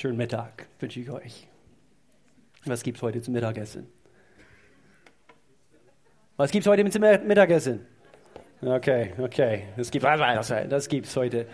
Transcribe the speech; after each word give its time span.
Schönen 0.00 0.16
Mittag 0.16 0.68
wünsche 0.78 1.00
ich 1.00 1.10
euch. 1.10 1.48
Was 2.64 2.84
gibt 2.84 2.98
es 2.98 3.02
heute 3.02 3.20
zum 3.20 3.34
Mittagessen? 3.34 3.88
Was 6.36 6.52
gibt 6.52 6.64
es 6.64 6.70
heute 6.70 6.88
zum 6.88 7.00
Mittagessen? 7.00 7.84
Okay, 8.62 9.12
okay. 9.18 9.64
Es 9.76 9.90
gibt, 9.90 10.04
das 10.04 10.88
gibt 10.88 11.06
es 11.06 11.16
heute. 11.16 11.46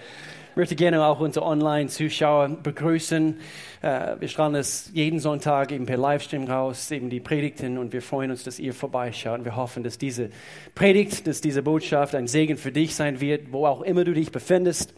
Ich 0.51 0.57
möchte 0.57 0.77
gerne 0.77 1.03
auch 1.07 1.21
unsere 1.21 1.47
Online-Zuschauer 1.47 2.51
begrüßen. 2.63 3.41
Äh, 3.81 4.17
wir 4.21 4.29
strahlen 4.29 4.57
es 4.57 4.91
jeden 4.93 5.21
Sonntag 5.21 5.73
eben 5.73 5.87
per 5.87 5.97
Livestream 5.97 6.45
raus, 6.45 6.91
eben 6.91 7.09
die 7.09 7.21
Predigten 7.21 7.79
und 7.79 7.95
wir 7.95 8.03
freuen 8.03 8.31
uns, 8.31 8.45
dass 8.45 8.59
ihr 8.59 8.75
vorbeischaut. 8.75 9.47
Wir 9.47 9.57
hoffen, 9.57 9.83
dass 9.85 9.97
diese 9.97 10.29
Predigt, 10.75 11.27
dass 11.27 11.41
diese 11.41 11.63
Botschaft 11.63 12.15
ein 12.15 12.27
Segen 12.27 12.59
für 12.59 12.73
dich 12.73 12.95
sein 12.95 13.23
wird, 13.23 13.55
wo 13.55 13.65
auch 13.67 13.81
immer 13.81 14.05
du 14.05 14.13
dich 14.13 14.33
befindest. 14.33 14.93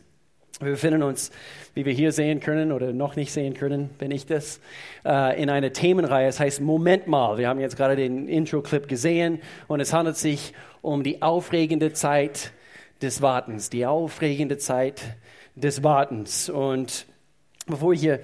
Wir 0.59 0.71
befinden 0.71 1.03
uns, 1.03 1.33
wie 1.75 1.85
wir 1.85 1.93
hier 1.93 2.13
sehen 2.13 2.41
können 2.41 2.73
oder 2.73 2.95
noch 2.95 3.15
nicht 3.15 3.31
sehen 3.31 3.53
können, 3.53 3.91
wenn 3.99 4.11
ich 4.11 4.25
das, 4.25 4.59
äh, 5.05 5.43
in 5.43 5.51
einer 5.51 5.71
Themenreihe. 5.75 6.29
Es 6.29 6.41
heißt 6.41 6.63
Moment 6.63 7.07
mal. 7.07 7.37
Wir 7.37 7.49
haben 7.49 7.61
jetzt 7.61 7.77
gerade 7.77 7.95
den 7.95 8.27
Intro-Clip 8.27 8.89
gesehen 8.89 9.43
und 9.69 9.81
es 9.81 9.93
handelt 9.93 10.17
sich 10.17 10.55
um 10.81 11.03
die 11.03 11.21
aufregende 11.21 11.93
Zeit 11.93 12.53
des 13.03 13.21
Wartens. 13.21 13.69
Die 13.69 13.85
aufregende 13.85 14.57
Zeit 14.57 15.03
des 15.57 15.83
Wartens. 15.83 16.49
Und 16.49 17.05
bevor 17.67 17.93
ich 17.93 18.01
hier 18.01 18.21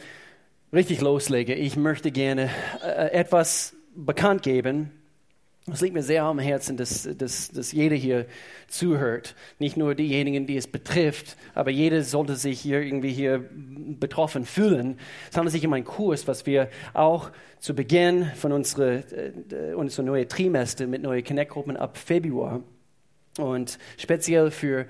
richtig 0.72 1.02
loslege, 1.02 1.54
ich 1.54 1.76
möchte 1.76 2.10
gerne 2.10 2.48
äh, 2.82 3.10
etwas 3.10 3.76
bekannt 3.94 4.42
geben 4.42 4.90
es 5.70 5.80
liegt 5.80 5.94
mir 5.94 6.02
sehr 6.02 6.24
am 6.24 6.40
Herzen, 6.40 6.76
dass, 6.76 7.08
dass, 7.16 7.50
dass 7.50 7.70
jeder 7.70 7.94
hier 7.94 8.26
zuhört. 8.66 9.36
Nicht 9.60 9.76
nur 9.76 9.94
diejenigen, 9.94 10.44
die 10.44 10.56
es 10.56 10.66
betrifft, 10.66 11.36
aber 11.54 11.70
jeder 11.70 12.02
sollte 12.02 12.34
sich 12.34 12.60
hier 12.60 12.80
irgendwie 12.80 13.12
hier 13.12 13.48
betroffen 14.00 14.44
fühlen. 14.44 14.98
Es 15.30 15.36
handelt 15.36 15.52
sich 15.52 15.64
um 15.64 15.72
einen 15.72 15.84
Kurs, 15.84 16.26
was 16.26 16.46
wir 16.46 16.68
auch 16.94 17.30
zu 17.60 17.76
Beginn 17.76 18.26
von 18.34 18.50
unserer, 18.50 19.02
äh, 19.12 19.74
unserer 19.74 20.04
neuen 20.04 20.28
Trimester 20.28 20.88
mit 20.88 21.02
neuen 21.02 21.22
Connect-Gruppen 21.22 21.76
ab 21.76 21.96
Februar 21.96 22.60
und 23.38 23.78
speziell 23.98 24.50
für, 24.50 24.86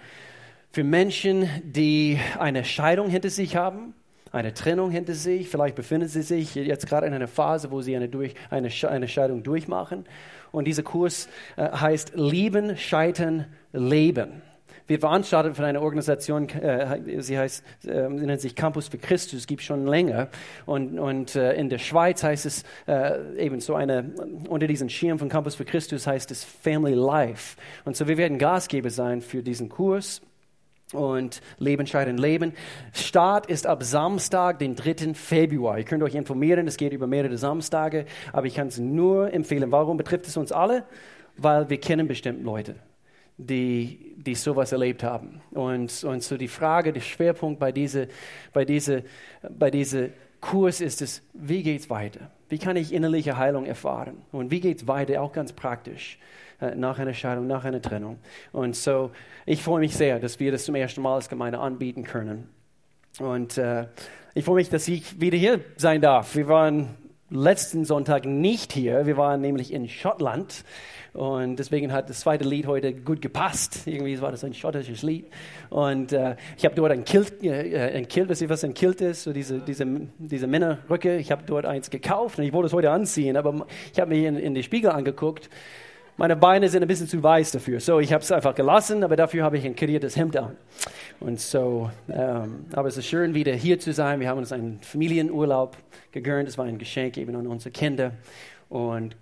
für 0.70 0.84
Menschen, 0.84 1.50
die 1.64 2.18
eine 2.38 2.64
Scheidung 2.64 3.10
hinter 3.10 3.28
sich 3.28 3.56
haben, 3.56 3.92
eine 4.32 4.54
Trennung 4.54 4.90
hinter 4.90 5.12
sich, 5.12 5.50
vielleicht 5.50 5.76
befinden 5.76 6.08
sie 6.08 6.22
sich 6.22 6.54
jetzt 6.54 6.86
gerade 6.86 7.06
in 7.06 7.12
einer 7.12 7.28
Phase, 7.28 7.70
wo 7.70 7.82
sie 7.82 7.94
eine, 7.94 8.08
durch, 8.08 8.34
eine, 8.48 8.70
eine 8.88 9.06
Scheidung 9.06 9.42
durchmachen 9.42 10.06
und 10.52 10.66
dieser 10.66 10.82
Kurs 10.84 11.28
äh, 11.56 11.68
heißt 11.70 12.12
Lieben, 12.14 12.76
Scheitern, 12.76 13.46
Leben. 13.72 14.42
Wir 14.86 14.98
veranstalten 14.98 15.54
von 15.54 15.64
einer 15.64 15.80
Organisation, 15.80 16.48
äh, 16.48 17.22
sie, 17.22 17.38
heißt, 17.38 17.64
äh, 17.86 18.08
sie 18.08 18.26
nennt 18.26 18.40
sich 18.40 18.54
Campus 18.54 18.88
für 18.88 18.98
Christus, 18.98 19.46
gibt 19.46 19.62
schon 19.62 19.86
länger. 19.86 20.28
Und, 20.66 20.98
und 20.98 21.34
äh, 21.34 21.54
in 21.54 21.68
der 21.68 21.78
Schweiz 21.78 22.22
heißt 22.22 22.46
es 22.46 22.64
äh, 22.86 23.42
eben 23.42 23.60
so 23.60 23.74
eine, 23.74 24.12
unter 24.48 24.66
diesem 24.66 24.88
Schirm 24.88 25.18
von 25.18 25.28
Campus 25.28 25.54
für 25.54 25.64
Christus 25.64 26.06
heißt 26.06 26.30
es 26.30 26.44
Family 26.44 26.94
Life. 26.94 27.56
Und 27.84 27.96
so 27.96 28.08
wir 28.08 28.18
werden 28.18 28.38
Gastgeber 28.38 28.90
sein 28.90 29.22
für 29.22 29.42
diesen 29.42 29.68
Kurs 29.68 30.20
und 30.92 31.40
Leben 31.58 31.86
scheiden 31.86 32.18
Leben. 32.18 32.52
Start 32.92 33.46
ist 33.46 33.66
ab 33.66 33.82
Samstag, 33.82 34.58
den 34.58 34.76
3. 34.76 35.14
Februar. 35.14 35.78
Ihr 35.78 35.84
könnt 35.84 36.02
euch 36.02 36.14
informieren, 36.14 36.66
es 36.66 36.76
geht 36.76 36.92
über 36.92 37.06
mehrere 37.06 37.36
Samstage, 37.38 38.06
aber 38.32 38.46
ich 38.46 38.54
kann 38.54 38.68
es 38.68 38.78
nur 38.78 39.32
empfehlen. 39.32 39.72
Warum 39.72 39.96
betrifft 39.96 40.26
es 40.26 40.36
uns 40.36 40.52
alle? 40.52 40.84
Weil 41.36 41.70
wir 41.70 41.78
kennen 41.78 42.08
bestimmt 42.08 42.44
Leute, 42.44 42.76
die, 43.38 44.14
die 44.16 44.34
sowas 44.34 44.72
erlebt 44.72 45.02
haben. 45.02 45.40
Und, 45.50 46.04
und 46.04 46.22
so 46.22 46.36
die 46.36 46.48
Frage, 46.48 46.92
der 46.92 47.00
Schwerpunkt 47.00 47.58
bei 47.58 47.72
diesem 47.72 48.06
bei 48.52 48.64
diese, 48.64 49.04
bei 49.48 49.70
diese 49.70 50.10
Kurs 50.40 50.80
ist 50.80 51.00
es, 51.00 51.22
wie 51.32 51.74
es 51.74 51.88
weiter? 51.88 52.30
Wie 52.48 52.58
kann 52.58 52.76
ich 52.76 52.92
innerliche 52.92 53.38
Heilung 53.38 53.64
erfahren? 53.64 54.22
Und 54.32 54.50
wie 54.50 54.60
geht 54.60 54.78
es 54.78 54.88
weiter, 54.88 55.22
auch 55.22 55.32
ganz 55.32 55.52
praktisch? 55.52 56.18
Äh, 56.62 56.76
nach 56.76 56.98
einer 56.98 57.12
Scheidung, 57.12 57.48
nach 57.48 57.64
einer 57.64 57.82
Trennung. 57.82 58.18
Und 58.52 58.76
so, 58.76 59.10
ich 59.46 59.60
freue 59.62 59.80
mich 59.80 59.96
sehr, 59.96 60.20
dass 60.20 60.38
wir 60.38 60.52
das 60.52 60.64
zum 60.64 60.76
ersten 60.76 61.02
Mal 61.02 61.16
als 61.16 61.28
Gemeinde 61.28 61.58
anbieten 61.58 62.04
können. 62.04 62.48
Und 63.18 63.58
äh, 63.58 63.86
ich 64.34 64.44
freue 64.44 64.56
mich, 64.56 64.70
dass 64.70 64.86
ich 64.86 65.20
wieder 65.20 65.36
hier 65.36 65.60
sein 65.76 66.00
darf. 66.00 66.36
Wir 66.36 66.46
waren 66.46 66.90
letzten 67.30 67.84
Sonntag 67.84 68.26
nicht 68.26 68.72
hier. 68.72 69.06
Wir 69.06 69.16
waren 69.16 69.40
nämlich 69.40 69.72
in 69.72 69.88
Schottland. 69.88 70.64
Und 71.14 71.56
deswegen 71.56 71.92
hat 71.92 72.08
das 72.08 72.20
zweite 72.20 72.44
Lied 72.44 72.66
heute 72.68 72.94
gut 72.94 73.20
gepasst. 73.20 73.86
Irgendwie 73.86 74.20
war 74.20 74.30
das 74.30 74.44
ein 74.44 74.54
schottisches 74.54 75.02
Lied. 75.02 75.26
Und 75.68 76.12
äh, 76.12 76.36
ich 76.56 76.64
habe 76.64 76.76
dort 76.76 76.92
ein 76.92 77.04
Kilt, 77.04 77.42
äh, 77.42 77.96
ein 77.96 78.06
Kilt, 78.06 78.28
wisst 78.28 78.42
ihr, 78.42 78.48
was 78.48 78.62
ein 78.62 78.74
Kilt 78.74 79.00
ist? 79.00 79.24
So 79.24 79.32
diese, 79.32 79.58
diese, 79.58 79.84
diese 80.18 80.46
Männerrücke. 80.46 81.16
Ich 81.16 81.32
habe 81.32 81.42
dort 81.44 81.66
eins 81.66 81.90
gekauft 81.90 82.38
und 82.38 82.44
ich 82.44 82.52
wollte 82.52 82.68
es 82.68 82.72
heute 82.72 82.92
anziehen. 82.92 83.36
Aber 83.36 83.66
ich 83.92 83.98
habe 83.98 84.14
mir 84.14 84.28
in, 84.28 84.36
in 84.36 84.54
den 84.54 84.62
Spiegel 84.62 84.90
angeguckt 84.90 85.50
meine 86.16 86.36
Beine 86.36 86.68
sind 86.68 86.82
ein 86.82 86.88
bisschen 86.88 87.08
zu 87.08 87.22
weiß 87.22 87.52
dafür. 87.52 87.80
So, 87.80 88.00
ich 88.00 88.12
habe 88.12 88.22
es 88.22 88.30
einfach 88.30 88.54
gelassen, 88.54 89.02
aber 89.02 89.16
dafür 89.16 89.44
habe 89.44 89.56
ich 89.56 89.64
ein 89.64 89.74
kariertes 89.74 90.16
Hemd 90.16 90.36
an. 90.36 90.56
Und 91.20 91.40
so, 91.40 91.90
ähm, 92.10 92.66
aber 92.72 92.88
es 92.88 92.96
ist 92.96 93.06
schön, 93.06 93.34
wieder 93.34 93.54
hier 93.54 93.78
zu 93.78 93.92
sein. 93.92 94.20
Wir 94.20 94.28
haben 94.28 94.38
uns 94.38 94.52
einen 94.52 94.80
Familienurlaub 94.82 95.76
gegönnt. 96.10 96.48
Es 96.48 96.58
war 96.58 96.66
ein 96.66 96.78
Geschenk 96.78 97.16
eben 97.16 97.34
an 97.34 97.46
unsere 97.46 97.70
Kinder. 97.70 98.12
Und 98.68 99.16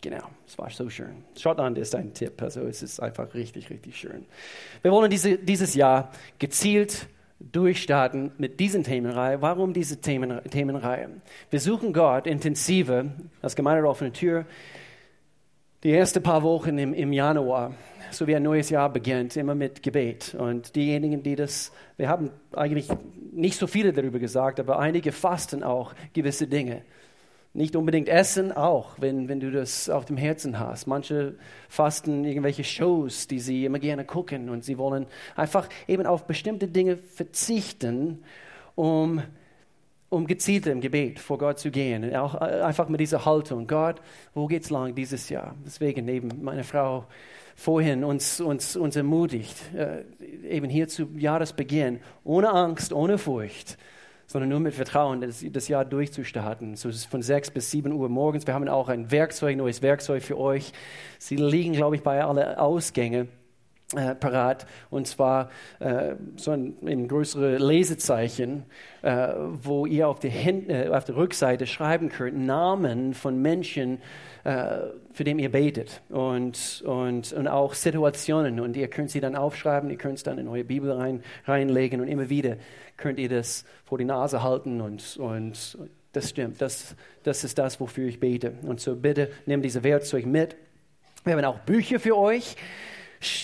genau, 0.00 0.24
es 0.46 0.56
war 0.58 0.70
so 0.70 0.88
schön. 0.88 1.24
Schottland 1.38 1.76
ist 1.78 1.94
ein 1.94 2.14
Tipp. 2.14 2.40
Also, 2.40 2.60
es 2.62 2.82
ist 2.82 3.00
einfach 3.00 3.34
richtig, 3.34 3.68
richtig 3.70 3.96
schön. 3.96 4.24
Wir 4.80 4.90
wollen 4.90 5.10
diese, 5.10 5.36
dieses 5.36 5.74
Jahr 5.74 6.12
gezielt 6.38 7.08
durchstarten 7.40 8.32
mit 8.38 8.60
diesen 8.60 8.84
Themenreihe. 8.84 9.42
Warum 9.42 9.72
diese 9.72 10.00
Themen, 10.00 10.40
Themenreihe? 10.48 11.08
Wir 11.50 11.60
suchen 11.60 11.92
Gott 11.92 12.26
intensiver 12.26 13.06
als 13.42 13.56
Gemeinde 13.56 13.86
offene 13.86 14.12
Tür 14.12 14.46
die 15.82 15.92
ersten 15.92 16.22
paar 16.22 16.42
Wochen 16.42 16.78
im, 16.78 16.94
im 16.94 17.12
Januar, 17.12 17.74
so 18.12 18.26
wie 18.26 18.36
ein 18.36 18.42
neues 18.42 18.70
Jahr 18.70 18.88
beginnt, 18.88 19.36
immer 19.36 19.54
mit 19.54 19.82
Gebet. 19.82 20.34
Und 20.38 20.76
diejenigen, 20.76 21.22
die 21.22 21.34
das, 21.34 21.72
wir 21.96 22.08
haben 22.08 22.30
eigentlich 22.52 22.88
nicht 23.32 23.58
so 23.58 23.66
viele 23.66 23.92
darüber 23.92 24.18
gesagt, 24.18 24.60
aber 24.60 24.78
einige 24.78 25.10
fasten 25.10 25.64
auch 25.64 25.94
gewisse 26.12 26.46
Dinge. 26.46 26.82
Nicht 27.54 27.74
unbedingt 27.74 28.08
essen, 28.08 28.52
auch, 28.52 28.94
wenn, 28.98 29.28
wenn 29.28 29.40
du 29.40 29.50
das 29.50 29.90
auf 29.90 30.04
dem 30.04 30.16
Herzen 30.16 30.58
hast. 30.58 30.86
Manche 30.86 31.34
fasten 31.68 32.24
irgendwelche 32.24 32.64
Shows, 32.64 33.26
die 33.26 33.40
sie 33.40 33.64
immer 33.64 33.78
gerne 33.78 34.04
gucken 34.04 34.50
und 34.50 34.64
sie 34.64 34.78
wollen 34.78 35.06
einfach 35.34 35.68
eben 35.88 36.06
auf 36.06 36.26
bestimmte 36.26 36.68
Dinge 36.68 36.96
verzichten, 36.96 38.22
um 38.74 39.20
um 40.12 40.26
gezielt 40.26 40.66
im 40.66 40.82
Gebet 40.82 41.18
vor 41.18 41.38
Gott 41.38 41.58
zu 41.58 41.70
gehen. 41.70 42.14
Auch 42.14 42.34
äh, 42.34 42.60
einfach 42.60 42.88
mit 42.88 43.00
dieser 43.00 43.24
Haltung. 43.24 43.66
Gott, 43.66 44.02
wo 44.34 44.46
geht's 44.46 44.68
lang 44.68 44.94
dieses 44.94 45.30
Jahr? 45.30 45.54
Deswegen 45.64 46.06
eben 46.06 46.28
meine 46.42 46.64
Frau 46.64 47.06
vorhin 47.56 48.04
uns, 48.04 48.38
uns, 48.38 48.76
uns 48.76 48.94
ermutigt, 48.94 49.56
äh, 49.74 50.04
eben 50.46 50.68
hier 50.68 50.86
zu 50.86 51.08
Jahresbeginn, 51.16 52.00
ohne 52.24 52.50
Angst, 52.50 52.92
ohne 52.92 53.16
Furcht, 53.16 53.78
sondern 54.26 54.50
nur 54.50 54.60
mit 54.60 54.74
Vertrauen, 54.74 55.22
das, 55.22 55.42
das 55.50 55.68
Jahr 55.68 55.86
durchzustarten. 55.86 56.76
So 56.76 56.90
ist 56.90 57.06
von 57.06 57.22
6 57.22 57.50
bis 57.50 57.70
7 57.70 57.90
Uhr 57.90 58.10
morgens. 58.10 58.46
Wir 58.46 58.52
haben 58.52 58.68
auch 58.68 58.90
ein 58.90 59.10
Werkzeug, 59.10 59.56
neues 59.56 59.80
Werkzeug 59.80 60.22
für 60.22 60.38
euch. 60.38 60.74
Sie 61.18 61.36
liegen, 61.36 61.72
glaube 61.72 61.96
ich, 61.96 62.02
bei 62.02 62.22
allen 62.22 62.54
Ausgängen 62.56 63.28
äh, 63.96 64.14
parat. 64.14 64.66
Und 64.90 65.06
zwar 65.06 65.50
äh, 65.78 66.14
so 66.36 66.52
ein, 66.52 66.76
ein 66.84 67.08
größere 67.08 67.58
Lesezeichen, 67.58 68.64
äh, 69.02 69.28
wo 69.62 69.86
ihr 69.86 70.08
auf 70.08 70.18
der, 70.18 70.30
Hin 70.30 70.68
äh, 70.70 70.88
auf 70.88 71.04
der 71.04 71.16
Rückseite 71.16 71.66
schreiben 71.66 72.08
könnt 72.08 72.38
Namen 72.38 73.14
von 73.14 73.40
Menschen, 73.40 73.98
äh, 74.44 74.78
für 75.12 75.24
den 75.24 75.38
ihr 75.38 75.50
betet. 75.50 76.02
Und, 76.08 76.82
und, 76.86 77.32
und 77.32 77.48
auch 77.48 77.74
Situationen. 77.74 78.60
Und 78.60 78.76
ihr 78.76 78.88
könnt 78.88 79.10
sie 79.10 79.20
dann 79.20 79.36
aufschreiben, 79.36 79.90
ihr 79.90 79.98
könnt 79.98 80.18
es 80.18 80.22
dann 80.22 80.38
in 80.38 80.48
eure 80.48 80.64
Bibel 80.64 80.90
rein, 80.92 81.22
reinlegen 81.46 82.00
und 82.00 82.08
immer 82.08 82.28
wieder 82.28 82.56
könnt 82.96 83.18
ihr 83.18 83.28
das 83.28 83.64
vor 83.84 83.98
die 83.98 84.04
Nase 84.04 84.42
halten 84.42 84.80
und, 84.80 85.16
und 85.16 85.76
das 86.12 86.28
stimmt, 86.30 86.60
das, 86.60 86.94
das 87.22 87.42
ist 87.42 87.58
das, 87.58 87.80
wofür 87.80 88.06
ich 88.06 88.20
bete. 88.20 88.52
Und 88.62 88.80
so 88.80 88.94
bitte 88.94 89.30
nehmt 89.46 89.64
diese 89.64 89.82
Werkzeug 89.82 90.26
mit. 90.26 90.56
Wir 91.24 91.34
haben 91.34 91.44
auch 91.44 91.60
Bücher 91.60 91.98
für 91.98 92.16
euch 92.16 92.56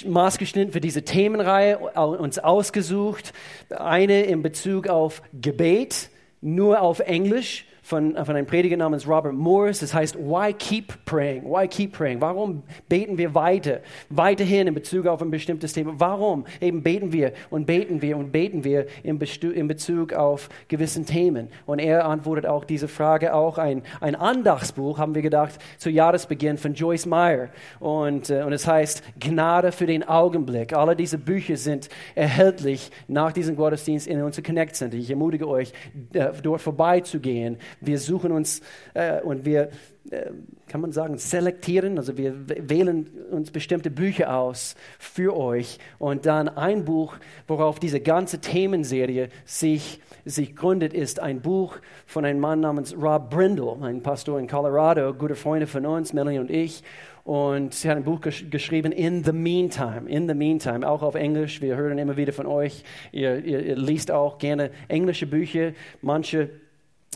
maßgeschnitten 0.06 0.72
für 0.72 0.80
diese 0.80 1.02
Themenreihe 1.04 1.78
uns 1.78 2.38
ausgesucht. 2.38 3.32
Eine 3.70 4.22
in 4.22 4.42
Bezug 4.42 4.88
auf 4.88 5.22
Gebet, 5.32 6.10
nur 6.40 6.80
auf 6.80 7.00
Englisch 7.00 7.67
von, 7.88 8.14
von 8.22 8.36
einem 8.36 8.44
Prediger 8.44 8.76
namens 8.76 9.08
Robert 9.08 9.32
Morris. 9.32 9.80
Das 9.80 9.94
heißt, 9.94 10.18
why 10.18 10.52
keep 10.52 10.92
praying? 11.06 11.44
Why 11.44 11.66
keep 11.66 11.92
praying? 11.92 12.20
Warum 12.20 12.62
beten 12.86 13.16
wir 13.16 13.34
weiter? 13.34 13.80
Weiterhin 14.10 14.66
in 14.66 14.74
Bezug 14.74 15.06
auf 15.06 15.22
ein 15.22 15.30
bestimmtes 15.30 15.72
Thema. 15.72 15.94
Warum 15.96 16.44
eben 16.60 16.82
beten 16.82 17.14
wir 17.14 17.32
und 17.48 17.64
beten 17.64 18.02
wir 18.02 18.18
und 18.18 18.30
beten 18.30 18.62
wir 18.62 18.88
in, 19.02 19.18
in 19.18 19.68
Bezug 19.68 20.12
auf 20.12 20.50
gewissen 20.68 21.06
Themen? 21.06 21.48
Und 21.64 21.78
er 21.78 22.04
antwortet 22.04 22.44
auch 22.44 22.66
diese 22.66 22.88
Frage 22.88 23.32
auch 23.32 23.56
ein, 23.56 23.80
ein 24.02 24.14
Andachtsbuch, 24.14 24.98
haben 24.98 25.14
wir 25.14 25.22
gedacht, 25.22 25.58
zu 25.78 25.88
Jahresbeginn 25.88 26.58
von 26.58 26.74
Joyce 26.74 27.06
Meyer. 27.06 27.48
Und, 27.80 28.28
äh, 28.28 28.42
und 28.42 28.52
es 28.52 28.66
heißt 28.66 29.02
Gnade 29.18 29.72
für 29.72 29.86
den 29.86 30.06
Augenblick. 30.06 30.74
Alle 30.74 30.94
diese 30.94 31.16
Bücher 31.16 31.56
sind 31.56 31.88
erhältlich 32.14 32.90
nach 33.06 33.32
diesem 33.32 33.56
Gottesdienst 33.56 34.06
in 34.06 34.22
unser 34.22 34.42
Connect 34.42 34.76
Center. 34.76 34.98
Ich 34.98 35.08
ermutige 35.08 35.48
euch, 35.48 35.72
äh, 36.12 36.28
dort 36.42 36.60
vorbeizugehen 36.60 37.56
wir 37.80 37.98
suchen 37.98 38.32
uns 38.32 38.60
äh, 38.94 39.20
und 39.20 39.44
wir, 39.44 39.70
äh, 40.10 40.30
kann 40.68 40.80
man 40.80 40.92
sagen, 40.92 41.18
selektieren, 41.18 41.98
also 41.98 42.16
wir 42.16 42.34
wählen 42.48 43.06
uns 43.30 43.50
bestimmte 43.50 43.90
Bücher 43.90 44.34
aus 44.36 44.74
für 44.98 45.36
euch 45.36 45.78
und 45.98 46.26
dann 46.26 46.48
ein 46.48 46.84
Buch, 46.84 47.16
worauf 47.46 47.78
diese 47.78 48.00
ganze 48.00 48.40
Themenserie 48.40 49.28
sich, 49.44 50.00
sich 50.24 50.56
gründet, 50.56 50.92
ist 50.92 51.20
ein 51.20 51.40
Buch 51.40 51.76
von 52.06 52.24
einem 52.24 52.40
Mann 52.40 52.60
namens 52.60 52.96
Rob 52.96 53.30
Brindle, 53.30 53.76
ein 53.82 54.02
Pastor 54.02 54.38
in 54.38 54.46
Colorado, 54.46 55.14
gute 55.14 55.34
Freunde 55.34 55.66
von 55.66 55.86
uns, 55.86 56.12
Melanie 56.12 56.38
und 56.38 56.50
ich. 56.50 56.82
Und 57.28 57.74
sie 57.74 57.90
hat 57.90 57.98
ein 57.98 58.04
Buch 58.04 58.22
gesch 58.22 58.48
geschrieben, 58.48 58.90
In 58.90 59.22
the 59.22 59.32
Meantime. 59.32 60.08
In 60.08 60.26
the 60.26 60.32
Meantime, 60.32 60.88
auch 60.88 61.02
auf 61.02 61.14
Englisch. 61.14 61.60
Wir 61.60 61.76
hören 61.76 61.98
immer 61.98 62.16
wieder 62.16 62.32
von 62.32 62.46
euch. 62.46 62.84
Ihr, 63.12 63.44
ihr, 63.44 63.66
ihr 63.66 63.76
liest 63.76 64.10
auch 64.10 64.38
gerne 64.38 64.70
englische 64.88 65.26
Bücher. 65.26 65.72
Manche 66.00 66.48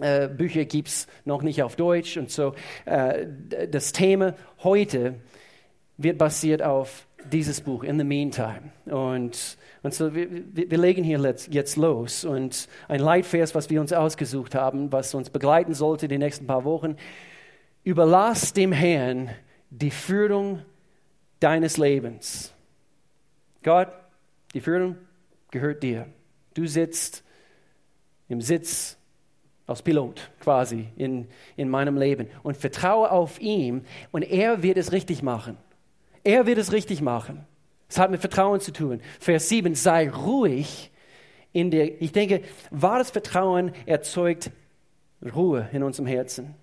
äh, 0.00 0.28
Bücher 0.28 0.64
gibt 0.64 0.88
es 0.88 1.06
noch 1.24 1.42
nicht 1.42 1.62
auf 1.62 1.76
Deutsch. 1.76 2.16
Und 2.16 2.30
so 2.30 2.54
äh, 2.84 3.26
das 3.70 3.92
Thema 3.92 4.34
heute 4.62 5.16
wird 5.98 6.18
basiert 6.18 6.62
auf 6.62 7.06
dieses 7.30 7.60
Buch, 7.60 7.84
In 7.84 7.98
the 7.98 8.04
Meantime. 8.04 8.72
Und, 8.86 9.56
und 9.82 9.94
so 9.94 10.14
wir, 10.14 10.28
wir 10.54 10.78
legen 10.78 11.04
hier 11.04 11.34
jetzt 11.50 11.76
los. 11.76 12.24
Und 12.24 12.68
ein 12.88 13.00
Leitvers, 13.00 13.54
was 13.54 13.70
wir 13.70 13.80
uns 13.80 13.92
ausgesucht 13.92 14.54
haben, 14.54 14.90
was 14.92 15.14
uns 15.14 15.30
begleiten 15.30 15.74
sollte 15.74 16.08
die 16.08 16.18
nächsten 16.18 16.46
paar 16.46 16.64
Wochen. 16.64 16.96
Überlass 17.84 18.52
dem 18.52 18.72
Herrn 18.72 19.30
die 19.70 19.90
Führung 19.90 20.62
deines 21.40 21.76
Lebens. 21.76 22.52
Gott, 23.62 23.88
die 24.54 24.60
Führung 24.60 24.96
gehört 25.50 25.82
dir. 25.82 26.06
Du 26.54 26.66
sitzt 26.66 27.24
im 28.28 28.40
Sitz 28.40 28.98
als 29.66 29.82
Pilot 29.82 30.30
quasi 30.40 30.88
in, 30.96 31.28
in 31.56 31.68
meinem 31.68 31.96
Leben 31.96 32.28
und 32.42 32.56
vertraue 32.56 33.10
auf 33.10 33.40
ihn 33.40 33.84
und 34.10 34.22
er 34.22 34.62
wird 34.62 34.76
es 34.76 34.92
richtig 34.92 35.22
machen. 35.22 35.56
Er 36.24 36.46
wird 36.46 36.58
es 36.58 36.72
richtig 36.72 37.00
machen. 37.00 37.46
Es 37.88 37.98
hat 37.98 38.10
mit 38.10 38.20
Vertrauen 38.20 38.60
zu 38.60 38.72
tun. 38.72 39.00
Vers 39.20 39.48
7, 39.48 39.74
sei 39.74 40.08
ruhig 40.10 40.90
in 41.52 41.70
der, 41.70 42.00
ich 42.00 42.12
denke, 42.12 42.42
wahres 42.70 43.10
Vertrauen 43.10 43.72
erzeugt 43.86 44.50
Ruhe 45.34 45.68
in 45.72 45.82
unserem 45.82 46.06
Herzen. 46.06 46.54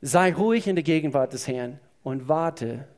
Sei 0.00 0.32
ruhig 0.32 0.66
in 0.66 0.74
der 0.74 0.82
Gegenwart 0.82 1.32
des 1.32 1.46
Herrn 1.46 1.78
und 2.02 2.28
warte, 2.28 2.88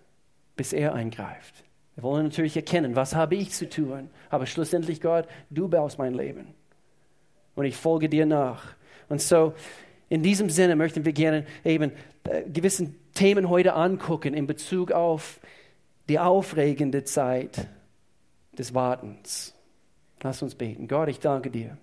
bis 0.57 0.73
er 0.73 0.95
eingreift. 0.95 1.65
Wir 1.97 2.05
wollen 2.05 2.25
natürlich 2.25 2.57
erkennen, 2.57 2.97
was 2.97 3.15
habe 3.15 3.35
ich 3.35 3.51
zu 3.51 3.69
tun, 3.69 4.09
aber 4.31 4.47
schlussendlich 4.47 5.01
Gott, 5.01 5.27
du 5.51 5.69
baust 5.69 5.99
mein 5.99 6.15
Leben 6.15 6.55
und 7.55 7.65
ich 7.65 7.77
folge 7.77 8.09
dir 8.09 8.27
nach. 8.27 8.75
Und 9.09 9.21
so, 9.21 9.55
in 10.09 10.23
diesem 10.23 10.51
Sinne 10.51 10.77
möchten 10.77 11.05
wir 11.05 11.13
gerne 11.13 11.45
eben 11.65 11.93
äh, 12.25 12.43
gewissen 12.49 12.97
Themen 13.15 13.49
heute 13.49 13.75
angucken 13.75 14.35
in 14.35 14.47
Bezug 14.47 14.93
auf 14.93 15.41
die 16.09 16.19
aufregende 16.19 17.05
Zeit 17.05 17.67
des 18.59 18.75
Wartens. 18.75 19.55
Lass 20.23 20.43
uns 20.43 20.55
beten. 20.55 20.89
Gott, 20.89 21.09
ich 21.09 21.21
danke 21.21 21.51
dir, 21.51 21.77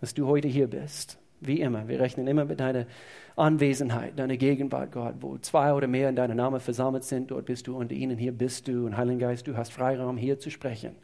dass 0.00 0.14
du 0.14 0.26
heute 0.26 0.48
hier 0.48 0.68
bist. 0.68 1.18
Wie 1.40 1.60
immer, 1.60 1.88
wir 1.88 1.98
rechnen 1.98 2.26
immer 2.26 2.44
mit 2.44 2.60
deiner 2.60 2.86
Anwesenheit, 3.34 4.18
deiner 4.18 4.36
Gegenwart, 4.36 4.92
Gott, 4.92 5.14
wo 5.20 5.38
zwei 5.38 5.72
oder 5.72 5.86
mehr 5.86 6.10
in 6.10 6.16
deinem 6.16 6.36
Namen 6.36 6.60
versammelt 6.60 7.04
sind, 7.04 7.30
dort 7.30 7.46
bist 7.46 7.66
du 7.66 7.76
unter 7.76 7.94
ihnen, 7.94 8.18
hier 8.18 8.32
bist 8.32 8.68
du. 8.68 8.84
Und 8.84 8.96
Heiliger 8.96 9.28
Geist, 9.28 9.46
du 9.46 9.56
hast 9.56 9.72
Freiraum, 9.72 10.18
hier 10.18 10.38
zu 10.38 10.50
sprechen. 10.50 10.96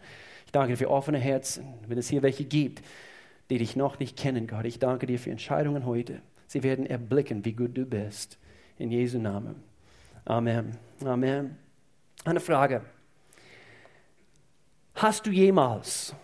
Ich 0.44 0.52
danke 0.52 0.72
dir 0.72 0.76
für 0.76 0.90
offene 0.90 1.18
Herzen, 1.18 1.64
wenn 1.88 1.96
es 1.96 2.08
hier 2.08 2.22
welche 2.22 2.44
gibt, 2.44 2.82
die 3.50 3.58
dich 3.58 3.76
noch 3.76 3.98
nicht 3.98 4.16
kennen, 4.16 4.46
Gott. 4.46 4.64
Ich 4.64 4.78
danke 4.78 5.06
dir 5.06 5.18
für 5.18 5.30
Entscheidungen 5.30 5.86
heute. 5.86 6.20
Sie 6.46 6.62
werden 6.62 6.86
erblicken, 6.86 7.44
wie 7.44 7.52
gut 7.52 7.76
du 7.76 7.84
bist. 7.84 8.38
In 8.78 8.90
Jesu 8.90 9.18
Namen. 9.18 9.62
Amen. 10.24 10.76
Amen. 11.04 11.56
Eine 12.24 12.40
Frage. 12.40 12.82
Hast 14.94 15.26
du 15.26 15.30
jemals, 15.30 16.14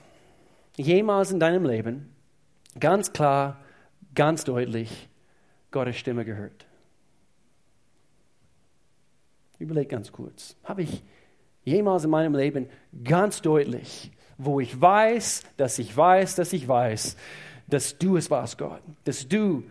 jemals 0.77 1.31
in 1.31 1.39
deinem 1.39 1.65
Leben 1.65 2.15
ganz 2.81 3.13
klar, 3.13 3.61
ganz 4.15 4.45
deutlich 4.45 5.09
Gottes 5.71 5.97
Stimme 5.97 6.25
gehört? 6.25 6.67
Überleg 9.59 9.89
ganz 9.89 10.11
kurz. 10.11 10.57
Habe 10.65 10.83
ich 10.83 11.03
jemals 11.65 12.05
in 12.05 12.11
meinem 12.11 12.35
Leben 12.35 12.69
ganz 13.05 13.43
deutlich 13.43 14.11
wo 14.45 14.61
ich 14.61 14.81
weiß, 14.81 15.43
dass 15.57 15.79
ich 15.79 15.97
weiß, 15.97 16.35
dass 16.35 16.53
ich 16.53 16.67
weiß, 16.67 17.17
dass 17.67 17.99
du 17.99 18.17
es 18.17 18.31
warst, 18.31 18.59
Gott, 18.59 18.81
dass 19.05 19.29
du 19.29 19.65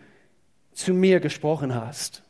zu 0.72 0.94
mir 0.94 1.20
gesprochen 1.20 1.74
hast. 1.74 2.22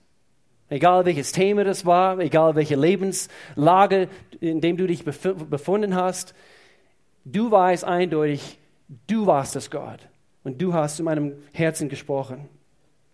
Egal 0.69 1.05
welches 1.05 1.33
Thema 1.33 1.65
das 1.65 1.85
war, 1.85 2.19
egal 2.19 2.55
welche 2.55 2.77
Lebenslage, 2.77 4.09
in 4.41 4.61
dem 4.61 4.77
du 4.77 4.87
dich 4.87 5.05
befunden 5.05 5.94
hast, 5.94 6.35
du 7.25 7.50
weißt 7.50 7.85
eindeutig, 7.85 8.59
du 9.06 9.27
warst 9.27 9.55
es, 9.56 9.71
Gott. 9.71 10.00
Und 10.45 10.61
du 10.61 10.75
hast 10.75 10.97
zu 10.97 11.03
meinem 11.03 11.35
Herzen 11.53 11.88
gesprochen. 11.88 12.49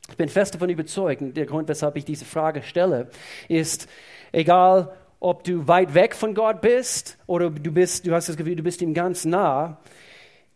Ich 0.09 0.17
bin 0.17 0.29
fest 0.29 0.55
davon 0.55 0.71
überzeugt, 0.71 1.21
und 1.21 1.37
der 1.37 1.47
Grund, 1.47 1.69
weshalb 1.69 1.97
ich 1.97 2.05
diese 2.05 2.25
Frage 2.25 2.63
stelle, 2.63 3.11
ist, 3.49 3.89
egal 4.33 4.95
ob 5.21 5.45
du 5.45 5.67
weit 5.67 5.95
weg 5.95 6.15
von 6.15 6.35
Gott 6.35 6.61
bist 6.61 7.19
oder 7.27 7.51
du, 7.51 7.73
bist, 7.73 8.07
du 8.07 8.13
hast 8.13 8.29
das 8.29 8.37
Gefühl, 8.37 8.57
du 8.57 8.63
bist 8.63 8.83
ihm 8.83 8.95
ganz 8.95 9.25
nah, 9.25 9.79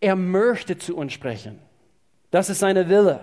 er 0.01 0.17
möchte 0.17 0.79
zu 0.79 0.97
uns 0.97 1.13
sprechen. 1.13 1.59
Das 2.31 2.49
ist 2.51 2.61
seine 2.61 2.89
Wille. 2.89 3.21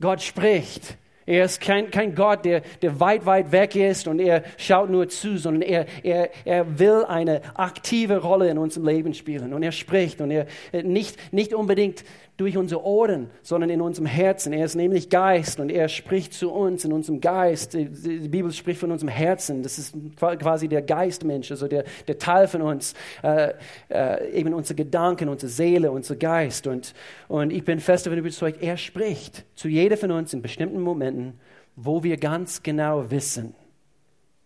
Gott 0.00 0.22
spricht. 0.22 0.98
Er 1.24 1.44
ist 1.44 1.60
kein, 1.60 1.90
kein 1.90 2.16
Gott, 2.16 2.44
der, 2.44 2.62
der 2.82 2.98
weit, 2.98 3.26
weit 3.26 3.52
weg 3.52 3.76
ist 3.76 4.08
und 4.08 4.18
er 4.18 4.42
schaut 4.56 4.90
nur 4.90 5.08
zu, 5.08 5.38
sondern 5.38 5.62
er, 5.62 5.86
er, 6.02 6.30
er 6.44 6.78
will 6.80 7.04
eine 7.04 7.42
aktive 7.54 8.18
Rolle 8.18 8.50
in 8.50 8.58
unserem 8.58 8.88
Leben 8.88 9.14
spielen. 9.14 9.52
Und 9.52 9.62
er 9.62 9.70
spricht 9.70 10.20
und 10.20 10.32
er 10.32 10.46
nicht, 10.72 11.32
nicht 11.32 11.54
unbedingt 11.54 12.04
durch 12.38 12.56
unsere 12.56 12.82
Ohren, 12.84 13.30
sondern 13.42 13.68
in 13.70 13.80
unserem 13.80 14.06
Herzen. 14.06 14.52
Er 14.52 14.64
ist 14.64 14.74
nämlich 14.74 15.10
Geist 15.10 15.60
und 15.60 15.70
er 15.70 15.88
spricht 15.88 16.32
zu 16.32 16.50
uns 16.50 16.84
in 16.84 16.92
unserem 16.92 17.20
Geist. 17.20 17.74
Die, 17.74 17.84
Bibel 18.28 18.50
spricht 18.52 18.80
von 18.80 18.90
unserem 18.90 19.10
Herzen. 19.10 19.62
Das 19.62 19.78
ist 19.78 19.94
quasi 20.16 20.66
der 20.66 20.82
Geistmensch, 20.82 21.50
also 21.50 21.68
der, 21.68 21.84
der 22.08 22.18
Teil 22.18 22.48
von 22.48 22.62
uns, 22.62 22.94
äh, 23.22 23.52
äh, 23.90 24.30
eben 24.32 24.54
unsere 24.54 24.74
Gedanken, 24.74 25.28
unsere 25.28 25.50
Seele, 25.50 25.90
unser 25.92 26.16
Geist. 26.16 26.66
Und, 26.66 26.94
und 27.28 27.52
ich 27.52 27.64
bin 27.64 27.80
fest 27.80 28.06
davon 28.06 28.18
überzeugt, 28.18 28.62
er 28.62 28.78
spricht 28.78 29.44
zu 29.54 29.68
jeder 29.68 29.98
von 29.98 30.10
uns 30.10 30.32
in 30.32 30.40
bestimmten 30.40 30.80
Momenten, 30.80 31.38
wo 31.76 32.02
wir 32.02 32.16
ganz 32.16 32.62
genau 32.62 33.10
wissen, 33.10 33.54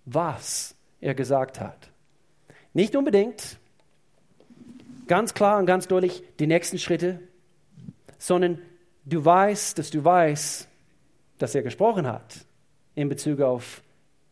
was 0.04 0.74
er 1.00 1.14
gesagt 1.14 1.60
hat. 1.60 1.90
Nicht 2.74 2.96
unbedingt 2.96 3.58
ganz 5.06 5.34
klar 5.34 5.58
und 5.58 5.66
ganz 5.66 5.86
deutlich 5.88 6.22
die 6.38 6.46
nächsten 6.46 6.78
Schritte, 6.78 7.20
sondern 8.18 8.58
du 9.04 9.24
weißt, 9.24 9.78
dass 9.78 9.90
du 9.90 10.04
weißt, 10.04 10.68
dass 11.38 11.54
er 11.54 11.62
gesprochen 11.62 12.06
hat 12.06 12.46
in 12.94 13.08
Bezug 13.08 13.40
auf, 13.40 13.82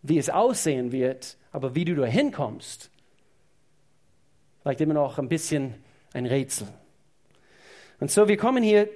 wie 0.03 0.19
es 0.19 0.31
aussehen 0.31 0.93
wird, 0.93 1.37
aber 1.53 1.75
wie 1.75 1.85
du 1.85 1.95
da 1.95 2.05
hinkommst, 2.05 2.91
vielleicht 4.63 4.81
immer 4.81 4.95
noch 4.95 5.19
ein 5.19 5.29
bisschen 5.29 5.75
ein 6.13 6.27
Rätsel. 6.27 6.69
Und 8.01 8.11
so, 8.11 8.29
wir 8.29 8.37
kommen 8.37 8.63
hier, 8.63 8.89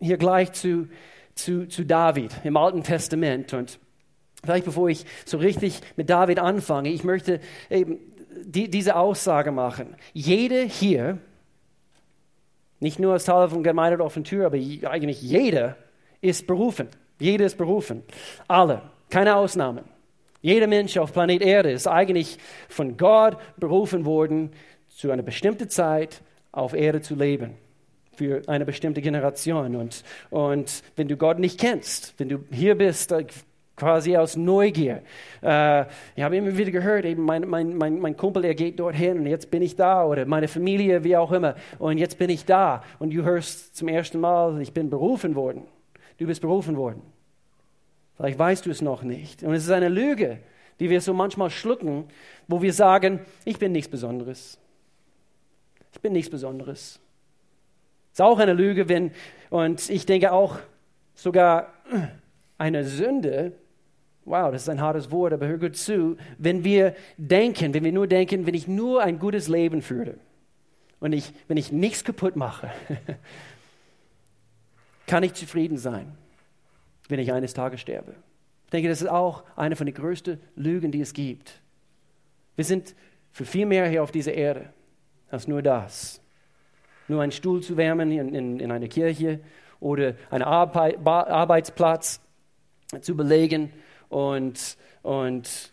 hier 0.00 0.18
gleich 0.18 0.52
zu, 0.52 0.88
zu, 1.34 1.66
zu 1.66 1.84
David 1.84 2.32
im 2.44 2.56
Alten 2.56 2.82
Testament. 2.82 3.54
Und 3.54 3.78
vielleicht 4.44 4.64
bevor 4.64 4.88
ich 4.88 5.06
so 5.24 5.38
richtig 5.38 5.80
mit 5.96 6.10
David 6.10 6.38
anfange, 6.38 6.90
ich 6.90 7.04
möchte 7.04 7.40
eben 7.70 7.98
die, 8.44 8.68
diese 8.68 8.96
Aussage 8.96 9.52
machen. 9.52 9.96
Jede 10.12 10.62
hier, 10.62 11.18
nicht 12.82 12.98
nur 12.98 13.12
als 13.12 13.24
Teil 13.24 13.48
von 13.48 13.62
Gemeinde 13.62 14.02
auf 14.02 14.14
Tür, 14.24 14.46
aber 14.46 14.56
eigentlich 14.56 15.22
jeder 15.22 15.76
ist 16.20 16.46
berufen. 16.46 16.88
Jeder 17.18 17.46
ist 17.46 17.56
berufen. 17.56 18.02
Alle. 18.48 18.82
Keine 19.08 19.36
Ausnahmen. 19.36 19.84
Jeder 20.40 20.66
Mensch 20.66 20.96
auf 20.98 21.12
Planet 21.12 21.42
Erde 21.42 21.70
ist 21.70 21.86
eigentlich 21.86 22.38
von 22.68 22.96
Gott 22.96 23.36
berufen 23.56 24.04
worden, 24.04 24.50
zu 24.88 25.10
einer 25.12 25.22
bestimmten 25.22 25.68
Zeit 25.68 26.22
auf 26.50 26.74
Erde 26.74 27.00
zu 27.00 27.14
leben. 27.14 27.54
für 28.14 28.42
eine 28.46 28.66
bestimmte 28.66 29.00
Generation. 29.00 29.74
Und, 29.76 30.04
und 30.30 30.82
wenn 30.96 31.08
du 31.08 31.16
Gott 31.16 31.38
nicht 31.38 31.58
kennst, 31.58 32.14
wenn 32.18 32.28
du 32.28 32.44
hier 32.50 32.74
bist, 32.74 33.10
äh, 33.12 33.24
quasi 33.82 34.16
aus 34.16 34.36
Neugier. 34.36 35.02
Äh, 35.42 35.86
ich 36.14 36.22
habe 36.22 36.36
immer 36.36 36.56
wieder 36.56 36.70
gehört, 36.70 37.04
eben 37.04 37.24
mein, 37.24 37.48
mein, 37.48 37.76
mein, 37.76 37.98
mein 37.98 38.16
Kumpel, 38.16 38.42
der 38.42 38.54
geht 38.54 38.78
dorthin 38.78 39.18
und 39.18 39.26
jetzt 39.26 39.50
bin 39.50 39.60
ich 39.60 39.74
da 39.74 40.04
oder 40.04 40.24
meine 40.24 40.46
Familie, 40.46 41.02
wie 41.02 41.16
auch 41.16 41.32
immer, 41.32 41.56
und 41.80 41.98
jetzt 41.98 42.16
bin 42.16 42.30
ich 42.30 42.44
da 42.44 42.84
und 43.00 43.12
du 43.12 43.24
hörst 43.24 43.76
zum 43.76 43.88
ersten 43.88 44.20
Mal, 44.20 44.60
ich 44.62 44.72
bin 44.72 44.88
berufen 44.88 45.34
worden. 45.34 45.64
Du 46.18 46.26
bist 46.28 46.40
berufen 46.40 46.76
worden. 46.76 47.02
Vielleicht 48.16 48.38
weißt 48.38 48.66
du 48.66 48.70
es 48.70 48.82
noch 48.82 49.02
nicht. 49.02 49.42
Und 49.42 49.52
es 49.52 49.64
ist 49.64 49.70
eine 49.70 49.88
Lüge, 49.88 50.38
die 50.78 50.88
wir 50.88 51.00
so 51.00 51.12
manchmal 51.12 51.50
schlucken, 51.50 52.04
wo 52.46 52.62
wir 52.62 52.72
sagen, 52.72 53.18
ich 53.44 53.58
bin 53.58 53.72
nichts 53.72 53.90
Besonderes. 53.90 54.58
Ich 55.92 56.00
bin 56.00 56.12
nichts 56.12 56.30
Besonderes. 56.30 57.00
Ist 58.12 58.22
auch 58.22 58.38
eine 58.38 58.52
Lüge, 58.52 58.88
wenn, 58.88 59.10
und 59.50 59.90
ich 59.90 60.06
denke 60.06 60.30
auch 60.30 60.58
sogar 61.16 61.72
eine 62.58 62.84
Sünde, 62.84 63.54
wow, 64.24 64.52
das 64.52 64.62
ist 64.62 64.68
ein 64.68 64.80
hartes 64.80 65.10
Wort, 65.10 65.32
aber 65.32 65.46
hör 65.46 65.58
gut 65.58 65.76
zu, 65.76 66.16
wenn 66.38 66.64
wir 66.64 66.94
denken, 67.16 67.74
wenn 67.74 67.84
wir 67.84 67.92
nur 67.92 68.06
denken, 68.06 68.46
wenn 68.46 68.54
ich 68.54 68.68
nur 68.68 69.02
ein 69.02 69.18
gutes 69.18 69.48
Leben 69.48 69.82
führe 69.82 70.14
und 71.00 71.12
ich, 71.12 71.32
wenn 71.48 71.56
ich 71.56 71.72
nichts 71.72 72.04
kaputt 72.04 72.36
mache, 72.36 72.70
kann 75.06 75.22
ich 75.22 75.34
zufrieden 75.34 75.76
sein, 75.76 76.12
wenn 77.08 77.18
ich 77.18 77.32
eines 77.32 77.54
Tages 77.54 77.80
sterbe. 77.80 78.14
Ich 78.66 78.70
denke, 78.70 78.88
das 78.88 79.02
ist 79.02 79.08
auch 79.08 79.44
eine 79.56 79.76
von 79.76 79.86
den 79.86 79.94
größten 79.94 80.40
Lügen, 80.56 80.92
die 80.92 81.00
es 81.00 81.12
gibt. 81.12 81.60
Wir 82.56 82.64
sind 82.64 82.94
für 83.32 83.44
viel 83.44 83.66
mehr 83.66 83.88
hier 83.88 84.02
auf 84.02 84.12
dieser 84.12 84.34
Erde 84.34 84.72
als 85.30 85.48
nur 85.48 85.62
das. 85.62 86.20
Nur 87.08 87.22
einen 87.22 87.32
Stuhl 87.32 87.62
zu 87.62 87.76
wärmen 87.76 88.10
in, 88.12 88.34
in, 88.34 88.60
in 88.60 88.70
einer 88.70 88.88
Kirche 88.88 89.40
oder 89.80 90.14
einen 90.30 90.44
Arbeit, 90.44 91.04
Arbeitsplatz 91.04 92.20
zu 93.00 93.16
belegen 93.16 93.72
und, 94.12 94.76
und 95.02 95.72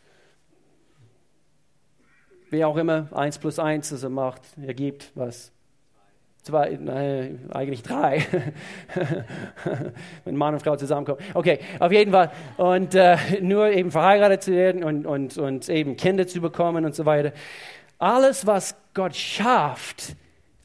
wie 2.50 2.63
auch 2.63 2.77
immer, 2.77 3.08
eins 3.12 3.38
plus 3.38 3.60
eins, 3.60 3.91
also 3.91 4.10
macht, 4.10 4.41
ergibt 4.65 5.12
was? 5.15 5.51
Zwei, 6.41 6.77
nein, 6.81 7.50
eigentlich 7.51 7.84
drei, 7.84 8.25
wenn 10.24 10.38
Mann 10.38 10.53
und 10.53 10.62
Frau 10.62 10.77
zusammenkommen. 10.77 11.19
Okay, 11.34 11.60
auf 11.79 11.91
jeden 11.91 12.13
Fall. 12.13 12.31
Und 12.55 12.96
äh, 12.96 13.17
nur 13.41 13.69
eben 13.69 13.91
verheiratet 13.91 14.43
zu 14.43 14.53
werden 14.53 14.86
und, 14.86 15.05
und, 15.05 15.38
und 15.38 15.67
eben 15.67 15.98
Kinder 15.98 16.25
zu 16.25 16.39
bekommen 16.39 16.86
und 16.86 16.96
so 16.96 17.05
weiter. 17.05 17.34
Alles, 17.98 18.48
was 18.48 18.75
Gott 18.93 19.17
schafft, 19.17 20.15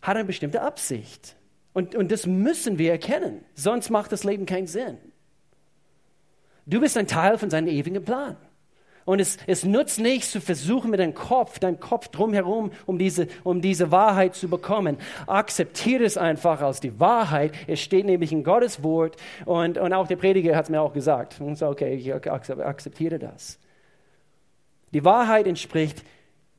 hat 0.00 0.16
eine 0.16 0.24
bestimmte 0.24 0.62
Absicht. 0.62 1.34
Und, 1.72 1.96
und 1.96 2.12
das 2.12 2.24
müssen 2.24 2.78
wir 2.78 2.92
erkennen. 2.92 3.44
Sonst 3.54 3.90
macht 3.90 4.12
das 4.12 4.22
Leben 4.22 4.46
keinen 4.46 4.68
Sinn. 4.68 4.96
Du 6.66 6.80
bist 6.80 6.96
ein 6.96 7.06
Teil 7.06 7.38
von 7.38 7.50
seinem 7.50 7.68
ewigen 7.68 8.04
Plan. 8.04 8.36
Und 9.04 9.20
es, 9.20 9.36
es 9.46 9.64
nutzt 9.64 10.00
nichts 10.00 10.30
zu 10.30 10.40
versuchen, 10.40 10.90
mit 10.90 10.98
deinem 10.98 11.12
Kopf, 11.12 11.58
deinem 11.58 11.78
Kopf 11.78 12.08
drumherum, 12.08 12.72
um 12.86 12.98
diese, 12.98 13.28
um 13.42 13.60
diese 13.60 13.90
Wahrheit 13.90 14.34
zu 14.34 14.48
bekommen. 14.48 14.96
Akzeptiere 15.26 16.04
es 16.04 16.16
einfach 16.16 16.62
als 16.62 16.80
die 16.80 16.98
Wahrheit. 16.98 17.52
Es 17.66 17.80
steht 17.80 18.06
nämlich 18.06 18.32
in 18.32 18.44
Gottes 18.44 18.82
Wort. 18.82 19.16
Und, 19.44 19.76
und 19.76 19.92
auch 19.92 20.06
der 20.06 20.16
Prediger 20.16 20.56
hat 20.56 20.64
es 20.64 20.70
mir 20.70 20.80
auch 20.80 20.94
gesagt. 20.94 21.38
Und 21.40 21.56
so, 21.56 21.68
okay, 21.68 21.94
ich 21.94 22.14
akzeptiere 22.14 23.18
das. 23.18 23.58
Die 24.94 25.04
Wahrheit 25.04 25.46
entspricht, 25.46 26.02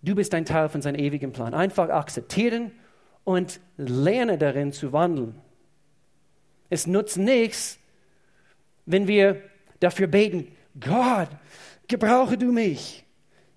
du 0.04 0.14
bist 0.14 0.36
ein 0.36 0.46
Teil 0.46 0.70
von 0.70 0.84
seinem 0.84 1.00
ewigen 1.00 1.32
Plan. 1.32 1.56
Einfach 1.56 1.90
akzeptieren 1.90 2.72
und 3.24 3.60
lerne 3.78 4.38
darin 4.38 4.72
zu 4.72 4.94
wandeln. 4.94 5.34
Es 6.70 6.86
nutzt 6.86 7.18
nichts, 7.18 7.80
wenn 8.86 9.08
wir 9.08 9.42
dafür 9.80 10.08
beten, 10.08 10.48
Gott, 10.80 11.30
gebrauche 11.88 12.38
du 12.38 12.52
mich, 12.52 13.06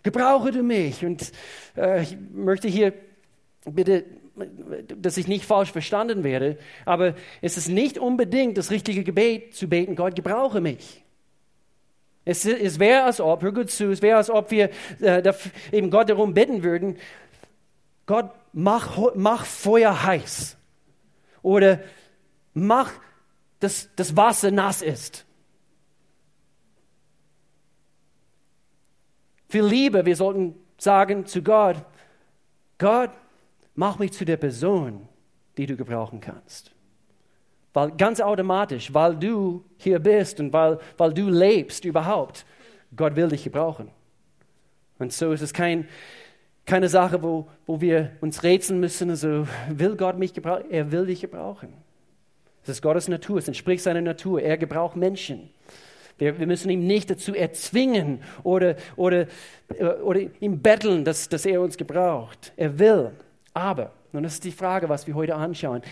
gebrauche 0.03 0.51
du 0.51 0.63
mich. 0.63 1.05
Und 1.05 1.33
äh, 1.77 2.03
ich 2.03 2.17
möchte 2.33 2.69
hier 2.69 2.93
bitte, 3.65 4.05
dass 4.97 5.17
ich 5.17 5.27
nicht 5.27 5.45
falsch 5.45 5.73
verstanden 5.73 6.23
werde, 6.23 6.59
aber 6.85 7.15
es 7.41 7.57
ist 7.57 7.69
nicht 7.69 7.99
unbedingt 7.99 8.57
das 8.57 8.71
richtige 8.71 9.05
Gebet 9.05 9.55
zu 9.55 9.69
beten, 9.69 9.97
Gott, 9.97 10.15
gebrauche 10.15 10.61
mich. 10.61 11.05
Es, 12.25 12.45
es 12.45 12.79
wäre, 12.79 13.05
als 13.05 13.21
ob, 13.21 13.43
hör 13.43 13.53
gut 13.53 13.71
zu, 13.71 13.91
es 13.91 14.03
wäre, 14.03 14.19
als 14.19 14.29
ob 14.29 14.51
wir 14.51 14.71
äh, 15.01 15.23
dafür, 15.23 15.51
eben 15.73 15.91
Gott 15.91 16.11
darum 16.11 16.35
bitten 16.35 16.63
würden, 16.63 16.99
Gott, 18.05 18.31
mach, 18.53 18.99
mach 19.15 19.45
Feuer 19.45 20.05
heiß. 20.05 20.57
Oder 21.43 21.81
mach, 22.55 22.93
dass 23.61 23.89
das 23.97 24.17
Wasser 24.17 24.51
nass 24.51 24.83
ist. 24.83 25.25
Viel 29.49 29.65
lieber, 29.65 30.05
wir 30.05 30.17
sollten 30.17 30.55
sagen 30.77 31.27
zu 31.27 31.43
Gott, 31.43 31.77
Gott, 32.79 33.11
mach 33.75 33.99
mich 33.99 34.13
zu 34.13 34.25
der 34.25 34.37
Person, 34.37 35.09
die 35.57 35.67
du 35.67 35.77
gebrauchen 35.77 36.21
kannst. 36.21 36.73
Weil 37.73 37.93
ganz 37.93 38.21
automatisch, 38.21 38.93
weil 38.93 39.17
du 39.17 39.65
hier 39.77 39.99
bist 39.99 40.41
und 40.41 40.53
weil, 40.53 40.79
weil 40.97 41.13
du 41.13 41.29
lebst 41.29 41.85
überhaupt, 41.85 42.45
Gott 42.97 43.17
will 43.17 43.29
dich 43.29 43.45
gebrauchen. 43.45 43.91
Und 44.99 45.13
so 45.13 45.33
ist 45.33 45.43
es 45.43 45.53
kein, 45.53 45.89
keine 46.67 46.89
Sache, 46.89 47.23
wo, 47.23 47.49
wo 47.67 47.81
wir 47.81 48.13
uns 48.21 48.43
rätseln 48.43 48.81
müssen, 48.81 49.11
also 49.11 49.47
will 49.71 49.97
Gott 49.97 50.19
mich 50.19 50.35
gebrauchen? 50.35 50.71
Er 50.71 50.93
will 50.93 51.07
dich 51.07 51.21
gebrauchen. 51.21 51.73
Das 52.63 52.77
ist 52.77 52.83
Gottes 52.83 53.09
Natur, 53.09 53.39
es 53.39 53.49
entspricht 53.49 53.83
seiner 53.83 54.03
Natur. 54.03 54.43
Er 54.43 54.59
gebraucht 54.59 54.97
Menschen. 54.97 55.51
Wir, 56.19 56.39
wir 56.39 56.47
müssen 56.47 56.69
ihn 56.71 56.87
nicht 56.87 57.11
dazu 57.11 57.35
erzwingen 57.35 58.23
oder, 58.43 58.77
oder, 58.97 59.27
oder 60.03 60.21
ihm 60.41 60.61
betteln, 60.61 61.05
dass, 61.05 61.29
dass 61.29 61.47
er 61.47 61.61
uns 61.61 61.77
gebraucht. 61.77 62.53
Er 62.57 62.79
will. 62.79 63.13
Aber, 63.55 63.93
und 64.13 64.25
das 64.25 64.35
ist 64.35 64.45
die 64.45 64.53
Frage, 64.53 64.89
was 64.89 65.07
wir 65.07 65.15
heute 65.15 65.37
anschauen, 65.37 65.83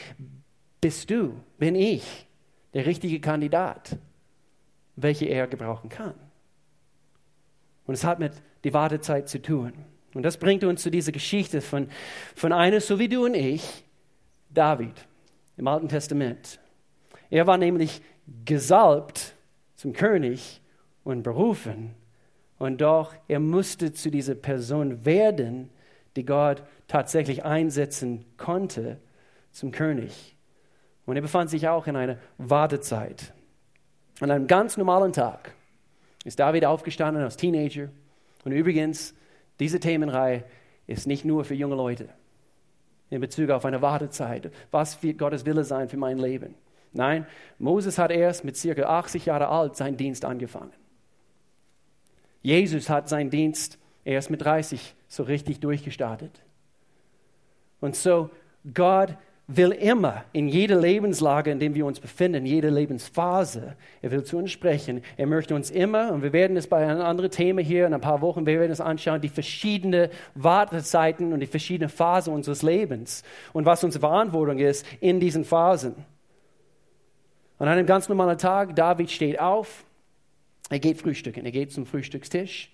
bist 0.81 1.11
du, 1.11 1.33
bin 1.59 1.75
ich 1.75 2.27
der 2.75 2.87
richtige 2.87 3.21
Kandidat, 3.21 3.97
welche 4.97 5.27
er 5.27 5.47
gebrauchen 5.47 5.89
kann? 5.89 6.15
Und 7.87 7.95
es 7.95 8.05
hat 8.05 8.19
mit 8.19 8.33
der 8.65 8.73
Wartezeit 8.73 9.29
zu 9.29 9.41
tun. 9.41 9.73
Und 10.13 10.23
das 10.23 10.39
bringt 10.39 10.65
uns 10.65 10.83
zu 10.83 10.91
dieser 10.91 11.13
Geschichte 11.13 11.61
von, 11.61 11.89
von 12.35 12.53
einer, 12.53 12.81
so 12.81 12.99
wie 12.99 13.09
du 13.09 13.27
und 13.27 13.35
ich, 13.35 13.85
David 14.51 14.95
im 15.57 15.69
Alten 15.69 15.89
Testament. 15.89 16.59
Er 17.31 17.47
war 17.47 17.59
nämlich 17.59 18.01
gesalbt 18.45 19.36
zum 19.77 19.93
König 19.93 20.61
und 21.05 21.23
berufen. 21.23 21.95
Und 22.59 22.81
doch, 22.81 23.15
er 23.29 23.41
musste 23.41 23.93
zu 23.93 24.11
dieser 24.11 24.35
Person 24.35 25.05
werden, 25.05 25.71
die 26.17 26.25
Gott 26.25 26.63
tatsächlich 26.89 27.45
einsetzen 27.45 28.25
konnte, 28.37 28.99
zum 29.53 29.71
König. 29.71 30.37
Und 31.05 31.17
er 31.17 31.23
befand 31.23 31.51
sich 31.51 31.69
auch 31.69 31.87
in 31.87 31.97
einer 31.97 32.19
Wartezeit. 32.39 33.33
An 34.21 34.31
einem 34.31 34.47
ganz 34.47 34.77
normalen 34.77 35.13
Tag 35.13 35.53
ist 36.25 36.41
David 36.41 36.65
aufgestanden 36.65 37.23
als 37.23 37.37
Teenager. 37.37 37.89
Und 38.45 38.53
übrigens, 38.53 39.15
diese 39.61 39.79
Themenreihe 39.79 40.45
ist 40.87 41.07
nicht 41.07 41.25
nur 41.25 41.45
für 41.45 41.55
junge 41.55 41.77
Leute 41.77 42.09
in 43.11 43.21
Bezug 43.21 43.51
auf 43.51 43.65
eine 43.65 43.83
Wartezeit. 43.83 44.51
Was 44.71 45.03
wird 45.03 45.19
Gottes 45.19 45.47
Wille 45.47 45.65
sein 45.65 45.89
für 45.89 45.97
mein 45.97 46.19
Leben? 46.19 46.55
Nein, 46.97 47.27
Moses 47.59 47.99
hat 47.99 48.11
erst 48.11 48.45
mit 48.45 48.57
circa 48.57 48.85
80 48.85 49.27
Jahren 49.27 49.43
alt 49.43 49.77
seinen 49.77 49.97
Dienst 49.97 50.25
angefangen. 50.25 50.73
Jesus 52.43 52.89
hat 52.89 53.09
seinen 53.09 53.31
Dienst 53.31 53.79
erst 54.05 54.31
mit 54.31 54.43
30 54.43 54.95
so 55.09 55.23
richtig 55.25 55.61
durchgestartet. 55.61 56.41
Und 57.81 57.97
so, 57.97 58.31
Gott 58.73 59.17
will 59.49 59.71
immer 59.73 60.25
in 60.33 60.49
jeder 60.49 60.81
Lebenslage, 60.81 61.51
in 61.51 61.61
der 61.61 61.75
wir 61.75 61.87
uns 61.87 62.01
befinden, 62.01 62.39
in 62.39 62.47
jeder 62.47 62.71
Lebensphase, 62.71 63.77
er 64.03 64.11
will 64.11 64.25
zu 64.25 64.39
uns 64.39 64.51
sprechen. 64.51 65.03
Er 65.17 65.27
möchte 65.27 65.55
uns 65.55 65.71
immer, 65.71 66.13
und 66.13 66.23
wir 66.23 66.33
werden 66.33 66.57
es 66.57 66.67
bei 66.67 66.85
einem 66.85 67.03
anderen 67.03 67.31
Thema 67.31 67.61
hier 67.61 67.87
in 67.87 67.95
ein 67.95 68.01
paar 68.01 68.23
Wochen, 68.23 68.47
wir 68.47 68.59
werden 68.59 68.73
es 68.73 68.81
anschauen, 68.81 69.21
die 69.21 69.29
verschiedenen 69.29 70.09
Wartezeiten 70.35 71.33
und 71.33 71.41
die 71.41 71.47
verschiedenen 71.47 71.91
Phasen 71.91 72.33
unseres 72.33 72.63
Lebens 72.63 73.23
und 73.53 73.67
was 73.67 73.85
unsere 73.85 74.01
Verantwortung 74.01 74.59
ist 74.59 74.85
in 75.01 75.21
diesen 75.21 75.45
Phasen. 75.45 75.95
An 77.59 77.69
einem 77.69 77.87
ganz 77.87 78.09
normalen 78.09 78.37
Tag, 78.37 78.77
David 78.77 79.11
steht 79.11 79.41
auf, 79.41 79.85
er 80.69 80.79
geht 80.79 81.01
frühstücken, 81.01 81.47
er 81.47 81.53
geht 81.53 81.73
zum 81.73 81.87
Frühstückstisch, 81.87 82.71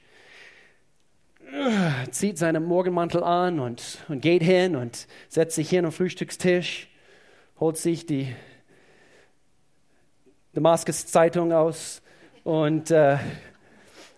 zieht 2.11 2.37
seinen 2.37 2.65
Morgenmantel 2.65 3.23
an 3.23 3.61
und, 3.61 3.99
und 4.09 4.23
geht 4.23 4.43
hin 4.43 4.75
und 4.75 5.07
setzt 5.29 5.55
sich 5.55 5.71
hin 5.71 5.85
am 5.85 5.93
Frühstückstisch, 5.93 6.89
holt 7.61 7.77
sich 7.77 8.07
die 8.07 8.35
Damaskus-Zeitung 10.55 11.53
aus 11.53 12.03
und 12.43 12.91
äh, 12.91 13.19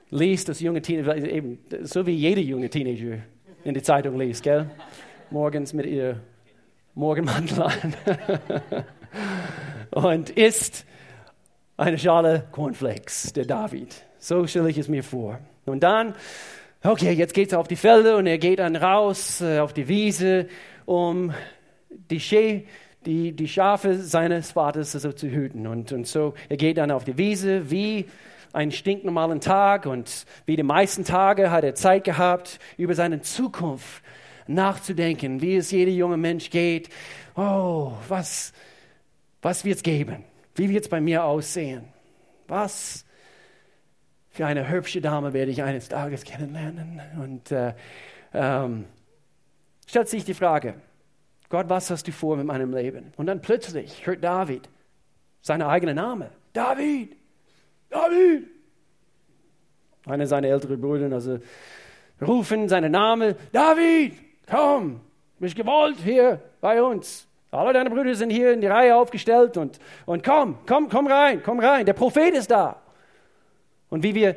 liest 0.09 0.49
das 0.49 0.61
junge 0.61 0.81
Teenager, 0.81 1.15
eben 1.17 1.59
so 1.83 2.07
wie 2.07 2.13
jede 2.13 2.41
junge 2.41 2.71
Teenager 2.71 3.19
in 3.65 3.75
die 3.75 3.83
Zeitung 3.83 4.19
liest, 4.19 4.43
gell? 4.43 4.71
Morgens 5.31 5.75
mit 5.75 5.85
ihr 5.85 6.21
Morgenmantel 6.95 7.63
an 7.63 7.95
und 9.91 10.31
isst 10.31 10.85
eine 11.77 11.99
Schale 11.99 12.47
Cornflakes, 12.53 13.33
der 13.33 13.47
David. 13.47 13.95
So 14.19 14.47
stelle 14.47 14.71
ich 14.71 14.79
es 14.79 14.89
mir 14.89 15.03
vor. 15.03 15.39
Und 15.67 15.83
dann, 15.83 16.15
okay, 16.83 17.13
jetzt 17.13 17.35
geht 17.35 17.49
es 17.49 17.55
auf 17.55 17.69
die 17.69 17.77
Felder 17.77 18.17
und 18.17 18.27
er 18.27 18.39
geht 18.39 18.59
dann 18.59 18.77
raus 18.77 19.41
äh, 19.41 19.59
auf 19.59 19.73
die 19.73 19.89
Wiese, 19.89 20.47
um 20.87 21.33
die, 22.11 22.21
Schä 22.21 22.67
die, 23.07 23.33
die 23.33 23.49
Schafe 23.49 23.97
seines 23.97 24.53
Vaters 24.53 24.93
so 24.93 25.13
zu 25.13 25.29
hüten. 25.29 25.67
Und, 25.67 25.93
und 25.93 26.07
so, 26.07 26.35
er 26.49 26.57
geht 26.57 26.79
dann 26.79 26.91
auf 26.91 27.05
die 27.05 27.19
Wiese 27.19 27.71
wie 27.71 28.07
einen 28.53 28.71
stinknormalen 28.71 29.41
Tag 29.41 29.87
und 29.87 30.27
wie 30.47 30.57
die 30.57 30.63
meisten 30.63 31.05
Tage 31.05 31.51
hat 31.51 31.65
er 31.65 31.75
Zeit 31.75 32.05
gehabt, 32.05 32.61
über 32.77 32.95
seine 32.95 33.21
Zukunft 33.21 34.03
nachzudenken, 34.47 35.43
wie 35.43 35.57
es 35.57 35.71
jeder 35.71 35.91
junge 35.91 36.17
Mensch 36.17 36.51
geht. 36.51 36.89
Oh, 37.35 37.93
was, 38.09 38.53
was 39.45 39.65
wird 39.65 39.77
es 39.77 39.83
geben? 39.83 40.25
Wie 40.55 40.71
wird 40.71 40.85
es 40.85 40.89
bei 40.89 41.01
mir 41.01 41.25
aussehen? 41.25 41.85
Was 42.49 43.05
für 44.31 44.47
eine 44.47 44.69
hübsche 44.71 45.01
Dame 45.01 45.33
werde 45.33 45.51
ich 45.51 45.63
eines 45.63 45.89
Tages 45.89 46.25
kennenlernen? 46.25 47.01
Und 47.23 47.53
äh, 47.53 47.75
ähm, 48.33 48.87
stellt 49.87 50.09
sich 50.09 50.25
die 50.25 50.35
Frage, 50.35 50.75
Gott, 51.51 51.69
was 51.69 51.91
hast 51.91 52.09
du 52.09 52.13
vor 52.13 52.37
mit 52.37 52.47
meinem 52.47 52.73
Leben? 52.73 53.13
Und 53.17 53.27
dann 53.27 53.43
plötzlich 53.43 54.07
hört 54.07 54.25
David 54.25 54.69
seinen 55.43 55.63
eigenen 55.63 55.97
Namen. 55.97 56.31
David, 56.55 57.15
David. 57.91 58.49
Einer 60.07 60.27
seiner 60.27 60.49
älteren 60.49 60.81
Brüder, 60.81 61.15
also 61.15 61.39
rufen 62.21 62.69
seinen 62.69 62.93
Namen, 62.93 63.35
David, 63.53 64.15
komm, 64.49 65.01
bist 65.39 65.55
gewollt 65.55 65.99
hier 65.99 66.41
bei 66.61 66.83
uns. 66.83 67.27
Alle 67.55 67.73
deine 67.73 67.91
Brüder 67.91 68.15
sind 68.15 68.31
hier 68.31 68.53
in 68.53 68.61
die 68.61 68.67
Reihe 68.67 68.97
aufgestellt 68.97 69.57
und, 69.57 69.79
und 70.07 70.25
komm, 70.25 70.59
komm, 70.67 70.89
komm 70.89 71.07
rein, 71.07 71.43
komm 71.43 71.61
rein. 71.61 71.87
Der 71.87 71.93
Prophet 71.93 72.35
ist 72.35 72.51
da. 72.51 72.83
Und 73.91 74.03
wie 74.03 74.15
wir 74.15 74.37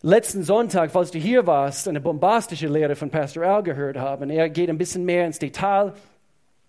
letzten 0.00 0.42
Sonntag, 0.42 0.90
falls 0.90 1.10
du 1.10 1.18
hier 1.18 1.46
warst, 1.46 1.88
eine 1.88 2.00
bombastische 2.00 2.68
Lehre 2.68 2.96
von 2.96 3.10
Pastor 3.10 3.44
Al 3.44 3.62
gehört 3.62 3.98
haben, 3.98 4.30
er 4.30 4.48
geht 4.48 4.70
ein 4.70 4.78
bisschen 4.78 5.04
mehr 5.04 5.26
ins 5.26 5.38
Detail 5.38 5.92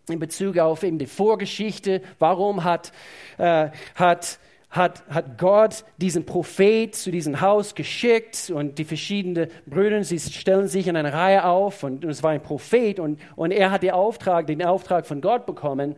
in 0.09 0.19
Bezug 0.19 0.57
auf 0.57 0.83
eben 0.83 0.98
die 0.98 1.05
Vorgeschichte. 1.05 2.01
Warum 2.17 2.63
hat, 2.63 2.91
äh, 3.38 3.69
hat, 3.95 4.39
hat, 4.69 5.03
hat 5.09 5.38
Gott 5.39 5.83
diesen 5.97 6.25
Prophet 6.25 6.93
zu 6.93 7.09
diesem 7.11 7.41
Haus 7.41 7.73
geschickt 7.73 8.51
und 8.53 8.77
die 8.77 8.85
verschiedenen 8.85 9.49
Brüder, 9.65 10.03
sie 10.03 10.19
stellen 10.19 10.67
sich 10.67 10.88
in 10.88 10.95
eine 10.95 11.11
Reihe 11.11 11.45
auf 11.45 11.83
und, 11.83 12.05
und 12.05 12.11
es 12.11 12.21
war 12.21 12.31
ein 12.31 12.43
Prophet 12.43 12.99
und, 12.99 13.19
und 13.35 13.51
er 13.51 13.71
hat 13.71 13.81
den 13.81 13.91
Auftrag, 13.91 14.45
den 14.45 14.63
Auftrag 14.63 15.07
von 15.07 15.21
Gott 15.21 15.47
bekommen, 15.47 15.95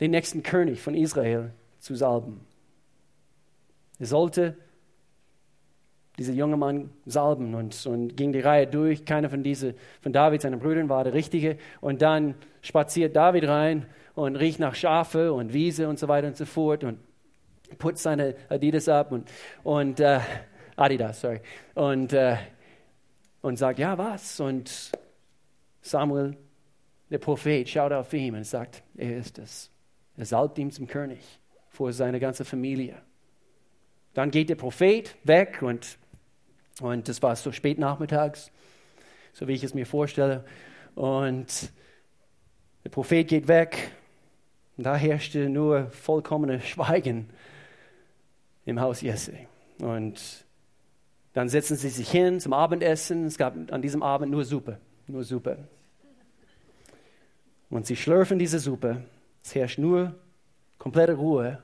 den 0.00 0.10
nächsten 0.10 0.42
König 0.42 0.82
von 0.82 0.94
Israel 0.94 1.50
zu 1.78 1.94
salben. 1.94 2.40
Er 3.98 4.06
sollte 4.06 4.56
dieser 6.18 6.32
junge 6.32 6.56
Mann 6.56 6.90
salben 7.06 7.54
und, 7.54 7.86
und 7.86 8.16
ging 8.16 8.32
die 8.32 8.40
Reihe 8.40 8.66
durch. 8.66 9.04
Keiner 9.04 9.30
von, 9.30 9.42
diese, 9.42 9.74
von 10.00 10.12
David, 10.12 10.42
seinen 10.42 10.58
Brüdern, 10.58 10.88
war 10.88 11.04
der 11.04 11.14
Richtige. 11.14 11.58
Und 11.80 12.02
dann 12.02 12.34
spaziert 12.60 13.14
David 13.14 13.46
rein 13.46 13.86
und 14.14 14.36
riecht 14.36 14.58
nach 14.58 14.74
Schafe 14.74 15.32
und 15.32 15.52
Wiese 15.52 15.88
und 15.88 15.98
so 15.98 16.08
weiter 16.08 16.26
und 16.26 16.36
so 16.36 16.44
fort 16.44 16.82
und 16.82 16.98
putzt 17.76 18.02
seine 18.02 18.34
Adidas 18.48 18.88
ab 18.88 19.12
und, 19.12 19.30
und 19.62 20.00
äh, 20.00 20.20
Adidas, 20.76 21.20
sorry. 21.20 21.40
Und, 21.74 22.12
äh, 22.12 22.36
und 23.42 23.58
sagt, 23.58 23.78
ja, 23.78 23.98
was? 23.98 24.40
Und 24.40 24.92
Samuel, 25.82 26.36
der 27.10 27.18
Prophet, 27.18 27.68
schaut 27.68 27.92
auf 27.92 28.12
ihn 28.12 28.34
und 28.34 28.44
sagt, 28.44 28.82
er 28.96 29.18
ist 29.18 29.38
es. 29.38 29.70
Er 30.16 30.24
salbt 30.24 30.58
ihn 30.58 30.70
zum 30.70 30.86
König 30.86 31.20
vor 31.68 31.92
seine 31.92 32.20
ganze 32.20 32.44
Familie. 32.44 32.96
Dann 34.14 34.30
geht 34.30 34.48
der 34.48 34.56
Prophet 34.56 35.16
weg 35.24 35.62
und 35.62 35.98
und 36.80 37.08
das 37.08 37.22
war 37.22 37.34
so 37.34 37.50
spät 37.50 37.78
nachmittags, 37.78 38.52
so 39.32 39.48
wie 39.48 39.52
ich 39.52 39.64
es 39.64 39.74
mir 39.74 39.86
vorstelle. 39.86 40.44
Und 40.94 41.72
der 42.84 42.90
Prophet 42.90 43.26
geht 43.26 43.48
weg. 43.48 43.90
Und 44.76 44.84
da 44.84 44.94
herrschte 44.94 45.48
nur 45.48 45.90
vollkommenes 45.90 46.64
Schweigen 46.64 47.30
im 48.68 48.80
Haus 48.80 49.00
Jesse. 49.00 49.34
Und 49.80 50.44
dann 51.32 51.48
setzen 51.48 51.76
sie 51.76 51.88
sich 51.88 52.10
hin 52.10 52.40
zum 52.40 52.52
Abendessen. 52.52 53.24
Es 53.26 53.38
gab 53.38 53.54
an 53.72 53.82
diesem 53.82 54.02
Abend 54.02 54.30
nur 54.30 54.44
Suppe, 54.44 54.78
nur 55.06 55.24
Suppe. 55.24 55.58
Und 57.70 57.86
sie 57.86 57.96
schlürfen 57.96 58.38
diese 58.38 58.58
Suppe. 58.58 59.02
Es 59.44 59.54
herrscht 59.54 59.78
nur 59.78 60.14
komplette 60.78 61.14
Ruhe 61.14 61.58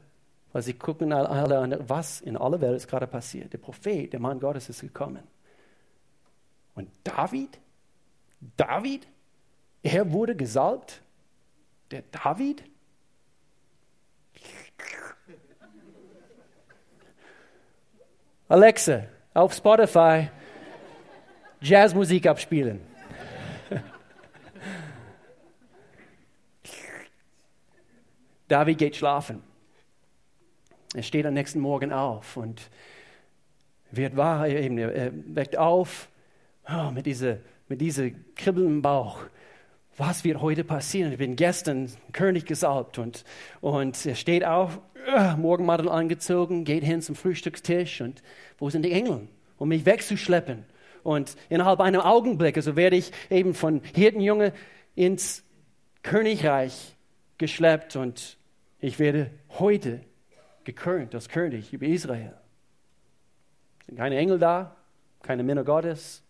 weil 0.54 0.62
sie 0.62 0.74
gucken 0.74 1.12
alle 1.12 1.58
an, 1.58 1.76
was 1.88 2.20
in 2.20 2.36
aller 2.36 2.60
Welt 2.60 2.76
ist 2.76 2.86
gerade 2.86 3.08
passiert. 3.08 3.52
Der 3.52 3.58
Prophet, 3.58 4.12
der 4.12 4.20
Mann 4.20 4.38
Gottes 4.38 4.68
ist 4.68 4.82
gekommen. 4.82 5.24
Und 6.76 6.88
David, 7.02 7.58
David, 8.56 9.04
er 9.82 10.12
wurde 10.12 10.36
gesalbt. 10.36 11.02
Der 11.90 12.02
David? 12.02 12.62
Alexa, 18.54 19.02
auf 19.34 19.52
Spotify 19.52 20.28
Jazzmusik 21.60 22.24
abspielen. 22.28 22.80
David 28.46 28.78
geht 28.78 28.94
schlafen. 28.94 29.42
Er 30.94 31.02
steht 31.02 31.26
am 31.26 31.34
nächsten 31.34 31.58
Morgen 31.58 31.92
auf 31.92 32.36
und 32.36 32.70
wird 33.90 34.16
wahr, 34.16 34.46
er 34.46 35.10
weckt 35.34 35.56
auf 35.56 36.08
oh, 36.68 36.92
mit 36.92 37.06
dieser 37.06 37.38
mit 37.66 37.80
diese 37.80 38.12
Kribbeln 38.36 38.68
im 38.68 38.82
Bauch. 38.82 39.18
Was 39.96 40.24
wird 40.24 40.40
heute 40.40 40.64
passieren? 40.64 41.12
Ich 41.12 41.18
bin 41.18 41.36
gestern 41.36 41.90
König 42.12 42.46
gesalbt 42.46 42.98
und, 42.98 43.24
und 43.60 44.04
er 44.04 44.16
steht 44.16 44.44
auf, 44.44 44.80
uh, 45.06 45.36
Morgenmantel 45.36 45.88
angezogen, 45.88 46.64
geht 46.64 46.82
hin 46.82 47.00
zum 47.00 47.14
Frühstückstisch 47.14 48.00
und 48.00 48.22
wo 48.58 48.70
sind 48.70 48.82
die 48.82 48.90
Engel, 48.90 49.28
um 49.56 49.68
mich 49.68 49.86
wegzuschleppen? 49.86 50.64
Und 51.04 51.36
innerhalb 51.48 51.80
einem 51.80 52.00
Augenblick, 52.00 52.56
also 52.56 52.74
werde 52.74 52.96
ich 52.96 53.12
eben 53.30 53.54
von 53.54 53.82
Hirtenjunge 53.94 54.52
ins 54.96 55.44
Königreich 56.02 56.96
geschleppt 57.38 57.94
und 57.94 58.36
ich 58.80 58.98
werde 58.98 59.30
heute 59.58 60.00
gekrönt 60.64 61.14
als 61.14 61.28
König 61.28 61.72
über 61.72 61.86
Israel. 61.86 62.34
Sind 63.86 63.96
keine 63.96 64.16
Engel 64.16 64.38
da, 64.38 64.74
keine 65.22 65.44
Männer 65.44 65.62
Gottes. 65.62 66.22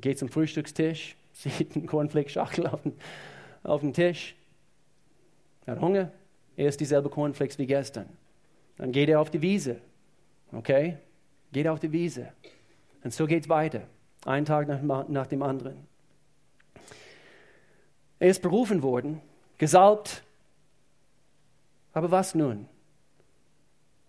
Geht 0.00 0.18
zum 0.18 0.28
Frühstückstisch, 0.28 1.16
sieht 1.34 1.76
einen 1.76 1.86
Cornflakes-Schachtel 1.88 2.66
auf, 2.66 2.80
auf 3.62 3.80
dem 3.82 3.92
Tisch. 3.92 4.34
Er 5.66 5.74
hat 5.74 5.82
Hunger, 5.82 6.10
er 6.56 6.68
isst 6.68 6.80
dieselbe 6.80 7.10
Cornflakes 7.10 7.58
wie 7.58 7.66
gestern. 7.66 8.08
Dann 8.78 8.90
geht 8.92 9.10
er 9.10 9.20
auf 9.20 9.30
die 9.30 9.42
Wiese. 9.42 9.76
Okay? 10.52 10.96
Geht 11.52 11.68
auf 11.68 11.80
die 11.80 11.92
Wiese. 11.92 12.32
Und 13.02 13.12
so 13.12 13.26
geht 13.26 13.42
es 13.42 13.48
weiter. 13.48 13.82
Ein 14.24 14.46
Tag 14.46 14.66
nach, 14.68 15.08
nach 15.08 15.26
dem 15.26 15.42
anderen. 15.42 15.86
Er 18.18 18.30
ist 18.30 18.40
berufen 18.40 18.82
worden, 18.82 19.20
gesalbt. 19.58 20.22
Aber 21.92 22.10
was 22.10 22.34
nun? 22.34 22.66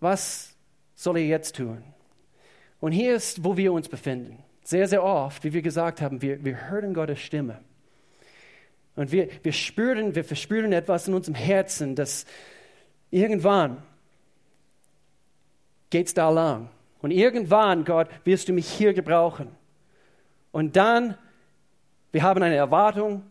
was 0.00 0.54
soll 0.94 1.18
er 1.18 1.26
jetzt 1.26 1.56
tun? 1.56 1.82
Und 2.80 2.92
hier 2.92 3.16
ist, 3.16 3.42
wo 3.44 3.56
wir 3.56 3.72
uns 3.72 3.88
befinden. 3.88 4.42
Sehr, 4.66 4.88
sehr 4.88 5.04
oft, 5.04 5.44
wie 5.44 5.52
wir 5.52 5.62
gesagt 5.62 6.00
haben, 6.00 6.22
wir, 6.22 6.44
wir 6.44 6.68
hören 6.68 6.92
Gottes 6.92 7.20
Stimme. 7.20 7.60
Und 8.96 9.12
wir, 9.12 9.28
wir 9.44 9.52
spüren, 9.52 10.16
wir 10.16 10.24
verspüren 10.24 10.72
etwas 10.72 11.06
in 11.06 11.14
unserem 11.14 11.36
Herzen, 11.36 11.94
dass 11.94 12.26
irgendwann 13.12 13.80
geht 15.88 16.08
es 16.08 16.14
da 16.14 16.30
lang. 16.30 16.68
Und 17.00 17.12
irgendwann, 17.12 17.84
Gott, 17.84 18.08
wirst 18.24 18.48
du 18.48 18.52
mich 18.52 18.68
hier 18.68 18.92
gebrauchen. 18.92 19.54
Und 20.50 20.74
dann, 20.74 21.16
wir 22.10 22.24
haben 22.24 22.42
eine 22.42 22.56
Erwartung 22.56 23.22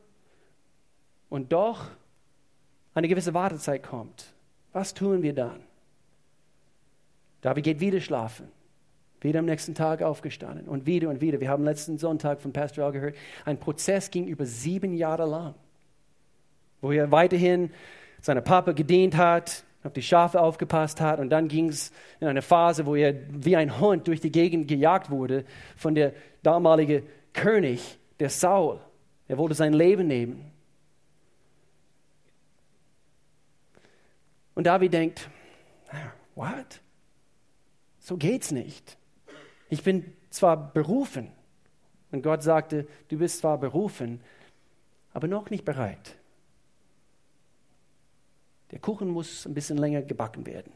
und 1.27 1.51
doch 1.51 1.89
eine 2.93 3.09
gewisse 3.09 3.33
Wartezeit 3.33 3.83
kommt. 3.83 4.31
Was 4.71 4.93
tun 4.93 5.21
wir 5.21 5.33
dann? 5.33 5.59
David 7.41 7.65
geht 7.65 7.81
wieder 7.81 7.99
schlafen. 7.99 8.47
Wieder 9.25 9.39
am 9.39 9.45
nächsten 9.45 9.73
Tag 9.73 10.03
aufgestanden 10.03 10.67
und 10.67 10.85
wieder 10.85 11.09
und 11.09 11.19
wieder. 11.19 11.39
Wir 11.39 11.49
haben 11.49 11.63
letzten 11.63 11.97
Sonntag 11.97 12.41
von 12.41 12.53
Pastor 12.53 12.85
Al 12.85 12.91
gehört, 12.91 13.15
ein 13.43 13.59
Prozess 13.59 14.11
ging 14.11 14.27
über 14.27 14.45
sieben 14.45 14.93
Jahre 14.93 15.25
lang, 15.25 15.55
wo 16.79 16.91
er 16.91 17.09
weiterhin 17.09 17.71
seiner 18.21 18.41
Papa 18.41 18.73
gedient 18.73 19.17
hat, 19.17 19.63
auf 19.83 19.93
die 19.93 20.03
Schafe 20.03 20.39
aufgepasst 20.39 21.01
hat 21.01 21.19
und 21.19 21.31
dann 21.31 21.47
ging 21.47 21.69
es 21.69 21.91
in 22.19 22.27
eine 22.27 22.43
Phase, 22.43 22.85
wo 22.85 22.93
er 22.93 23.15
wie 23.29 23.55
ein 23.55 23.79
Hund 23.79 24.07
durch 24.07 24.21
die 24.21 24.31
Gegend 24.31 24.67
gejagt 24.67 25.09
wurde 25.09 25.43
von 25.75 25.95
der 25.95 26.13
damaligen 26.43 27.01
König, 27.33 27.97
der 28.19 28.29
Saul. 28.29 28.79
Er 29.27 29.39
wollte 29.39 29.55
sein 29.55 29.73
Leben 29.73 30.05
nehmen. 30.05 30.51
Und 34.53 34.67
David 34.67 34.93
denkt, 34.93 35.27
what? 36.35 36.79
So 37.97 38.17
geht's 38.17 38.51
nicht. 38.51 38.99
Ich 39.75 39.83
bin 39.83 40.13
zwar 40.29 40.71
berufen. 40.71 41.33
Und 42.09 42.21
Gott 42.21 42.41
sagte, 42.41 42.87
du 43.09 43.17
bist 43.17 43.39
zwar 43.39 43.57
berufen, 43.57 44.21
aber 45.11 45.27
noch 45.27 45.49
nicht 45.49 45.65
bereit. 45.65 46.15
Der 48.71 48.79
Kuchen 48.79 49.09
muss 49.09 49.45
ein 49.45 49.53
bisschen 49.53 49.77
länger 49.77 50.01
gebacken 50.01 50.45
werden. 50.45 50.71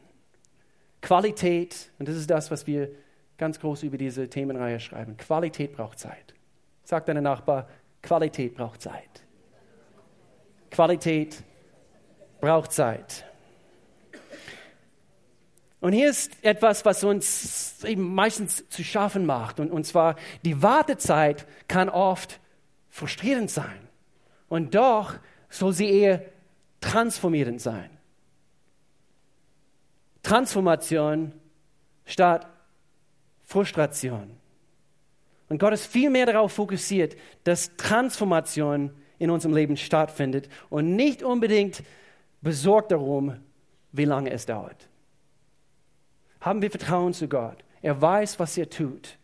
Qualität, 1.00 1.90
und 1.98 2.10
das 2.10 2.16
ist 2.16 2.28
das, 2.28 2.50
was 2.50 2.66
wir 2.66 2.90
ganz 3.38 3.58
groß 3.58 3.84
über 3.84 3.96
diese 3.96 4.28
Themenreihe 4.28 4.78
schreiben. 4.78 5.16
Qualität 5.16 5.72
braucht 5.72 5.98
Zeit. 5.98 6.34
Sagt 6.84 7.08
deine 7.08 7.22
Nachbar, 7.22 7.70
Qualität 8.02 8.54
braucht 8.54 8.82
Zeit. 8.82 9.24
Qualität 10.70 11.42
braucht 12.38 12.72
Zeit. 12.72 13.24
Und 15.80 15.92
hier 15.92 16.10
ist 16.10 16.32
etwas, 16.42 16.84
was 16.84 17.02
uns 17.04 17.82
eben 17.84 18.14
meistens 18.14 18.68
zu 18.68 18.84
schaffen 18.84 19.24
macht. 19.24 19.60
Und, 19.60 19.70
und 19.70 19.84
zwar, 19.84 20.16
die 20.44 20.62
Wartezeit 20.62 21.46
kann 21.68 21.88
oft 21.88 22.38
frustrierend 22.90 23.50
sein. 23.50 23.88
Und 24.48 24.74
doch 24.74 25.14
soll 25.48 25.72
sie 25.72 25.88
eher 25.88 26.22
transformierend 26.80 27.60
sein. 27.60 27.88
Transformation 30.22 31.32
statt 32.04 32.46
Frustration. 33.42 34.30
Und 35.48 35.58
Gott 35.58 35.72
ist 35.72 35.86
viel 35.86 36.10
mehr 36.10 36.26
darauf 36.26 36.52
fokussiert, 36.52 37.16
dass 37.44 37.74
Transformation 37.76 38.92
in 39.18 39.30
unserem 39.30 39.54
Leben 39.54 39.76
stattfindet 39.76 40.48
und 40.68 40.94
nicht 40.94 41.22
unbedingt 41.22 41.82
besorgt 42.42 42.92
darum, 42.92 43.36
wie 43.92 44.04
lange 44.04 44.30
es 44.30 44.46
dauert. 44.46 44.89
Haben 46.40 46.62
wir 46.62 46.70
Vertrauen 46.70 47.12
zu 47.12 47.28
Gott. 47.28 47.58
Er 47.82 48.00
weiß, 48.00 48.38
was 48.38 48.56
er 48.56 48.68
tut. 48.68 49.18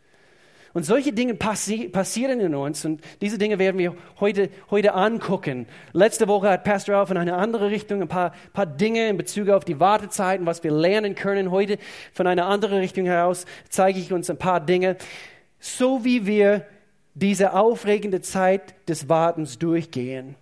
Und 0.76 0.84
solche 0.84 1.14
Dinge 1.14 1.34
passi 1.34 1.88
passieren 1.88 2.38
in 2.38 2.54
uns 2.54 2.84
und 2.84 3.00
diese 3.22 3.38
Dinge 3.38 3.58
werden 3.58 3.78
wir 3.78 3.96
heute, 4.20 4.50
heute 4.70 4.92
angucken. 4.92 5.66
Letzte 5.94 6.28
Woche 6.28 6.50
hat 6.50 6.64
Pastor 6.64 7.00
auch 7.00 7.10
in 7.10 7.16
eine 7.16 7.34
andere 7.36 7.70
Richtung 7.70 8.02
ein 8.02 8.08
paar, 8.08 8.32
paar 8.52 8.66
Dinge 8.66 9.08
in 9.08 9.16
Bezug 9.16 9.48
auf 9.48 9.64
die 9.64 9.80
Wartezeiten, 9.80 10.44
was 10.44 10.62
wir 10.64 10.70
lernen 10.70 11.14
können. 11.14 11.50
Heute 11.50 11.78
von 12.12 12.26
einer 12.26 12.44
anderen 12.44 12.80
Richtung 12.80 13.06
heraus 13.06 13.46
zeige 13.70 13.98
ich 13.98 14.12
uns 14.12 14.28
ein 14.28 14.36
paar 14.36 14.60
Dinge. 14.60 14.98
So 15.58 16.04
wie 16.04 16.26
wir 16.26 16.66
diese 17.14 17.54
aufregende 17.54 18.20
Zeit 18.20 18.74
des 18.86 19.08
Wartens 19.08 19.58
durchgehen, 19.58 20.34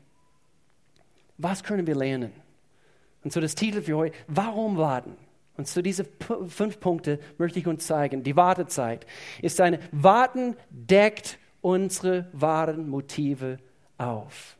was 1.38 1.62
können 1.62 1.86
wir 1.86 1.94
lernen? 1.94 2.32
Und 3.22 3.32
so 3.32 3.40
das 3.40 3.54
Titel 3.54 3.82
für 3.82 3.96
heute, 3.96 4.16
warum 4.26 4.78
warten? 4.78 5.16
Und 5.56 5.68
so 5.68 5.82
diese 5.82 6.04
fünf 6.48 6.80
Punkte 6.80 7.20
möchte 7.38 7.58
ich 7.58 7.66
uns 7.66 7.86
zeigen. 7.86 8.22
Die 8.22 8.36
Wartezeit 8.36 9.06
ist 9.40 9.60
eine 9.60 9.78
Warten 9.92 10.56
deckt 10.70 11.38
unsere 11.60 12.28
wahren 12.32 12.88
Motive 12.88 13.58
auf. 13.96 14.56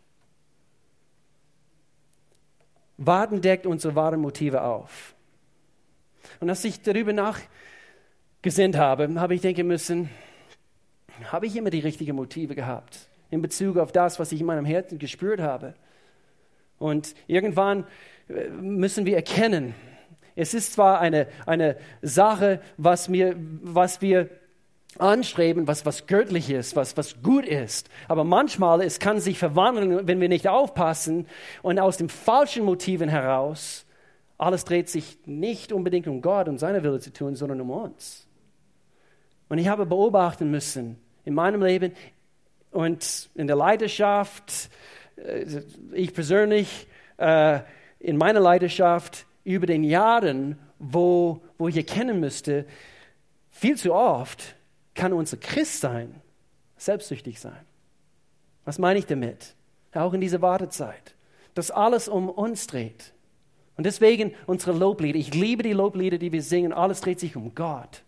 Warten 2.96 3.40
deckt 3.40 3.66
unsere 3.66 3.96
wahren 3.96 4.20
Motive 4.20 4.62
auf. 4.62 5.14
Und 6.38 6.48
als 6.48 6.64
ich 6.64 6.80
darüber 6.80 7.12
nachgesinnt 7.12 8.76
habe, 8.76 9.12
habe 9.20 9.34
ich 9.34 9.40
denken 9.40 9.66
müssen, 9.66 10.10
habe 11.24 11.46
ich 11.46 11.56
immer 11.56 11.70
die 11.70 11.80
richtigen 11.80 12.16
Motive 12.16 12.54
gehabt 12.54 13.08
in 13.30 13.42
Bezug 13.42 13.78
auf 13.78 13.90
das, 13.90 14.20
was 14.20 14.30
ich 14.30 14.40
in 14.40 14.46
meinem 14.46 14.64
Herzen 14.64 14.98
gespürt 14.98 15.40
habe. 15.40 15.74
Und 16.78 17.14
irgendwann 17.26 17.84
äh, 18.28 18.48
müssen 18.48 19.06
wir 19.06 19.16
erkennen, 19.16 19.74
es 20.36 20.54
ist 20.54 20.72
zwar 20.72 21.00
eine, 21.00 21.28
eine 21.46 21.76
Sache, 22.02 22.60
was, 22.76 23.08
mir, 23.08 23.36
was 23.62 24.02
wir 24.02 24.30
anstreben, 24.98 25.66
was, 25.66 25.86
was 25.86 26.06
göttlich 26.06 26.50
ist, 26.50 26.76
was, 26.76 26.96
was 26.96 27.22
gut 27.22 27.46
ist. 27.46 27.88
Aber 28.08 28.24
manchmal 28.24 28.82
es 28.82 28.98
kann 28.98 29.20
sich 29.20 29.38
verwandeln, 29.38 30.06
wenn 30.06 30.20
wir 30.20 30.28
nicht 30.28 30.48
aufpassen 30.48 31.26
und 31.62 31.78
aus 31.78 31.96
den 31.96 32.08
falschen 32.08 32.64
Motiven 32.64 33.08
heraus, 33.08 33.86
alles 34.38 34.64
dreht 34.64 34.88
sich 34.88 35.18
nicht 35.26 35.72
unbedingt 35.72 36.08
um 36.08 36.20
Gott 36.20 36.48
und 36.48 36.58
seine 36.58 36.82
Wille 36.82 37.00
zu 37.00 37.12
tun, 37.12 37.36
sondern 37.36 37.60
um 37.60 37.70
uns. 37.70 38.26
Und 39.48 39.58
ich 39.58 39.68
habe 39.68 39.86
beobachten 39.86 40.50
müssen 40.50 40.98
in 41.24 41.34
meinem 41.34 41.62
Leben 41.62 41.92
und 42.70 43.30
in 43.34 43.46
der 43.46 43.56
Leidenschaft, 43.56 44.70
äh, 45.16 45.62
ich 45.92 46.12
persönlich, 46.12 46.88
äh, 47.18 47.60
in 48.00 48.16
meiner 48.16 48.40
Leidenschaft, 48.40 49.26
über 49.44 49.66
den 49.66 49.84
Jahren, 49.84 50.58
wo, 50.78 51.40
wo 51.58 51.68
ich 51.68 51.76
erkennen 51.76 52.18
müsste, 52.20 52.66
viel 53.50 53.76
zu 53.76 53.94
oft 53.94 54.56
kann 54.94 55.12
unser 55.12 55.36
Christsein 55.36 56.20
selbstsüchtig 56.76 57.40
sein. 57.40 57.64
Was 58.64 58.78
meine 58.78 58.98
ich 58.98 59.06
damit? 59.06 59.54
Auch 59.92 60.12
in 60.14 60.20
dieser 60.20 60.42
Wartezeit, 60.42 61.14
dass 61.54 61.70
alles 61.70 62.08
um 62.08 62.28
uns 62.28 62.66
dreht. 62.66 63.12
Und 63.76 63.84
deswegen 63.84 64.34
unsere 64.46 64.76
Loblieder. 64.76 65.18
Ich 65.18 65.34
liebe 65.34 65.62
die 65.62 65.72
Loblieder, 65.72 66.18
die 66.18 66.32
wir 66.32 66.42
singen. 66.42 66.72
Alles 66.72 67.00
dreht 67.00 67.20
sich 67.20 67.36
um 67.36 67.54
Gott. 67.54 68.03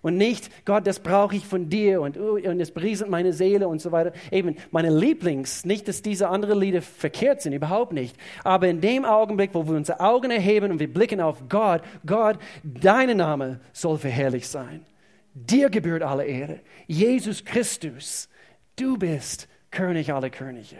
Und 0.00 0.16
nicht, 0.16 0.64
Gott, 0.64 0.86
das 0.86 1.00
brauche 1.00 1.34
ich 1.34 1.44
von 1.44 1.68
dir 1.68 2.00
und, 2.00 2.16
uh, 2.16 2.34
und 2.34 2.60
es 2.60 2.70
berieselt 2.70 3.10
meine 3.10 3.32
Seele 3.32 3.66
und 3.66 3.80
so 3.80 3.90
weiter. 3.90 4.12
Eben 4.30 4.56
meine 4.70 4.96
Lieblings, 4.96 5.64
nicht, 5.64 5.88
dass 5.88 6.02
diese 6.02 6.28
anderen 6.28 6.60
Lieder 6.60 6.82
verkehrt 6.82 7.42
sind, 7.42 7.52
überhaupt 7.52 7.92
nicht. 7.92 8.16
Aber 8.44 8.68
in 8.68 8.80
dem 8.80 9.04
Augenblick, 9.04 9.50
wo 9.54 9.66
wir 9.66 9.74
unsere 9.74 9.98
Augen 9.98 10.30
erheben 10.30 10.70
und 10.70 10.78
wir 10.78 10.92
blicken 10.92 11.20
auf 11.20 11.48
Gott, 11.48 11.82
Gott, 12.06 12.38
dein 12.62 13.16
Name 13.16 13.60
soll 13.72 13.98
verherrlicht 13.98 14.48
sein. 14.48 14.86
Dir 15.34 15.68
gebührt 15.68 16.02
alle 16.02 16.24
Ehre. 16.24 16.60
Jesus 16.86 17.44
Christus, 17.44 18.28
du 18.76 18.96
bist 18.96 19.48
König 19.70 20.12
aller 20.12 20.30
Könige. 20.30 20.76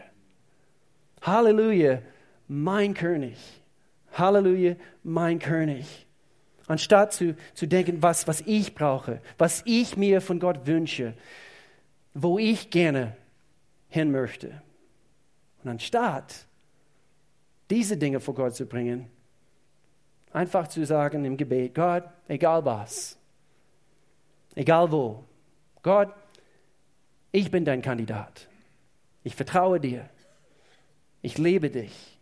Halleluja, 1.22 2.02
mein 2.46 2.94
König. 2.94 3.36
Halleluja, 4.12 4.76
mein 5.02 5.38
König. 5.38 6.07
Anstatt 6.68 7.12
zu, 7.12 7.34
zu 7.54 7.66
denken, 7.66 8.02
was, 8.02 8.28
was 8.28 8.42
ich 8.42 8.74
brauche, 8.74 9.20
was 9.38 9.62
ich 9.64 9.96
mir 9.96 10.20
von 10.20 10.38
Gott 10.38 10.66
wünsche, 10.66 11.14
wo 12.14 12.38
ich 12.38 12.70
gerne 12.70 13.16
hin 13.88 14.10
möchte. 14.10 14.62
Und 15.64 15.70
anstatt 15.70 16.46
diese 17.70 17.96
Dinge 17.96 18.20
vor 18.20 18.34
Gott 18.34 18.54
zu 18.54 18.66
bringen, 18.66 19.10
einfach 20.32 20.68
zu 20.68 20.84
sagen 20.84 21.24
im 21.24 21.36
Gebet, 21.36 21.74
Gott, 21.74 22.04
egal 22.28 22.64
was, 22.64 23.18
egal 24.54 24.92
wo, 24.92 25.24
Gott, 25.82 26.12
ich 27.32 27.50
bin 27.50 27.64
dein 27.64 27.82
Kandidat. 27.82 28.48
Ich 29.22 29.34
vertraue 29.34 29.80
dir. 29.80 30.08
Ich 31.22 31.38
liebe 31.38 31.70
dich. 31.70 32.18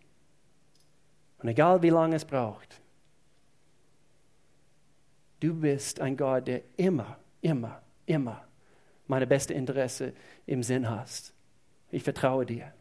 Und 1.39 1.49
egal 1.49 1.83
wie 1.83 1.91
lange 1.91 2.17
es 2.17 2.25
braucht, 2.25 2.81
Du 5.41 5.55
bist 5.55 6.01
ein 6.01 6.17
Gott, 6.17 6.47
der 6.47 6.63
immer, 6.77 7.19
immer, 7.41 7.83
immer 8.07 8.43
meine 9.07 9.27
beste 9.27 9.55
Interesse 9.55 10.13
im 10.47 10.63
Sinn 10.63 10.89
hast. 10.89 11.33
Ich 11.91 12.03
vertraue 12.03 12.47
dir, 12.47 12.73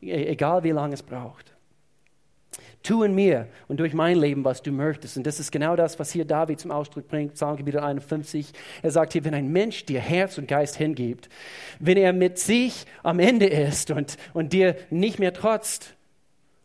egal 0.00 0.62
wie 0.62 0.70
lange 0.70 0.94
es 0.94 1.02
braucht. 1.02 1.52
Tu 2.82 3.02
in 3.02 3.14
mir 3.14 3.48
und 3.66 3.80
durch 3.80 3.94
mein 3.94 4.18
Leben, 4.18 4.44
was 4.44 4.62
du 4.62 4.70
möchtest. 4.70 5.16
Und 5.16 5.26
das 5.26 5.40
ist 5.40 5.50
genau 5.50 5.74
das, 5.74 5.98
was 5.98 6.12
hier 6.12 6.24
David 6.24 6.60
zum 6.60 6.70
Ausdruck 6.70 7.08
bringt, 7.08 7.34
Psalmgebiet 7.34 7.76
51. 7.76 8.52
Er 8.82 8.90
sagt 8.92 9.12
hier, 9.12 9.24
wenn 9.24 9.34
ein 9.34 9.50
Mensch 9.50 9.84
dir 9.86 10.00
Herz 10.00 10.38
und 10.38 10.46
Geist 10.46 10.76
hingibt, 10.76 11.28
wenn 11.80 11.96
er 11.96 12.12
mit 12.12 12.38
sich 12.38 12.86
am 13.02 13.18
Ende 13.18 13.46
ist 13.46 13.90
und, 13.90 14.16
und 14.34 14.52
dir 14.52 14.76
nicht 14.90 15.18
mehr 15.18 15.32
trotzt, 15.32 15.96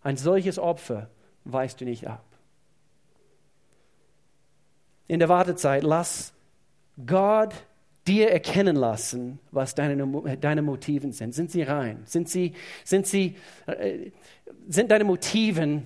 ein 0.03 0.17
solches 0.17 0.59
Opfer 0.59 1.09
weißt 1.45 1.81
du 1.81 1.85
nicht 1.85 2.07
ab 2.07 2.30
in 5.11 5.19
der 5.19 5.27
Wartezeit, 5.27 5.83
lass 5.83 6.31
Gott 7.05 7.53
dir 8.07 8.31
erkennen 8.31 8.77
lassen, 8.77 9.39
was 9.51 9.75
deine, 9.75 10.37
deine 10.37 10.61
Motiven 10.61 11.11
sind. 11.11 11.35
Sind 11.35 11.51
sie 11.51 11.63
rein? 11.63 12.03
Sind, 12.05 12.29
sie, 12.29 12.53
sind, 12.85 13.05
sie, 13.05 13.35
äh, 13.65 14.11
sind 14.69 14.89
deine 14.89 15.03
Motiven 15.03 15.85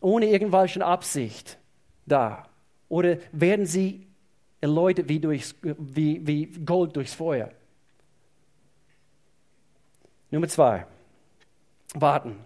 ohne 0.00 0.26
irgendwelche 0.26 0.84
Absicht 0.84 1.58
da? 2.06 2.48
Oder 2.88 3.18
werden 3.30 3.66
sie 3.66 4.08
erläutert 4.60 5.08
wie, 5.08 5.20
durchs, 5.20 5.54
wie, 5.62 6.26
wie 6.26 6.46
Gold 6.46 6.96
durchs 6.96 7.14
Feuer? 7.14 7.50
Nummer 10.32 10.48
zwei, 10.48 10.86
warten. 11.94 12.40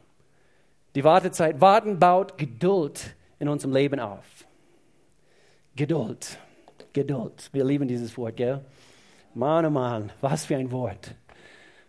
Die 0.95 1.03
Wartezeit, 1.03 1.63
warten 1.63 1.99
baut 1.99 2.37
Geduld 2.37 3.17
in 3.39 3.49
unserem 3.49 3.73
Leben 3.73 3.99
auf. 3.99 4.27
Geduld. 5.75 6.39
Geduld. 6.93 7.49
Wir 7.53 7.65
lieben 7.65 7.89
dieses 7.89 8.17
Wort, 8.17 8.37
gell? 8.37 8.65
Mann, 9.35 9.65
oh 9.65 9.71
Mann, 9.71 10.13
was 10.21 10.45
für 10.45 10.57
ein 10.57 10.71
Wort. 10.71 11.15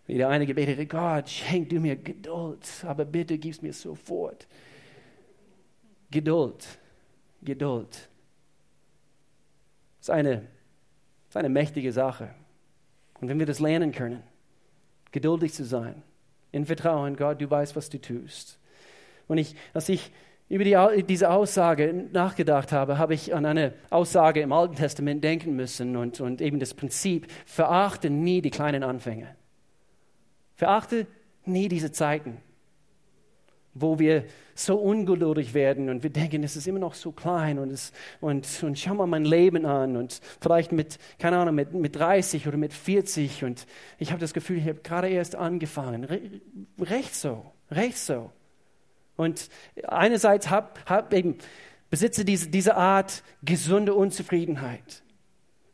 Wie 0.06 0.16
der 0.16 0.28
eine 0.28 0.46
gebetete, 0.46 0.86
Gott, 0.86 1.28
schenk 1.28 1.70
du 1.70 1.80
mir 1.80 1.96
Geduld, 1.96 2.66
aber 2.86 3.04
bitte 3.04 3.38
gib 3.38 3.52
es 3.52 3.62
mir 3.62 3.72
sofort. 3.72 4.46
Geduld. 6.10 6.78
Geduld. 7.42 8.08
Das 9.98 10.08
ist 10.08 10.10
eine, 10.10 10.36
das 10.36 11.30
ist 11.30 11.36
eine 11.36 11.48
mächtige 11.48 11.92
Sache. 11.92 12.34
Und 13.20 13.28
wenn 13.28 13.38
wir 13.38 13.46
das 13.46 13.60
lernen 13.60 13.92
können, 13.92 14.22
geduldig 15.12 15.52
zu 15.52 15.64
sein, 15.64 16.02
in 16.52 16.66
Vertrauen, 16.66 17.16
Gott, 17.16 17.40
du 17.40 17.50
weißt, 17.50 17.74
was 17.76 17.90
du 17.90 18.00
tust. 18.00 18.58
Und 19.26 19.38
ich, 19.38 19.56
als 19.72 19.88
ich 19.88 20.12
über 20.48 20.64
die, 20.64 21.02
diese 21.04 21.30
Aussage 21.30 22.08
nachgedacht 22.12 22.70
habe, 22.72 22.98
habe 22.98 23.14
ich 23.14 23.34
an 23.34 23.46
eine 23.46 23.72
Aussage 23.90 24.40
im 24.40 24.52
Alten 24.52 24.76
Testament 24.76 25.24
denken 25.24 25.56
müssen 25.56 25.96
und, 25.96 26.20
und 26.20 26.40
eben 26.40 26.60
das 26.60 26.74
Prinzip, 26.74 27.26
verachte 27.46 28.10
nie 28.10 28.42
die 28.42 28.50
kleinen 28.50 28.82
Anfänge. 28.82 29.34
Verachte 30.54 31.06
nie 31.46 31.68
diese 31.68 31.92
Zeiten, 31.92 32.38
wo 33.72 33.98
wir 33.98 34.24
so 34.54 34.76
ungeduldig 34.76 35.54
werden 35.54 35.88
und 35.88 36.02
wir 36.02 36.10
denken, 36.10 36.44
es 36.44 36.56
ist 36.56 36.68
immer 36.68 36.78
noch 36.78 36.94
so 36.94 37.10
klein 37.10 37.58
und, 37.58 37.72
es, 37.72 37.92
und, 38.20 38.46
und 38.62 38.78
schau 38.78 38.94
mal 38.94 39.06
mein 39.06 39.24
Leben 39.24 39.66
an 39.66 39.96
und 39.96 40.20
vielleicht 40.40 40.72
mit, 40.72 40.98
keine 41.18 41.38
Ahnung, 41.38 41.54
mit, 41.54 41.72
mit 41.72 41.96
30 41.96 42.46
oder 42.46 42.56
mit 42.56 42.72
40 42.72 43.44
und 43.44 43.66
ich 43.98 44.10
habe 44.10 44.20
das 44.20 44.34
Gefühl, 44.34 44.58
ich 44.58 44.68
habe 44.68 44.80
gerade 44.80 45.08
erst 45.08 45.34
angefangen. 45.34 46.04
Re, 46.04 46.20
recht 46.78 47.14
so, 47.14 47.44
recht 47.70 47.98
so. 47.98 48.30
Und 49.16 49.48
einerseits 49.86 50.50
hab, 50.50 50.88
hab 50.88 51.12
eben, 51.12 51.38
besitze 51.90 52.24
diese, 52.24 52.48
diese 52.48 52.76
Art 52.76 53.22
gesunde 53.42 53.94
Unzufriedenheit. 53.94 55.02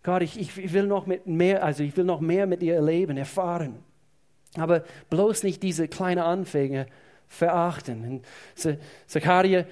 Gott, 0.03 0.23
ich, 0.23 0.39
ich 0.39 0.73
will 0.73 0.87
noch 0.87 1.07
mit 1.07 1.27
mehr, 1.27 1.63
also 1.63 1.83
ich 1.83 1.97
will 1.97 2.05
noch 2.05 2.21
mehr 2.21 2.47
mit 2.47 2.63
dir 2.63 2.75
erleben, 2.75 3.17
erfahren. 3.17 3.83
Aber 4.57 4.85
bloß 5.11 5.43
nicht 5.43 5.63
diese 5.63 5.89
kleinen 5.89 6.23
Anfänge 6.23 6.87
verachten. 7.29 8.05
In 8.05 8.23
Zachariah, 9.07 9.65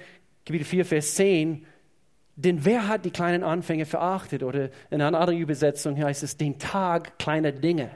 Kapitel 0.45 0.65
4, 0.65 0.85
Vers 0.85 1.15
10, 1.15 1.65
denn 2.35 2.63
wer 2.63 2.87
hat 2.87 3.03
die 3.03 3.11
kleinen 3.11 3.43
Anfänge 3.43 3.85
verachtet? 3.85 4.43
Oder 4.43 4.69
in 4.89 5.01
einer 5.01 5.19
anderen 5.19 5.37
Übersetzung 5.37 6.01
heißt 6.01 6.23
es, 6.23 6.37
den 6.37 6.57
Tag 6.57 7.19
kleiner 7.19 7.51
Dinge. 7.51 7.91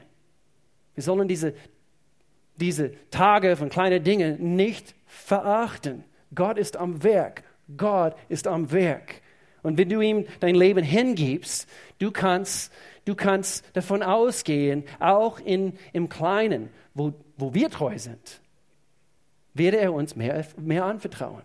Wir 0.94 1.02
sollen 1.02 1.26
diese, 1.26 1.54
diese 2.56 2.92
Tage 3.10 3.56
von 3.56 3.68
kleinen 3.68 4.02
Dingen 4.02 4.56
nicht 4.56 4.94
verachten. 5.06 6.04
Gott 6.34 6.58
ist 6.58 6.76
am 6.76 7.02
Werk. 7.02 7.42
Gott 7.76 8.16
ist 8.28 8.46
am 8.46 8.70
Werk. 8.72 9.22
Und 9.62 9.78
wenn 9.78 9.88
du 9.88 10.00
ihm 10.00 10.26
dein 10.40 10.54
Leben 10.54 10.84
hingibst, 10.84 11.68
du 11.98 12.10
kannst, 12.10 12.72
du 13.06 13.14
kannst 13.14 13.64
davon 13.74 14.02
ausgehen, 14.02 14.84
auch 15.00 15.40
in, 15.40 15.72
im 15.92 16.08
Kleinen, 16.08 16.68
wo, 16.92 17.14
wo 17.38 17.54
wir 17.54 17.70
treu 17.70 17.98
sind, 17.98 18.40
werde 19.54 19.78
er 19.78 19.92
uns 19.92 20.16
mehr, 20.16 20.46
mehr 20.58 20.84
anvertrauen. 20.84 21.42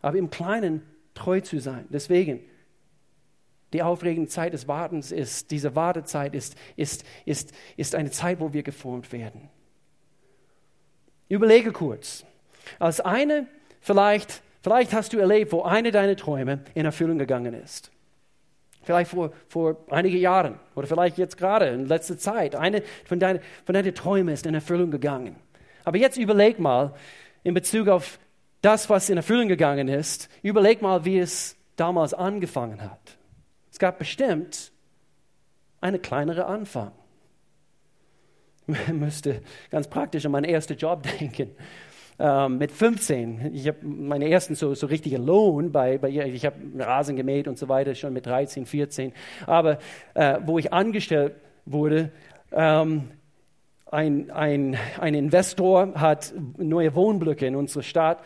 Aber 0.00 0.18
im 0.18 0.30
Kleinen 0.30 0.82
treu 1.14 1.40
zu 1.40 1.60
sein. 1.60 1.86
Deswegen, 1.90 2.40
die 3.72 3.82
aufregende 3.82 4.28
Zeit 4.28 4.52
des 4.52 4.66
Wartens 4.66 5.12
ist, 5.12 5.50
diese 5.50 5.74
Wartezeit 5.74 6.34
ist, 6.34 6.56
ist, 6.76 7.04
ist, 7.24 7.52
ist 7.76 7.94
eine 7.94 8.10
Zeit, 8.10 8.40
wo 8.40 8.52
wir 8.52 8.62
geformt 8.62 9.12
werden. 9.12 9.50
Überlege 11.28 11.72
kurz. 11.72 12.24
Als 12.78 13.00
eine, 13.00 13.46
vielleicht, 13.80 14.42
vielleicht 14.62 14.92
hast 14.94 15.12
du 15.12 15.18
erlebt, 15.18 15.52
wo 15.52 15.62
eine 15.62 15.90
deiner 15.90 16.16
Träume 16.16 16.60
in 16.74 16.86
Erfüllung 16.86 17.18
gegangen 17.18 17.54
ist. 17.54 17.90
Vielleicht 18.82 19.10
vor, 19.10 19.32
vor 19.48 19.76
einigen 19.90 20.16
Jahren 20.16 20.58
oder 20.74 20.86
vielleicht 20.86 21.18
jetzt 21.18 21.36
gerade 21.36 21.66
in 21.66 21.84
letzter 21.84 22.16
Zeit. 22.16 22.54
Eine 22.56 22.82
von 23.04 23.20
deinen, 23.20 23.40
von 23.66 23.74
deinen 23.74 23.94
Träumen 23.94 24.32
ist 24.32 24.46
in 24.46 24.54
Erfüllung 24.54 24.90
gegangen. 24.90 25.36
Aber 25.84 25.98
jetzt 25.98 26.16
überleg 26.16 26.58
mal 26.58 26.94
in 27.42 27.52
Bezug 27.52 27.88
auf 27.88 28.18
das, 28.62 28.88
was 28.88 29.10
in 29.10 29.18
Erfüllung 29.18 29.48
gegangen 29.48 29.88
ist, 29.88 30.30
überleg 30.42 30.80
mal, 30.80 31.04
wie 31.04 31.18
es 31.18 31.56
damals 31.76 32.14
angefangen 32.14 32.80
hat. 32.80 33.17
Es 33.78 33.80
gab 33.80 34.00
bestimmt 34.00 34.72
einen 35.80 36.02
kleineren 36.02 36.42
Anfang. 36.42 36.90
Ich 38.66 38.88
müsste 38.92 39.40
ganz 39.70 39.86
praktisch 39.86 40.26
an 40.26 40.32
meinen 40.32 40.46
ersten 40.46 40.76
Job 40.76 41.04
denken. 41.20 41.52
Ähm, 42.18 42.58
mit 42.58 42.72
15, 42.72 43.54
ich 43.54 43.68
habe 43.68 43.86
meinen 43.86 44.32
ersten 44.32 44.56
so, 44.56 44.74
so 44.74 44.88
richtigen 44.88 45.24
Lohn 45.24 45.70
bei, 45.70 45.96
bei 45.96 46.08
ich 46.08 46.44
habe 46.44 46.56
Rasen 46.76 47.14
gemäht 47.14 47.46
und 47.46 47.56
so 47.56 47.68
weiter, 47.68 47.94
schon 47.94 48.12
mit 48.12 48.26
13, 48.26 48.66
14. 48.66 49.12
Aber 49.46 49.78
äh, 50.14 50.40
wo 50.44 50.58
ich 50.58 50.72
angestellt 50.72 51.36
wurde, 51.64 52.10
ähm, 52.50 53.12
ein, 53.92 54.32
ein, 54.32 54.76
ein 54.98 55.14
Investor 55.14 55.94
hat 55.94 56.34
neue 56.56 56.96
Wohnblöcke 56.96 57.46
in 57.46 57.54
unserer 57.54 57.84
Stadt 57.84 58.24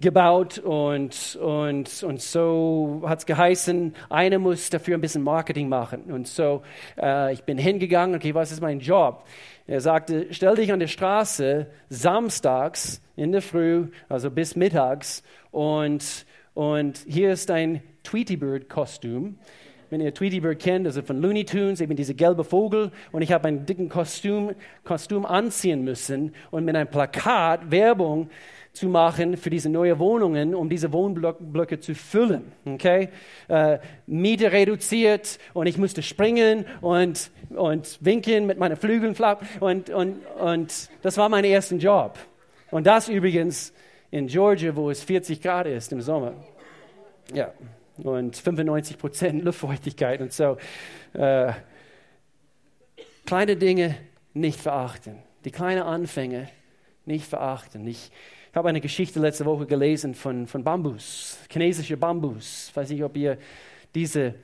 gebaut 0.00 0.58
und, 0.58 1.36
und, 1.40 2.02
und 2.02 2.20
so 2.20 3.02
hat 3.06 3.20
es 3.20 3.26
geheißen, 3.26 3.94
einer 4.10 4.38
muss 4.38 4.68
dafür 4.70 4.98
ein 4.98 5.00
bisschen 5.00 5.22
Marketing 5.22 5.68
machen. 5.68 6.12
Und 6.12 6.26
so, 6.26 6.62
äh, 7.00 7.32
ich 7.32 7.44
bin 7.44 7.58
hingegangen, 7.58 8.16
okay, 8.16 8.34
was 8.34 8.52
ist 8.52 8.60
mein 8.60 8.80
Job? 8.80 9.24
Er 9.66 9.80
sagte, 9.80 10.26
stell 10.30 10.56
dich 10.56 10.72
an 10.72 10.80
der 10.80 10.88
Straße 10.88 11.68
samstags 11.88 13.00
in 13.16 13.32
der 13.32 13.40
Früh, 13.40 13.88
also 14.08 14.30
bis 14.30 14.56
mittags, 14.56 15.22
und, 15.52 16.26
und 16.54 17.04
hier 17.06 17.32
ist 17.32 17.48
dein 17.48 17.82
Tweety 18.02 18.36
Bird-Kostüm. 18.36 19.38
Wenn 19.88 20.00
ihr 20.00 20.12
Tweety 20.12 20.40
Bird 20.40 20.58
kennt, 20.58 20.86
also 20.86 21.02
von 21.02 21.22
Looney 21.22 21.44
Tunes, 21.44 21.80
eben 21.80 21.94
diese 21.94 22.14
gelbe 22.14 22.42
Vogel, 22.42 22.90
und 23.12 23.22
ich 23.22 23.30
habe 23.30 23.46
einen 23.46 23.64
dicken 23.64 23.88
Kostüm, 23.88 24.50
Kostüm 24.82 25.24
anziehen 25.24 25.84
müssen 25.84 26.34
und 26.50 26.64
mit 26.64 26.74
einem 26.74 26.88
Plakat 26.88 27.70
Werbung 27.70 28.28
zu 28.74 28.88
machen 28.88 29.36
für 29.36 29.50
diese 29.50 29.70
neuen 29.70 29.98
Wohnungen, 30.00 30.54
um 30.54 30.68
diese 30.68 30.92
Wohnblöcke 30.92 31.78
zu 31.78 31.94
füllen. 31.94 32.52
Okay? 32.66 33.08
Äh, 33.48 33.78
Miete 34.06 34.50
reduziert 34.50 35.38
und 35.54 35.68
ich 35.68 35.78
musste 35.78 36.02
springen 36.02 36.66
und, 36.80 37.30
und 37.50 37.98
winken 38.04 38.46
mit 38.46 38.58
meinen 38.58 38.76
Flügeln 38.76 39.14
flappen 39.14 39.46
und, 39.60 39.90
und, 39.90 40.26
und 40.38 40.90
das 41.02 41.16
war 41.16 41.28
mein 41.28 41.44
erster 41.44 41.76
Job. 41.76 42.18
Und 42.72 42.88
das 42.88 43.08
übrigens 43.08 43.72
in 44.10 44.26
Georgia, 44.26 44.74
wo 44.74 44.90
es 44.90 45.04
40 45.04 45.40
Grad 45.40 45.68
ist 45.68 45.92
im 45.92 46.00
Sommer. 46.00 46.34
Ja, 47.32 47.52
und 47.98 48.36
95 48.36 48.98
Prozent 48.98 49.44
Luftfeuchtigkeit 49.44 50.20
und 50.20 50.32
so. 50.32 50.56
Äh, 51.12 51.52
kleine 53.24 53.56
Dinge 53.56 53.94
nicht 54.32 54.60
verachten. 54.60 55.22
Die 55.44 55.52
kleinen 55.52 55.82
Anfänge 55.82 56.48
nicht 57.06 57.26
verachten. 57.26 57.86
Ich, 57.86 58.10
ich 58.54 58.56
habe 58.56 58.68
eine 58.68 58.80
Geschichte 58.80 59.18
letzte 59.18 59.44
Woche 59.46 59.66
gelesen 59.66 60.14
von, 60.14 60.46
von 60.46 60.62
Bambus, 60.62 61.38
chinesischer 61.50 61.96
Bambus. 61.96 62.68
Ich 62.68 62.76
weiß 62.76 62.88
nicht, 62.90 63.02
ob 63.02 63.16
ihr 63.16 63.36
diese, 63.96 64.36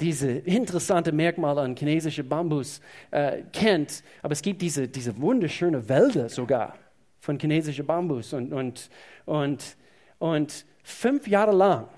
diese 0.00 0.30
interessante 0.30 1.10
Merkmale 1.10 1.62
an 1.62 1.74
chinesischer 1.74 2.22
Bambus 2.22 2.80
äh, 3.10 3.42
kennt, 3.52 4.04
aber 4.22 4.34
es 4.34 4.42
gibt 4.42 4.62
diese, 4.62 4.86
diese 4.86 5.20
wunderschöne 5.20 5.88
Wälder 5.88 6.28
sogar 6.28 6.76
von 7.18 7.40
chinesischer 7.40 7.82
Bambus. 7.82 8.32
Und, 8.34 8.52
und, 8.52 8.88
und, 9.26 9.76
und 10.20 10.64
fünf 10.84 11.26
Jahre 11.26 11.50
lang, 11.50 11.88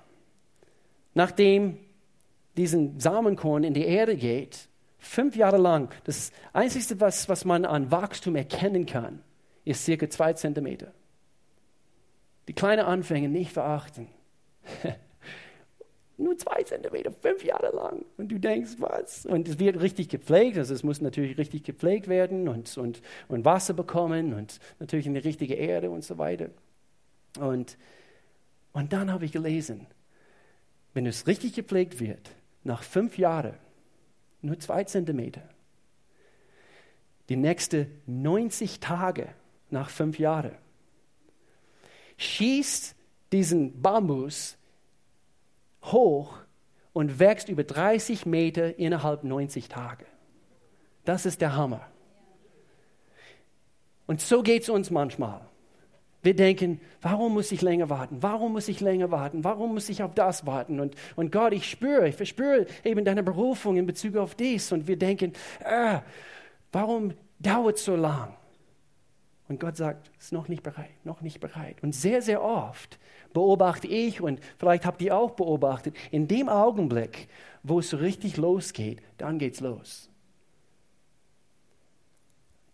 nachdem 1.12 1.76
diesen 2.56 2.98
Samenkorn 2.98 3.62
in 3.62 3.74
die 3.74 3.84
Erde 3.84 4.16
geht, 4.16 4.68
fünf 4.98 5.36
Jahre 5.36 5.58
lang, 5.58 5.90
das 6.04 6.32
Einzige, 6.54 6.98
was, 6.98 7.28
was 7.28 7.44
man 7.44 7.66
an 7.66 7.90
Wachstum 7.90 8.36
erkennen 8.36 8.86
kann, 8.86 9.20
ist 9.66 9.84
circa 9.84 10.08
zwei 10.08 10.32
Zentimeter. 10.32 10.94
Die 12.48 12.52
kleinen 12.52 12.85
Anfänge 12.85 13.28
nicht 13.28 13.52
verachten. 13.52 14.09
Nur 16.18 16.37
zwei 16.38 16.62
Zentimeter, 16.62 17.11
fünf 17.11 17.44
Jahre 17.44 17.74
lang. 17.74 18.05
Und 18.16 18.31
du 18.31 18.38
denkst, 18.38 18.72
was? 18.78 19.26
Und 19.26 19.48
es 19.48 19.59
wird 19.59 19.81
richtig 19.81 20.09
gepflegt. 20.09 20.59
Also 20.59 20.74
es 20.74 20.83
muss 20.83 21.00
natürlich 21.00 21.38
richtig 21.38 21.64
gepflegt 21.64 22.07
werden 22.07 22.48
und, 22.48 22.76
und, 22.76 23.02
und 23.28 23.44
Wasser 23.44 23.74
bekommen 23.74 24.35
und 24.35 24.61
natürlich 24.78 25.07
eine 25.07 25.24
richtige 25.24 25.55
Erde 25.55 25.90
und 25.90 26.05
so 26.05 26.18
weiter. 26.18 26.50
Und, 27.40 27.78
und 28.72 28.92
dann 28.92 29.11
habe 29.11 29.24
ich 29.24 29.33
gelesen, 29.33 29.87
wenn 30.94 31.07
es 31.07 31.26
richtig 31.26 31.55
gepflegt 31.55 31.98
wird, 31.98 32.31
nach 32.62 32.83
fünf 32.83 33.18
Jahren, 33.18 33.55
nur 34.42 34.59
zwei 34.61 34.85
Zentimeter, 34.85 35.42
die 37.28 37.37
nächsten 37.37 37.87
90 38.07 38.81
Tage 38.81 39.28
nach 39.70 39.88
fünf 39.88 40.18
Jahren, 40.18 40.52
schießt 42.22 42.94
diesen 43.32 43.82
Bambus 43.82 44.56
hoch 45.85 46.35
und 46.92 47.18
wächst 47.18 47.48
über 47.48 47.64
30 47.64 48.26
Meter 48.26 48.78
innerhalb 48.78 49.24
90 49.24 49.68
Tage. 49.68 50.04
Das 51.04 51.26
ist 51.26 51.40
der 51.40 51.56
Hammer. 51.56 51.87
Und 54.06 54.20
so 54.20 54.42
geht 54.42 54.62
es 54.62 54.68
uns 54.68 54.90
manchmal. 54.90 55.40
Wir 56.22 56.37
denken, 56.37 56.80
warum 57.00 57.35
muss 57.35 57.50
ich 57.50 57.62
länger 57.62 57.88
warten? 57.88 58.18
Warum 58.22 58.52
muss 58.52 58.68
ich 58.68 58.80
länger 58.80 59.11
warten? 59.11 59.42
Warum 59.42 59.74
muss 59.74 59.88
ich 59.88 60.04
auf 60.04 60.14
das 60.14 60.46
warten? 60.46 60.78
Und, 60.78 60.94
und 61.16 61.32
Gott, 61.32 61.52
ich 61.52 61.68
spüre, 61.68 62.08
ich 62.08 62.14
verspüre 62.14 62.66
eben 62.85 63.04
deine 63.04 63.24
Berufung 63.24 63.76
in 63.76 63.87
Bezug 63.87 64.16
auf 64.16 64.37
dies. 64.37 64.70
Und 64.70 64.87
wir 64.87 64.96
denken, 64.96 65.32
äh, 65.64 65.98
warum 66.70 67.14
dauert 67.40 67.76
es 67.76 67.85
so 67.85 67.96
lang? 67.96 68.37
Und 69.52 69.60
Gott 69.60 69.76
sagt, 69.76 70.10
ist 70.18 70.32
noch 70.32 70.48
nicht 70.48 70.62
bereit, 70.62 71.04
noch 71.04 71.20
nicht 71.20 71.38
bereit. 71.38 71.76
Und 71.82 71.94
sehr, 71.94 72.22
sehr 72.22 72.42
oft 72.42 72.98
beobachte 73.34 73.86
ich 73.86 74.22
und 74.22 74.40
vielleicht 74.58 74.86
habt 74.86 75.02
ihr 75.02 75.14
auch 75.14 75.32
beobachtet, 75.32 75.94
in 76.10 76.26
dem 76.26 76.48
Augenblick, 76.48 77.28
wo 77.62 77.80
es 77.80 77.90
so 77.90 77.98
richtig 77.98 78.38
losgeht, 78.38 79.02
dann 79.18 79.38
geht's 79.38 79.60
los. 79.60 80.08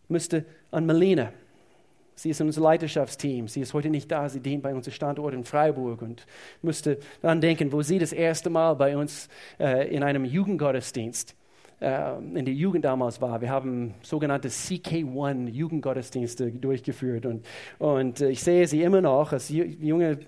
Ich 0.05 0.11
müsste 0.11 0.47
an 0.71 0.87
Melina 0.87 1.33
Sie 2.15 2.31
ist 2.31 2.41
in 2.41 2.49
unserem 2.49 2.65
Leiterschaftsteam. 2.65 3.47
Sie 3.47 3.61
ist 3.61 3.75
heute 3.75 3.91
nicht 3.91 4.11
da. 4.11 4.29
Sie 4.29 4.41
dient 4.41 4.65
bei 4.65 4.75
unserem 4.75 4.93
Standort 4.93 5.35
in 5.35 5.45
Freiburg 5.45 6.03
und 6.03 6.27
müsste 6.63 6.99
daran 7.23 7.41
denken, 7.41 7.71
wo 7.71 7.83
sie 7.83 8.01
das 8.01 8.13
erste 8.13 8.51
Mal 8.51 8.75
bei 8.75 8.97
uns 8.97 9.29
äh, 9.61 9.95
in 9.95 10.03
einem 10.03 10.25
Jugendgottesdienst 10.25 11.37
in 11.81 12.45
der 12.45 12.55
Jugend 12.55 12.85
damals 12.85 13.21
war. 13.21 13.41
Wir 13.41 13.51
haben 13.51 13.95
sogenannte 14.03 14.49
CK1 14.49 15.49
Jugendgottesdienste 15.49 16.51
durchgeführt 16.51 17.25
und, 17.25 17.47
und 17.79 18.21
äh, 18.21 18.31
ich 18.31 18.43
sehe 18.43 18.67
sie 18.67 18.83
immer 18.83 19.01
noch 19.01 19.33
als 19.33 19.49
junge 19.49 20.19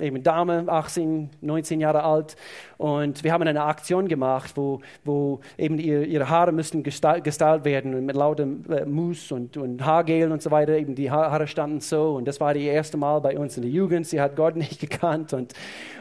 eben 0.00 0.22
Dame, 0.22 0.64
18, 0.66 1.30
19 1.40 1.80
Jahre 1.80 2.02
alt 2.02 2.34
und 2.76 3.22
wir 3.22 3.32
haben 3.32 3.42
eine 3.46 3.62
Aktion 3.62 4.08
gemacht, 4.08 4.56
wo, 4.56 4.80
wo 5.04 5.40
eben 5.56 5.78
ihre, 5.78 6.04
ihre 6.04 6.28
Haare 6.28 6.50
müssten 6.50 6.82
gestylt 6.82 7.24
werden 7.64 8.04
mit 8.04 8.16
lautem 8.16 8.64
äh, 8.68 8.84
Mousse 8.84 9.34
und, 9.34 9.56
und 9.56 9.84
Haargel 9.84 10.32
und 10.32 10.42
so 10.42 10.50
weiter. 10.50 10.76
Eben 10.76 10.96
die 10.96 11.10
Haare 11.10 11.46
standen 11.46 11.80
so 11.80 12.16
und 12.16 12.26
das 12.26 12.40
war 12.40 12.52
das 12.52 12.64
erste 12.64 12.96
Mal 12.96 13.20
bei 13.20 13.38
uns 13.38 13.56
in 13.56 13.62
der 13.62 13.70
Jugend. 13.70 14.08
Sie 14.08 14.20
hat 14.20 14.34
Gott 14.34 14.56
nicht 14.60 14.80
gekannt 14.80 15.32
und, 15.34 15.54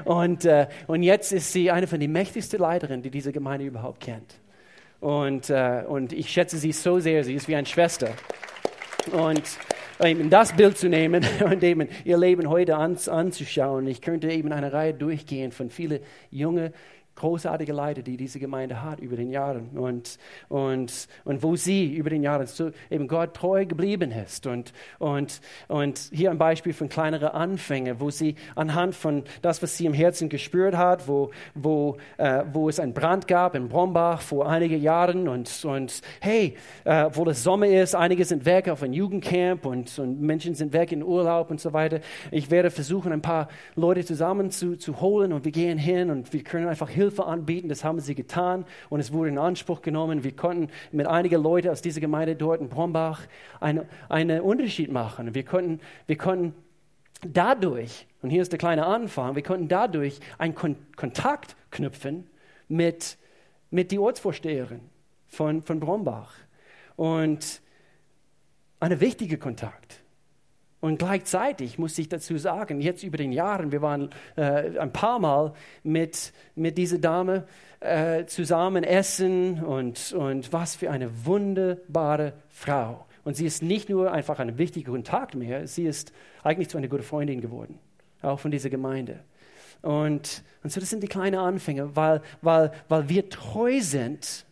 und, 0.04 0.46
äh, 0.46 0.68
und 0.88 1.04
jetzt 1.04 1.32
ist 1.32 1.54
sie 1.54 1.70
eine 1.70 1.86
von 1.86 2.00
den 2.00 2.12
mächtigsten 2.12 2.60
Leiterinnen, 2.60 3.04
die 3.04 3.12
diese 3.12 3.32
Gemeinde 3.32 3.66
überhaupt 3.66 4.00
kennt. 4.00 4.40
Und, 5.00 5.50
äh, 5.50 5.84
und 5.88 6.14
ich 6.14 6.30
schätze 6.30 6.58
sie 6.58 6.72
so 6.72 7.00
sehr, 7.00 7.24
sie 7.24 7.34
ist 7.34 7.48
wie 7.48 7.56
eine 7.56 7.66
Schwester. 7.66 8.10
Und 9.12 9.44
eben 10.04 10.30
das 10.30 10.54
Bild 10.54 10.78
zu 10.78 10.90
nehmen 10.90 11.26
und 11.44 11.64
eben 11.64 11.88
ihr 12.04 12.18
Leben 12.18 12.50
heute 12.50 12.76
anzuschauen, 12.78 13.88
ich 13.88 14.02
könnte 14.02 14.30
eben 14.30 14.52
eine 14.52 14.72
Reihe 14.72 14.94
durchgehen 14.94 15.52
von 15.52 15.70
vielen 15.70 16.00
jungen 16.32 16.74
großartige 17.20 17.74
Leiter, 17.74 18.02
die 18.02 18.18
diese 18.18 18.40
Gemeinde 18.40 18.82
hat 18.82 19.00
über 19.00 19.16
den 19.16 19.30
Jahren 19.30 19.78
und, 19.78 20.18
und, 20.48 21.08
und 21.26 21.44
wo 21.44 21.56
sie 21.56 21.94
über 21.94 22.10
den 22.10 22.24
Jahren 22.24 22.48
so 22.48 22.72
eben 22.90 23.08
Gott 23.08 23.36
treu 23.36 23.66
geblieben 23.66 24.12
ist. 24.12 24.48
Und, 24.48 24.74
und, 24.98 25.42
und 25.68 26.10
hier 26.12 26.32
ein 26.32 26.38
Beispiel 26.38 26.74
von 26.74 26.90
kleineren 26.90 27.30
Anfängen, 27.30 28.00
wo 28.00 28.10
sie 28.10 28.36
anhand 28.56 28.96
von 28.96 29.24
das, 29.42 29.62
was 29.62 29.78
sie 29.78 29.86
im 29.86 29.94
Herzen 29.94 30.30
gespürt 30.30 30.76
hat, 30.76 31.08
wo, 31.08 31.32
wo, 31.54 31.98
äh, 32.18 32.44
wo 32.52 32.70
es 32.70 32.80
einen 32.80 32.94
Brand 32.94 33.28
gab 33.28 33.54
in 33.56 33.68
Brombach 33.70 34.22
vor 34.22 34.50
einigen 34.50 34.82
Jahren 34.82 35.28
und, 35.28 35.66
und 35.66 36.02
hey, 36.22 36.56
äh, 36.86 37.10
wo 37.14 37.26
das 37.26 37.44
Sommer 37.44 37.68
ist, 37.68 37.96
einige 37.96 38.26
sind 38.26 38.46
weg 38.46 38.70
auf 38.70 38.82
ein 38.82 38.94
Jugendcamp 38.94 39.66
und, 39.66 40.00
und 40.00 40.22
Menschen 40.22 40.56
sind 40.56 40.74
weg 40.74 40.92
in 40.92 41.04
Urlaub 41.04 41.52
und 41.52 41.60
so 41.60 41.74
weiter. 41.74 42.00
Ich 42.32 42.50
werde 42.50 42.72
versuchen, 42.72 43.12
ein 43.12 43.22
paar 43.22 43.50
Leute 43.76 44.06
zusammen 44.06 44.52
zu, 44.52 44.78
zu 44.78 45.02
holen 45.02 45.34
und 45.34 45.44
wir 45.44 45.52
gehen 45.52 45.78
hin 45.78 46.10
und 46.10 46.32
wir 46.32 46.44
können 46.44 46.68
einfach 46.68 46.90
Hilfe 46.90 47.09
Hilfe 47.10 47.26
anbieten. 47.26 47.70
Das 47.70 47.84
haben 47.84 48.00
sie 48.00 48.14
getan 48.14 48.66
und 48.90 49.00
es 49.00 49.12
wurde 49.12 49.30
in 49.30 49.38
Anspruch 49.40 49.82
genommen. 49.82 50.24
Wir 50.24 50.36
konnten 50.36 50.70
mit 50.92 51.08
einigen 51.08 51.42
Leuten 51.42 51.70
aus 51.70 51.82
dieser 51.82 52.02
Gemeinde 52.02 52.36
dort 52.36 52.62
in 52.62 52.70
Brombach 52.70 53.22
einen, 53.60 53.86
einen 54.10 54.42
Unterschied 54.42 54.92
machen. 54.92 55.34
Wir 55.34 55.44
konnten, 55.44 55.80
wir 56.06 56.18
konnten 56.18 56.54
dadurch, 57.22 58.06
und 58.22 58.30
hier 58.30 58.44
ist 58.44 58.52
der 58.52 58.60
kleine 58.60 58.86
Anfang, 58.86 59.36
wir 59.36 59.44
konnten 59.44 59.68
dadurch 59.68 60.20
einen 60.38 60.54
Kon 60.54 60.76
Kontakt 60.96 61.56
knüpfen 61.72 62.28
mit, 62.68 63.18
mit 63.72 63.92
der 63.92 64.02
Ortsvorsteherin 64.02 64.82
von, 65.28 65.64
von 65.64 65.80
Brombach. 65.80 66.34
Und 66.96 67.62
einen 68.80 69.00
wichtigen 69.00 69.40
Kontakt. 69.40 70.02
Und 70.82 71.00
gleichzeitig 71.00 71.78
muss 71.78 71.98
ich 71.98 72.08
dazu 72.08 72.38
sagen, 72.38 72.80
jetzt 72.80 73.04
über 73.04 73.18
den 73.18 73.34
Jahren, 73.34 73.72
wir 73.72 73.82
waren 73.82 74.10
äh, 74.38 74.78
ein 74.80 74.94
paar 74.94 75.20
Mal 75.20 75.54
mit, 75.84 76.32
mit 76.56 76.78
dieser 76.78 77.00
Dame 77.00 77.46
äh, 77.82 78.26
zusammen 78.26 78.84
essen 78.84 79.62
und, 79.64 80.14
und 80.14 80.54
was 80.54 80.76
für 80.76 80.90
eine 80.90 81.26
wunderbare 81.26 82.34
Frau. 82.48 83.06
Und 83.26 83.36
sie 83.36 83.46
ist 83.46 83.62
nicht 83.62 83.90
nur 83.90 84.12
einfach 84.12 84.40
ein 84.40 84.58
wichtiger 84.58 84.92
Kontakt 84.92 85.36
mehr, 85.36 85.68
sie 85.68 85.86
ist 85.86 86.14
eigentlich 86.44 86.70
zu 86.70 86.78
einer 86.78 86.88
guten 86.88 87.04
Freundin 87.04 87.42
geworden, 87.42 87.78
auch 88.22 88.40
von 88.40 88.52
dieser 88.52 88.70
Gemeinde. 88.70 89.20
Und, 89.82 90.44
und 90.64 90.72
so, 90.72 90.80
das 90.80 90.90
sind 90.90 91.04
die 91.04 91.08
kleinen 91.08 91.40
Anfänge, 91.40 91.96
weil, 91.96 92.22
weil, 92.42 92.72
weil 92.88 93.10
wir 93.10 93.30
treu 93.30 93.82
sind 93.82 94.46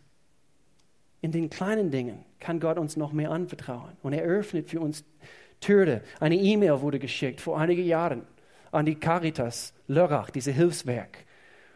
in 1.20 1.32
den 1.32 1.50
kleinen 1.50 1.90
Dingen, 1.90 2.24
kann 2.38 2.60
Gott 2.60 2.78
uns 2.78 2.96
noch 2.96 3.12
mehr 3.12 3.30
anvertrauen. 3.30 3.96
Und 4.02 4.12
er 4.12 4.22
öffnet 4.22 4.68
für 4.68 4.80
uns 4.80 5.04
Türe. 5.60 6.02
Eine 6.20 6.36
E-Mail 6.36 6.80
wurde 6.80 6.98
geschickt 6.98 7.40
vor 7.40 7.58
einigen 7.58 7.84
Jahren 7.84 8.22
an 8.70 8.86
die 8.86 8.94
Caritas 8.94 9.72
Lörrach, 9.86 10.30
diese 10.30 10.52
Hilfswerk, 10.52 11.24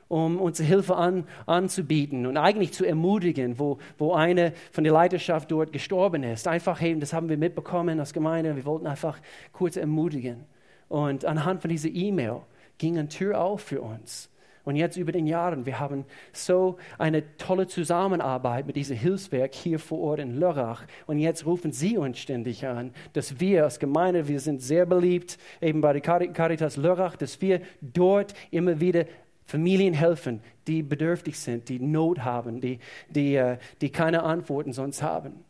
um 0.09 0.41
unsere 0.41 0.69
Hilfe 0.69 0.97
an, 0.97 1.27
anzubieten 1.47 2.27
und 2.27 2.37
eigentlich 2.37 2.73
zu 2.73 2.85
ermutigen, 2.85 3.59
wo, 3.59 3.79
wo 3.99 4.13
eine 4.13 4.53
von 4.71 4.85
der 4.85 4.93
Leiterschaft 4.93 5.51
dort 5.51 5.73
gestorben 5.73 6.23
ist. 6.23 6.47
Einfach, 6.47 6.81
hey, 6.81 6.99
das 6.99 7.13
haben 7.13 7.29
wir 7.29 7.39
mitbekommen 7.39 7.99
als 7.99 8.13
Gemeinde, 8.13 8.57
wir 8.57 8.65
wollten 8.65 8.87
einfach 8.87 9.19
kurz 9.53 9.77
ermutigen. 9.77 10.45
Und 10.89 11.25
anhand 11.25 11.63
von 11.63 11.71
dieser 11.71 11.89
E-Mail 11.89 12.43
ging 12.79 12.99
eine 12.99 13.09
Tür 13.09 13.41
auf 13.41 13.63
für 13.63 13.81
uns. 13.81 14.29
Und 14.65 14.77
jetzt 14.77 14.97
über 14.97 15.11
den 15.11 15.27
Jahren, 15.27 15.67
wir 15.67 15.81
haben 15.81 16.05
so 16.33 16.77
eine 16.99 17.37
tolle 17.37 17.67
Zusammenarbeit 17.67 18.67
mit 18.67 18.77
diesem 18.77 18.97
Hilfswerk 18.97 19.55
hier 19.55 19.79
vor 19.79 19.99
Ort 20.01 20.21
in 20.21 20.39
Lörrach. 20.39 20.85
Und 21.07 21.19
jetzt 21.19 21.47
rufen 21.47 21.73
Sie 21.73 21.99
uns 21.99 22.19
ständig 22.19 22.65
an, 22.67 22.93
dass 23.13 23.41
wir 23.41 23.65
als 23.65 23.81
Gemeinde, 23.81 24.29
wir 24.29 24.39
sind 24.39 24.63
sehr 24.63 24.87
beliebt, 24.87 25.39
eben 25.61 25.81
bei 25.81 25.93
der 25.93 26.01
Caritas 26.01 26.77
Lörrach, 26.77 27.17
dass 27.17 27.41
wir 27.41 27.61
dort 27.81 28.35
immer 28.53 28.81
wieder 28.81 29.07
Familien 29.45 29.95
helfen, 29.95 30.41
die 30.69 30.83
bedürftig 30.83 31.39
sind, 31.39 31.69
die 31.69 31.81
Not 31.81 32.21
haben, 32.21 32.61
die, 32.61 32.79
die, 33.11 33.35
äh, 33.35 33.59
die 33.81 33.91
keine 33.91 34.23
Antworten 34.23 34.73
sonst 34.73 35.03
haben. 35.03 35.45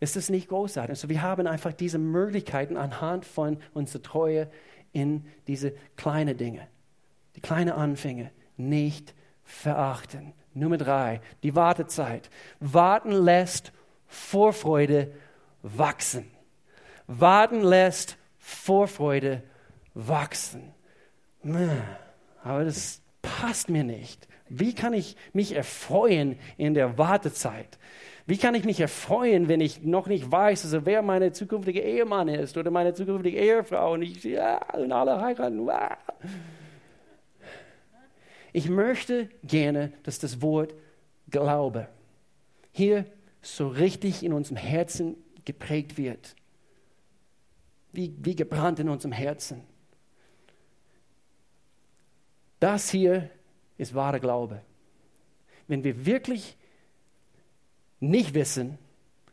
Ist 0.00 0.16
das 0.16 0.30
nicht 0.30 0.48
großartig? 0.48 0.90
Also 0.90 1.08
wir 1.10 1.22
haben 1.22 1.46
einfach 1.46 1.72
diese 1.72 1.98
Möglichkeiten 1.98 2.76
anhand 2.76 3.26
von 3.26 3.58
unserer 3.74 4.02
Treue 4.02 4.48
in 4.92 5.24
diese 5.46 5.72
kleinen 5.96 6.36
Dinge, 6.36 6.66
die 7.36 7.40
kleinen 7.40 7.70
Anfänge 7.70 8.30
nicht 8.56 9.14
verachten. 9.42 10.32
Nummer 10.54 10.78
drei, 10.78 11.20
die 11.42 11.54
Wartezeit. 11.54 12.30
Warten 12.60 13.10
lässt 13.10 13.72
Vorfreude 14.06 15.12
wachsen. 15.62 16.30
Warten 17.06 17.62
lässt 17.62 18.16
Vorfreude 18.38 19.42
wachsen. 19.94 20.72
Aber 22.42 22.64
das 22.64 23.00
passt 23.20 23.68
mir 23.68 23.84
nicht. 23.84 24.28
Wie 24.48 24.74
kann 24.74 24.92
ich 24.92 25.16
mich 25.32 25.56
erfreuen 25.56 26.38
in 26.56 26.74
der 26.74 26.98
Wartezeit? 26.98 27.78
Wie 28.26 28.38
kann 28.38 28.54
ich 28.54 28.64
mich 28.64 28.80
erfreuen, 28.80 29.48
wenn 29.48 29.60
ich 29.60 29.82
noch 29.82 30.06
nicht 30.06 30.30
weiß, 30.30 30.64
also 30.64 30.86
wer 30.86 31.02
meine 31.02 31.32
zukünftige 31.32 31.80
Ehemann 31.80 32.28
ist 32.28 32.56
oder 32.56 32.70
meine 32.70 32.94
zukünftige 32.94 33.38
Ehefrau 33.38 33.92
und 33.94 34.02
ich 34.02 34.22
ja, 34.24 34.62
und 34.72 34.92
alle 34.92 35.20
heiraten? 35.20 35.68
Ich 38.54 38.68
möchte 38.68 39.28
gerne, 39.42 39.92
dass 40.04 40.20
das 40.20 40.40
Wort 40.40 40.74
Glaube 41.28 41.88
hier 42.70 43.04
so 43.42 43.66
richtig 43.66 44.22
in 44.22 44.32
unserem 44.32 44.56
Herzen 44.56 45.16
geprägt 45.44 45.98
wird. 45.98 46.36
Wie, 47.92 48.14
wie 48.20 48.36
gebrannt 48.36 48.78
in 48.78 48.88
unserem 48.88 49.10
Herzen. 49.10 49.60
Das 52.60 52.90
hier 52.90 53.28
ist 53.76 53.92
wahrer 53.92 54.20
Glaube. 54.20 54.62
Wenn 55.66 55.82
wir 55.82 56.06
wirklich 56.06 56.56
nicht 57.98 58.34
wissen, 58.34 58.78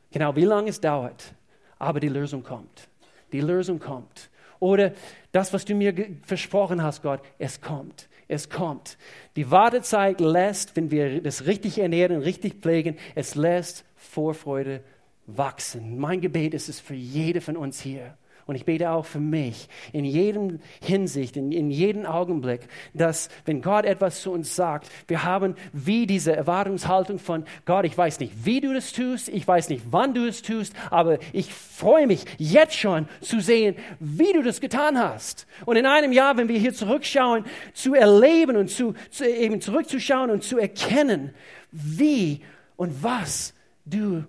genau 0.10 0.36
wie 0.36 0.46
lange 0.46 0.72
es 0.72 0.82
dauert, 0.82 1.36
aber 1.78 2.00
die 2.00 2.10
Lösung 2.10 2.42
kommt. 2.42 2.90
Die 3.32 3.42
Lösung 3.42 3.80
kommt. 3.80 4.32
Oder 4.60 4.94
das, 5.32 5.54
was 5.54 5.64
du 5.64 5.76
mir 5.76 5.94
versprochen 6.24 6.82
hast, 6.82 7.04
Gott, 7.04 7.22
es 7.38 7.62
kommt 7.62 8.08
es 8.32 8.50
kommt. 8.50 8.98
Die 9.36 9.52
Wartezeit 9.52 10.20
lässt, 10.20 10.76
wenn 10.76 10.92
wir 10.92 11.22
das 11.22 11.46
richtig 11.46 11.78
ernähren, 11.80 12.22
richtig 12.22 12.56
pflegen, 12.62 12.98
es 13.16 13.36
lässt 13.36 13.86
Vorfreude 13.96 14.84
wachsen. 15.28 16.00
Mein 16.00 16.22
Gebet 16.22 16.54
ist 16.54 16.70
es 16.70 16.80
für 16.80 16.96
jede 16.96 17.42
von 17.42 17.58
uns 17.58 17.80
hier. 17.82 18.18
Und 18.46 18.56
ich 18.56 18.66
bete 18.66 18.92
auch 18.92 19.06
für 19.06 19.20
mich 19.20 19.68
in 19.94 20.06
jedem 20.06 20.60
Hinsicht, 20.82 21.38
in, 21.38 21.52
in 21.52 21.72
jedem 21.72 22.06
Augenblick, 22.06 22.62
dass 22.94 23.30
wenn 23.46 23.62
Gott 23.62 23.86
etwas 23.86 24.22
zu 24.22 24.32
uns 24.32 24.56
sagt, 24.56 24.90
wir 25.08 25.24
haben 25.24 25.56
wie 25.74 26.08
diese 26.08 26.36
Erwartungshaltung 26.36 27.20
von 27.20 27.46
Gott, 27.66 27.86
ich 27.86 27.98
weiß 27.98 28.20
nicht, 28.20 28.46
wie 28.46 28.62
du 28.62 28.74
das 28.74 28.94
tust, 28.94 29.30
ich 29.30 29.48
weiß 29.48 29.70
nicht, 29.70 29.86
wann 29.92 30.14
du 30.14 30.26
es 30.26 30.42
tust, 30.42 30.74
aber 30.90 31.20
ich 31.34 31.54
freue 31.54 32.08
mich 32.08 32.26
jetzt 32.38 32.76
schon 32.76 33.08
zu 33.22 33.40
sehen, 33.40 33.76
wie 34.00 34.34
du 34.34 34.42
das 34.42 34.62
getan 34.62 34.98
hast. 34.98 35.48
Und 35.66 35.76
in 35.76 35.86
einem 35.86 36.12
Jahr, 36.12 36.38
wenn 36.38 36.48
wir 36.48 36.60
hier 36.60 36.74
zurückschauen, 36.74 37.46
zu 37.74 37.96
erleben 37.96 38.58
und 38.58 38.70
zu, 38.70 38.94
zu 39.10 39.28
eben 39.28 39.62
zurückzuschauen 39.62 40.32
und 40.32 40.44
zu 40.44 40.58
erkennen, 40.58 41.34
wie 41.72 42.42
und 42.76 43.04
was 43.04 43.54
du, 43.86 44.24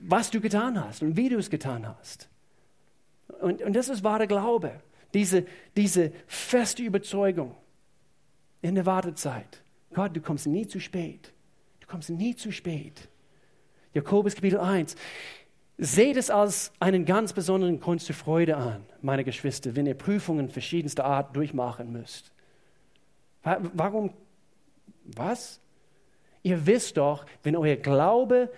was 0.00 0.30
du 0.30 0.40
getan 0.40 0.82
hast 0.82 1.02
und 1.02 1.16
wie 1.16 1.28
du 1.28 1.38
es 1.38 1.50
getan 1.50 1.86
hast. 1.86 2.28
Und, 3.42 3.62
und 3.62 3.74
das 3.74 3.88
ist 3.88 4.02
wahre 4.04 4.26
Glaube, 4.26 4.80
diese, 5.14 5.44
diese 5.76 6.12
feste 6.26 6.82
Überzeugung 6.82 7.54
in 8.62 8.74
der 8.74 8.86
Wartezeit. 8.86 9.62
Gott, 9.92 10.16
du 10.16 10.20
kommst 10.20 10.46
nie 10.46 10.66
zu 10.66 10.80
spät. 10.80 11.32
Du 11.80 11.86
kommst 11.86 12.10
nie 12.10 12.34
zu 12.34 12.50
spät. 12.50 13.08
Jakobus 13.92 14.34
Kapitel 14.34 14.58
1. 14.58 14.96
Seht 15.78 16.16
es 16.16 16.30
als 16.30 16.72
einen 16.80 17.04
ganz 17.04 17.32
besonderen 17.32 17.80
Grund 17.80 18.00
zur 18.00 18.14
Freude 18.14 18.56
an, 18.56 18.84
meine 19.00 19.24
Geschwister, 19.24 19.74
wenn 19.74 19.86
ihr 19.86 19.94
Prüfungen 19.94 20.48
verschiedenster 20.48 21.04
Art 21.04 21.34
durchmachen 21.34 21.92
müsst. 21.92 22.32
Warum? 23.42 24.14
Was? 25.04 25.60
Ihr 26.42 26.66
wisst 26.66 26.96
doch, 26.96 27.26
wenn 27.42 27.56
euer 27.56 27.76
Glaube 27.76 28.50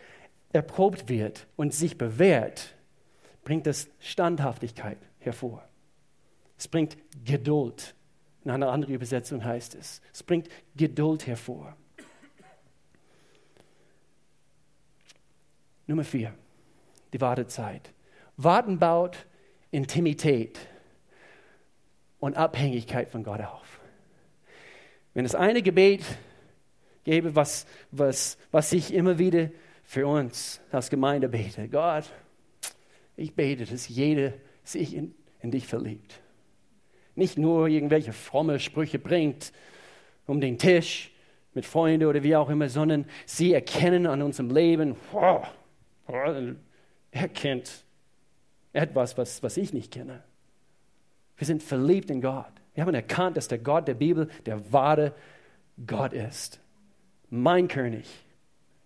erprobt 0.53 1.09
wird 1.09 1.47
und 1.57 1.73
sich 1.73 1.99
bewährt, 1.99 2.74
bringt 3.45 3.67
es 3.67 3.89
Standhaftigkeit 4.01 4.99
hervor. 5.21 5.63
Es 6.59 6.67
bringt 6.69 6.97
Geduld. 7.25 7.95
In 8.45 8.51
einer 8.51 8.71
anderen 8.71 8.95
Übersetzung 8.95 9.45
heißt 9.45 9.75
es, 9.75 10.01
es 10.13 10.23
bringt 10.23 10.49
Geduld 10.77 11.27
hervor. 11.27 11.77
Nummer 15.87 16.05
vier, 16.05 16.35
die 17.13 17.21
Wartezeit. 17.21 17.93
Warten 18.37 18.79
baut 18.79 19.27
Intimität 19.71 20.59
und 22.21 22.37
Abhängigkeit 22.37 23.11
von 23.11 23.23
Gott 23.23 23.41
auf. 23.41 23.81
Wenn 25.13 25.25
es 25.25 25.35
eine 25.35 25.63
Gebet 25.63 26.05
gäbe, 27.05 27.37
was, 27.37 27.67
was, 27.91 28.39
was 28.51 28.73
ich 28.73 28.93
immer 28.95 29.19
wieder 29.19 29.51
für 29.83 30.07
uns 30.07 30.61
als 30.73 30.91
Gemeinde 30.91 31.29
bete, 31.29 31.69
Gott, 31.69 32.11
ich 33.17 33.35
bete, 33.35 33.65
dass 33.65 33.89
jeder 33.89 34.33
sich 34.63 34.95
in, 34.95 35.15
in 35.41 35.51
dich 35.51 35.67
verliebt. 35.67 36.21
Nicht 37.15 37.39
nur 37.39 37.69
irgendwelche 37.69 38.13
fromme 38.13 38.59
Sprüche 38.59 38.99
bringt 38.99 39.53
um 40.27 40.41
den 40.41 40.59
Tisch 40.59 41.13
mit 41.55 41.65
Freunden 41.65 42.07
oder 42.07 42.23
wie 42.23 42.35
auch 42.35 42.51
immer, 42.51 42.69
sondern 42.69 43.05
sie 43.27 43.53
erkennen 43.53 44.07
an 44.07 44.23
unserem 44.23 44.51
Leben, 44.51 44.97
wow, 45.13 45.47
er 46.07 47.29
kennt 47.29 47.85
etwas, 48.73 49.17
was, 49.17 49.43
was 49.43 49.57
ich 49.57 49.73
nicht 49.73 49.93
kenne. 49.93 50.23
Wir 51.37 51.47
sind 51.47 51.63
verliebt 51.63 52.11
in 52.11 52.21
Gott. 52.21 52.53
Wir 52.75 52.85
haben 52.85 52.95
erkannt, 52.95 53.37
dass 53.37 53.49
der 53.49 53.59
Gott 53.59 53.87
der 53.87 53.95
Bibel 53.95 54.29
der 54.47 54.73
wahre 54.73 55.15
Gott 55.87 56.13
ist. 56.13 56.61
Mein 57.31 57.69
König, 57.69 58.07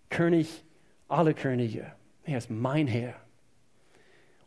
König 0.09 0.63
aller 1.07 1.33
Könige. 1.33 1.91
Er 2.23 2.37
ist 2.37 2.49
mein 2.49 2.87
Herr. 2.87 3.15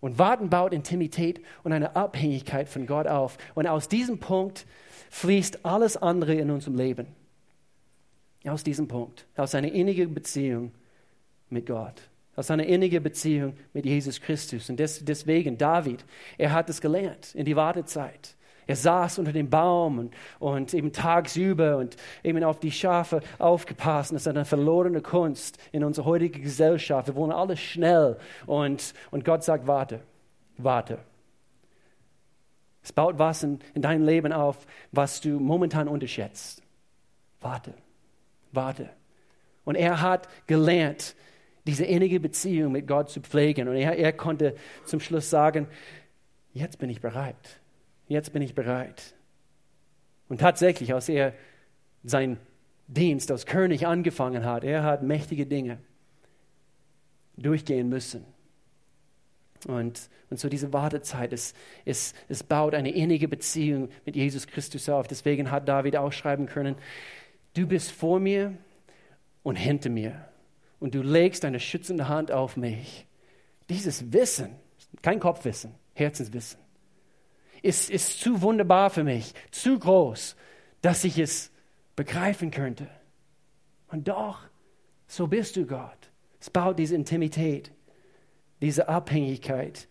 Und 0.02 0.18
Warten 0.18 0.50
baut 0.50 0.74
Intimität 0.74 1.40
und 1.62 1.72
eine 1.72 1.96
Abhängigkeit 1.96 2.68
von 2.68 2.86
Gott 2.86 3.06
auf. 3.06 3.38
Und 3.54 3.66
aus 3.66 3.88
diesem 3.88 4.18
Punkt 4.18 4.66
fließt 5.08 5.64
alles 5.64 5.96
andere 5.96 6.34
in 6.34 6.50
unserem 6.50 6.76
Leben. 6.76 7.06
Aus 8.44 8.62
diesem 8.62 8.86
Punkt, 8.86 9.26
aus 9.36 9.54
einer 9.54 9.72
innigen 9.72 10.12
Beziehung 10.12 10.72
mit 11.48 11.64
Gott 11.64 12.02
aus 12.34 12.50
einer 12.50 12.64
innigen 12.64 13.02
Beziehung 13.02 13.54
mit 13.72 13.84
Jesus 13.84 14.20
Christus. 14.20 14.70
Und 14.70 14.78
des, 14.80 15.04
deswegen, 15.04 15.58
David, 15.58 16.04
er 16.38 16.52
hat 16.52 16.70
es 16.70 16.80
gelernt 16.80 17.34
in 17.34 17.44
die 17.44 17.56
Wartezeit. 17.56 18.34
Er 18.66 18.76
saß 18.76 19.18
unter 19.18 19.32
dem 19.32 19.50
Baum 19.50 19.98
und, 19.98 20.14
und 20.38 20.74
eben 20.74 20.92
tagsüber 20.92 21.76
und 21.78 21.96
eben 22.22 22.42
auf 22.44 22.60
die 22.60 22.70
Schafe 22.70 23.20
aufgepasst. 23.38 24.12
Das 24.12 24.22
ist 24.22 24.28
eine 24.28 24.44
verlorene 24.44 25.00
Kunst 25.00 25.58
in 25.72 25.84
unserer 25.84 26.06
heutigen 26.06 26.42
Gesellschaft. 26.42 27.08
Wir 27.08 27.16
wollen 27.16 27.32
alles 27.32 27.60
schnell. 27.60 28.18
Und, 28.46 28.94
und 29.10 29.24
Gott 29.24 29.42
sagt, 29.42 29.66
warte, 29.66 30.00
warte. 30.58 30.98
Es 32.82 32.92
baut 32.92 33.18
was 33.18 33.42
in, 33.42 33.60
in 33.74 33.82
deinem 33.82 34.04
Leben 34.04 34.32
auf, 34.32 34.66
was 34.90 35.20
du 35.20 35.38
momentan 35.38 35.88
unterschätzt. 35.88 36.62
Warte, 37.40 37.74
warte. 38.52 38.90
Und 39.64 39.76
er 39.76 40.00
hat 40.00 40.28
gelernt, 40.46 41.14
diese 41.66 41.84
innige 41.84 42.18
Beziehung 42.18 42.72
mit 42.72 42.88
Gott 42.88 43.10
zu 43.10 43.20
pflegen. 43.20 43.68
Und 43.68 43.76
er, 43.76 43.96
er 43.96 44.12
konnte 44.12 44.56
zum 44.84 44.98
Schluss 44.98 45.30
sagen, 45.30 45.68
jetzt 46.52 46.78
bin 46.78 46.90
ich 46.90 47.00
bereit. 47.00 47.60
Jetzt 48.12 48.34
bin 48.34 48.42
ich 48.42 48.54
bereit. 48.54 49.14
Und 50.28 50.42
tatsächlich, 50.42 50.92
als 50.92 51.08
er 51.08 51.32
seinen 52.04 52.38
Dienst 52.86 53.30
als 53.30 53.46
König 53.46 53.86
angefangen 53.86 54.44
hat, 54.44 54.64
er 54.64 54.82
hat 54.82 55.02
mächtige 55.02 55.46
Dinge 55.46 55.78
durchgehen 57.38 57.88
müssen. 57.88 58.26
Und, 59.66 60.10
und 60.28 60.38
so 60.38 60.50
diese 60.50 60.74
Wartezeit, 60.74 61.32
es, 61.32 61.54
es, 61.86 62.12
es 62.28 62.42
baut 62.42 62.74
eine 62.74 62.90
innige 62.90 63.28
Beziehung 63.28 63.88
mit 64.04 64.14
Jesus 64.14 64.46
Christus 64.46 64.90
auf. 64.90 65.08
Deswegen 65.08 65.50
hat 65.50 65.66
David 65.66 65.96
auch 65.96 66.12
schreiben 66.12 66.44
können, 66.44 66.74
du 67.54 67.66
bist 67.66 67.92
vor 67.92 68.20
mir 68.20 68.52
und 69.42 69.56
hinter 69.56 69.88
mir 69.88 70.28
und 70.80 70.94
du 70.94 71.00
legst 71.00 71.44
deine 71.44 71.60
schützende 71.60 72.08
Hand 72.08 72.30
auf 72.30 72.58
mich. 72.58 73.06
Dieses 73.70 74.12
Wissen, 74.12 74.50
kein 75.00 75.18
Kopfwissen, 75.18 75.72
Herzenswissen, 75.94 76.60
ist, 77.62 77.90
ist 77.90 78.20
zu 78.20 78.42
wunderbar 78.42 78.90
für 78.90 79.04
mich, 79.04 79.34
zu 79.50 79.78
groß, 79.78 80.36
dass 80.80 81.04
ich 81.04 81.18
es 81.18 81.50
begreifen 81.96 82.50
könnte. 82.50 82.88
Und 83.88 84.08
doch, 84.08 84.40
so 85.06 85.26
bist 85.26 85.56
du 85.56 85.66
Gott. 85.66 86.10
Es 86.40 86.50
baut 86.50 86.78
diese 86.78 86.94
Intimität, 86.94 87.70
diese 88.60 88.88
Abhängigkeit 88.88 89.88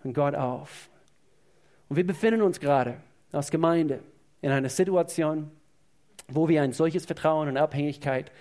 von 0.00 0.12
Gott 0.12 0.34
auf. 0.34 0.90
Und 1.88 1.96
wir 1.96 2.06
befinden 2.06 2.42
uns 2.42 2.60
gerade 2.60 3.00
als 3.32 3.50
Gemeinde 3.50 4.00
in 4.42 4.50
einer 4.50 4.68
Situation, 4.68 5.50
wo 6.28 6.48
wir 6.48 6.62
ein 6.62 6.72
solches 6.72 7.06
Vertrauen 7.06 7.48
und 7.48 7.56
Abhängigkeit 7.56 8.32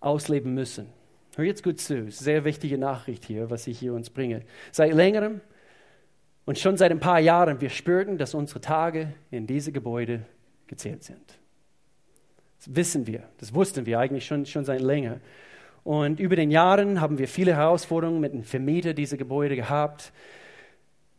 ausleben 0.00 0.54
müssen. 0.54 0.88
Hör 1.36 1.44
jetzt 1.44 1.62
gut 1.62 1.78
zu, 1.80 2.10
sehr 2.10 2.44
wichtige 2.44 2.78
Nachricht 2.78 3.24
hier, 3.26 3.50
was 3.50 3.66
ich 3.66 3.78
hier 3.78 3.92
uns 3.92 4.08
bringe. 4.08 4.42
Seit 4.72 4.94
längerem 4.94 5.42
und 6.46 6.58
schon 6.58 6.76
seit 6.76 6.92
ein 6.92 7.00
paar 7.00 7.18
Jahren, 7.18 7.60
wir 7.60 7.70
spürten, 7.70 8.18
dass 8.18 8.32
unsere 8.32 8.60
Tage 8.60 9.12
in 9.30 9.46
diese 9.46 9.72
Gebäude 9.72 10.24
gezählt 10.68 11.02
sind. 11.02 11.38
Das 12.58 12.74
wissen 12.74 13.06
wir, 13.06 13.24
das 13.38 13.52
wussten 13.52 13.84
wir 13.84 13.98
eigentlich 13.98 14.24
schon, 14.24 14.46
schon 14.46 14.64
seit 14.64 14.80
länger. 14.80 15.20
Und 15.82 16.18
über 16.20 16.36
den 16.36 16.50
Jahren 16.50 17.00
haben 17.00 17.18
wir 17.18 17.28
viele 17.28 17.54
Herausforderungen 17.54 18.20
mit 18.20 18.32
dem 18.32 18.44
Vermieter 18.44 18.94
dieser 18.94 19.16
Gebäude 19.16 19.56
gehabt. 19.56 20.12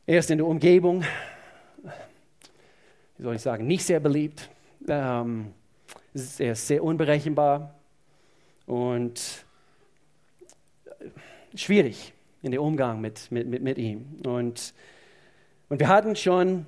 Erst 0.05 0.31
in 0.31 0.37
der 0.37 0.47
Umgebung, 0.47 1.03
wie 3.17 3.23
soll 3.23 3.35
ich 3.35 3.41
sagen, 3.41 3.67
nicht 3.67 3.83
sehr 3.83 3.99
beliebt. 3.99 4.49
Ähm, 4.87 5.53
er 6.39 6.53
ist 6.53 6.67
sehr 6.67 6.83
unberechenbar 6.83 7.75
und 8.65 9.45
schwierig 11.53 12.13
in 12.41 12.51
dem 12.51 12.61
Umgang 12.61 13.01
mit, 13.01 13.29
mit, 13.29 13.47
mit, 13.47 13.61
mit 13.61 13.77
ihm. 13.77 14.05
Und, 14.25 14.73
und 15.69 15.79
wir 15.79 15.87
hatten 15.87 16.15
schon 16.15 16.65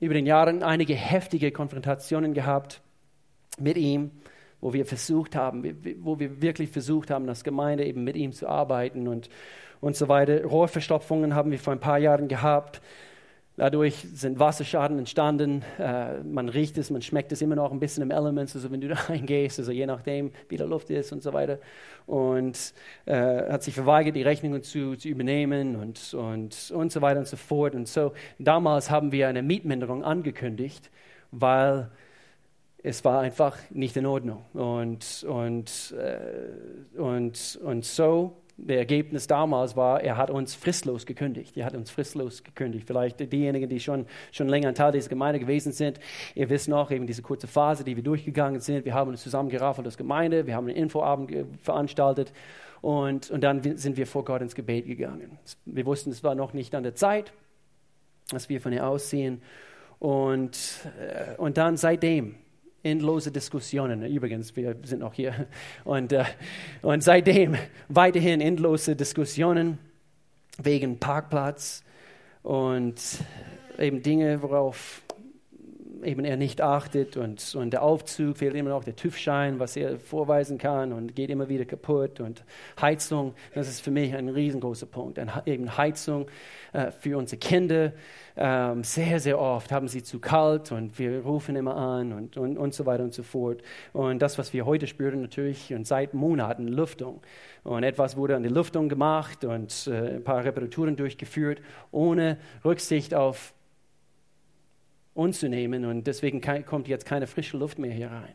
über 0.00 0.14
den 0.14 0.26
Jahren 0.26 0.62
einige 0.62 0.94
heftige 0.94 1.52
Konfrontationen 1.52 2.34
gehabt 2.34 2.82
mit 3.58 3.76
ihm, 3.76 4.10
wo 4.60 4.72
wir 4.72 4.86
versucht 4.86 5.36
haben, 5.36 5.64
wo 6.00 6.18
wir 6.18 6.40
wirklich 6.42 6.70
versucht 6.70 7.10
haben, 7.10 7.28
als 7.28 7.44
Gemeinde 7.44 7.84
eben 7.84 8.04
mit 8.04 8.16
ihm 8.16 8.32
zu 8.32 8.48
arbeiten 8.48 9.08
und, 9.08 9.28
und 9.80 9.96
so 9.96 10.08
weiter. 10.08 10.44
Rohrverstopfungen 10.44 11.34
haben 11.34 11.50
wir 11.50 11.58
vor 11.58 11.72
ein 11.72 11.80
paar 11.80 11.98
Jahren 11.98 12.28
gehabt. 12.28 12.80
Dadurch 13.56 14.06
sind 14.14 14.38
Wasserschaden 14.38 14.98
entstanden. 14.98 15.62
Äh, 15.78 16.20
man 16.22 16.48
riecht 16.48 16.78
es, 16.78 16.90
man 16.90 17.02
schmeckt 17.02 17.32
es 17.32 17.42
immer 17.42 17.54
noch 17.54 17.70
ein 17.70 17.80
bisschen 17.80 18.02
im 18.02 18.10
Element, 18.10 18.54
also 18.54 18.70
wenn 18.70 18.80
du 18.80 18.88
da 18.94 18.94
reingehst, 18.94 19.58
also 19.58 19.72
je 19.72 19.84
nachdem, 19.84 20.32
wie 20.48 20.56
der 20.56 20.66
Luft 20.66 20.88
ist 20.88 21.12
und 21.12 21.22
so 21.22 21.32
weiter. 21.34 21.58
Und 22.06 22.72
äh, 23.04 23.50
hat 23.50 23.62
sich 23.62 23.74
verweigert, 23.74 24.16
die 24.16 24.22
Rechnungen 24.22 24.62
zu, 24.62 24.96
zu 24.96 25.08
übernehmen 25.08 25.76
und, 25.76 26.14
und, 26.14 26.70
und 26.74 26.92
so 26.92 27.02
weiter 27.02 27.20
und 27.20 27.28
so 27.28 27.36
fort. 27.36 27.74
Und 27.74 27.88
so 27.88 28.12
damals 28.38 28.90
haben 28.90 29.12
wir 29.12 29.28
eine 29.28 29.42
Mietminderung 29.42 30.02
angekündigt, 30.02 30.90
weil 31.30 31.90
es 32.82 33.04
war 33.04 33.20
einfach 33.20 33.58
nicht 33.70 33.96
in 33.96 34.06
Ordnung. 34.06 34.44
Und, 34.54 35.24
und, 35.28 35.94
äh, 35.98 36.98
und, 36.98 37.60
und 37.62 37.84
so 37.84 38.41
der 38.62 38.78
Ergebnis 38.78 39.26
damals 39.26 39.76
war, 39.76 40.00
er 40.02 40.16
hat 40.16 40.30
uns 40.30 40.54
fristlos 40.54 41.04
gekündigt. 41.04 41.56
Er 41.56 41.66
hat 41.66 41.74
uns 41.74 41.90
fristlos 41.90 42.44
gekündigt. 42.44 42.86
Vielleicht 42.86 43.20
diejenigen, 43.32 43.68
die 43.68 43.80
schon, 43.80 44.06
schon 44.30 44.48
länger 44.48 44.68
ein 44.68 44.74
Teil 44.74 44.92
dieser 44.92 45.08
Gemeinde 45.08 45.40
gewesen 45.40 45.72
sind, 45.72 45.98
ihr 46.34 46.48
wisst 46.48 46.68
noch, 46.68 46.90
eben 46.90 47.06
diese 47.06 47.22
kurze 47.22 47.48
Phase, 47.48 47.82
die 47.82 47.96
wir 47.96 48.04
durchgegangen 48.04 48.60
sind. 48.60 48.84
Wir 48.84 48.94
haben 48.94 49.10
uns 49.10 49.22
zusammengeraffelt 49.22 49.86
als 49.86 49.96
Gemeinde, 49.96 50.46
wir 50.46 50.54
haben 50.54 50.68
einen 50.68 50.76
Infoabend 50.76 51.32
veranstaltet 51.60 52.32
und, 52.80 53.30
und 53.30 53.42
dann 53.42 53.76
sind 53.76 53.96
wir 53.96 54.06
vor 54.06 54.24
Gott 54.24 54.42
ins 54.42 54.54
Gebet 54.54 54.86
gegangen. 54.86 55.38
Wir 55.64 55.86
wussten, 55.86 56.10
es 56.10 56.22
war 56.22 56.34
noch 56.34 56.52
nicht 56.52 56.74
an 56.74 56.84
der 56.84 56.94
Zeit, 56.94 57.32
dass 58.30 58.48
wir 58.48 58.60
von 58.60 58.72
ihr 58.72 58.86
ausziehen. 58.86 59.42
Und, 59.98 60.58
äh, 60.98 61.36
und 61.36 61.56
dann 61.56 61.76
seitdem 61.76 62.34
endlose 62.82 63.30
Diskussionen. 63.30 64.04
Übrigens, 64.04 64.56
wir 64.56 64.76
sind 64.82 65.00
noch 65.00 65.14
hier. 65.14 65.46
Und, 65.84 66.12
äh, 66.12 66.24
und 66.82 67.02
seitdem 67.02 67.56
weiterhin 67.88 68.40
endlose 68.40 68.96
Diskussionen 68.96 69.78
wegen 70.58 70.98
Parkplatz. 70.98 71.84
und 72.42 73.00
eben 73.78 74.02
Dinge, 74.02 74.42
worauf 74.42 75.02
eben 76.04 76.24
er 76.24 76.36
nicht 76.36 76.60
achtet 76.60 77.16
und, 77.16 77.54
und 77.54 77.72
der 77.72 77.82
Aufzug 77.82 78.38
fehlt 78.38 78.54
immer 78.54 78.70
noch 78.70 78.84
der 78.84 78.96
TÜV-Schein, 78.96 79.58
was 79.58 79.76
er 79.76 79.98
vorweisen 79.98 80.58
kann 80.58 80.92
und 80.92 81.14
geht 81.14 81.30
immer 81.30 81.48
wieder 81.48 81.64
kaputt 81.64 82.20
und 82.20 82.44
Heizung, 82.80 83.34
das 83.54 83.68
ist 83.68 83.80
für 83.80 83.90
mich 83.90 84.14
ein 84.14 84.28
riesengroßer 84.28 84.86
Punkt. 84.86 85.18
Und 85.18 85.30
eben 85.46 85.76
Heizung 85.76 86.26
äh, 86.72 86.90
für 86.90 87.18
unsere 87.18 87.38
Kinder, 87.38 87.92
ähm, 88.36 88.82
sehr, 88.82 89.20
sehr 89.20 89.38
oft 89.38 89.70
haben 89.72 89.88
sie 89.88 90.02
zu 90.02 90.18
kalt 90.18 90.72
und 90.72 90.98
wir 90.98 91.20
rufen 91.20 91.56
immer 91.56 91.76
an 91.76 92.12
und, 92.12 92.36
und, 92.36 92.56
und 92.56 92.74
so 92.74 92.86
weiter 92.86 93.04
und 93.04 93.12
so 93.12 93.22
fort. 93.22 93.62
Und 93.92 94.22
das, 94.22 94.38
was 94.38 94.52
wir 94.52 94.64
heute 94.64 94.86
spüren, 94.86 95.20
natürlich 95.20 95.72
und 95.74 95.86
seit 95.86 96.14
Monaten 96.14 96.68
Lüftung. 96.68 97.20
Und 97.64 97.84
etwas 97.84 98.16
wurde 98.16 98.36
an 98.36 98.42
der 98.42 98.52
Lüftung 98.52 98.88
gemacht 98.88 99.44
und 99.44 99.86
äh, 99.86 100.16
ein 100.16 100.24
paar 100.24 100.44
Reparaturen 100.44 100.96
durchgeführt, 100.96 101.60
ohne 101.90 102.38
Rücksicht 102.64 103.14
auf 103.14 103.54
uns 105.14 105.40
zu 105.40 105.48
nehmen 105.48 105.84
und 105.84 106.06
deswegen 106.06 106.40
kommt 106.64 106.88
jetzt 106.88 107.04
keine 107.04 107.26
frische 107.26 107.56
Luft 107.56 107.78
mehr 107.78 107.92
hier 107.92 108.10
rein. 108.10 108.34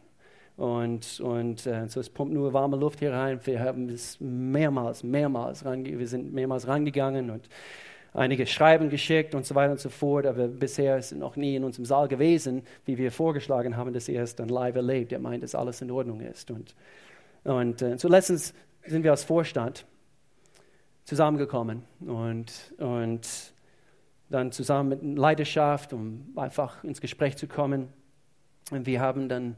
Und, 0.57 1.19
und 1.19 1.67
äh, 1.67 1.87
so 1.87 1.99
es 1.99 2.09
pumpt 2.09 2.33
nur 2.33 2.51
warme 2.51 2.77
Luft 2.77 2.99
hier 2.99 3.13
rein. 3.13 3.39
Wir 3.43 3.59
haben 3.59 3.89
es 3.89 4.19
mehrmals, 4.19 5.03
mehrmals 5.03 5.63
range 5.63 5.99
wir 5.99 6.07
sind 6.07 6.33
mehrmals 6.33 6.67
rangegangen 6.67 7.29
und 7.29 7.47
einige 8.13 8.47
Schreiben 8.47 8.89
geschickt 8.89 9.35
und 9.35 9.45
so 9.45 9.53
weiter 9.53 9.73
und 9.73 9.79
so 9.79 9.89
fort, 9.89 10.25
aber 10.25 10.47
bisher 10.47 10.97
ist 10.97 11.13
noch 11.13 11.35
nie 11.35 11.55
in 11.55 11.63
unserem 11.63 11.85
Saal 11.85 12.07
gewesen, 12.07 12.63
wie 12.85 12.97
wir 12.97 13.11
vorgeschlagen 13.11 13.77
haben, 13.77 13.93
dass 13.93 14.09
er 14.09 14.23
es 14.23 14.35
dann 14.35 14.49
live 14.49 14.75
erlebt. 14.75 15.11
Er 15.11 15.19
meint, 15.19 15.43
dass 15.43 15.53
alles 15.53 15.81
in 15.81 15.91
Ordnung 15.91 16.21
ist. 16.21 16.49
Und, 16.49 16.75
und 17.43 17.81
äh, 17.83 17.97
so 17.99 18.07
letztens 18.07 18.55
sind 18.83 19.03
wir 19.03 19.11
als 19.11 19.23
Vorstand 19.23 19.85
zusammengekommen 21.03 21.83
und, 22.01 22.73
und 22.79 23.53
dann 24.29 24.51
zusammen 24.51 24.89
mit 24.89 25.17
Leidenschaft, 25.17 25.93
um 25.93 26.33
einfach 26.35 26.83
ins 26.83 27.01
Gespräch 27.01 27.37
zu 27.37 27.47
kommen. 27.47 27.87
Und 28.71 28.85
wir 28.85 28.99
haben 28.99 29.29
dann 29.29 29.55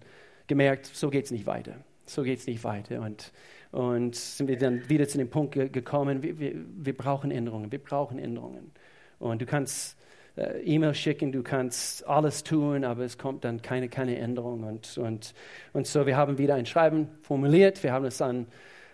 gemerkt, 0.47 0.85
so 0.85 1.09
geht 1.09 1.25
es 1.25 1.31
nicht 1.31 1.47
weiter. 1.47 1.75
So 2.05 2.23
geht 2.23 2.39
es 2.39 2.47
nicht 2.47 2.63
weiter. 2.63 3.01
Und, 3.01 3.31
und 3.71 4.15
sind 4.15 4.47
wir 4.47 4.57
dann 4.57 4.87
wieder 4.89 5.07
zu 5.07 5.17
dem 5.17 5.29
Punkt 5.29 5.53
ge 5.53 5.69
gekommen, 5.69 6.23
wir, 6.23 6.39
wir, 6.39 6.53
wir, 6.55 6.97
brauchen 6.97 7.31
Änderungen, 7.31 7.71
wir 7.71 7.79
brauchen 7.79 8.19
Änderungen. 8.19 8.71
Und 9.19 9.41
du 9.41 9.45
kannst 9.45 9.97
äh, 10.35 10.61
E-Mail 10.61 10.93
schicken, 10.93 11.31
du 11.31 11.43
kannst 11.43 12.05
alles 12.07 12.43
tun, 12.43 12.83
aber 12.83 13.03
es 13.03 13.17
kommt 13.17 13.43
dann 13.43 13.61
keine, 13.61 13.89
keine 13.89 14.17
Änderung. 14.17 14.63
Und, 14.63 14.97
und, 14.97 15.33
und 15.73 15.87
so, 15.87 16.05
wir 16.05 16.17
haben 16.17 16.37
wieder 16.37 16.55
ein 16.55 16.65
Schreiben 16.65 17.09
formuliert, 17.21 17.83
wir 17.83 17.91
haben 17.91 18.05
es 18.05 18.21
an, 18.21 18.47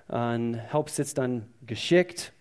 an 0.07 0.61
Hauptsitz 0.71 1.13
dann 1.13 1.47
geschickt 1.65 2.33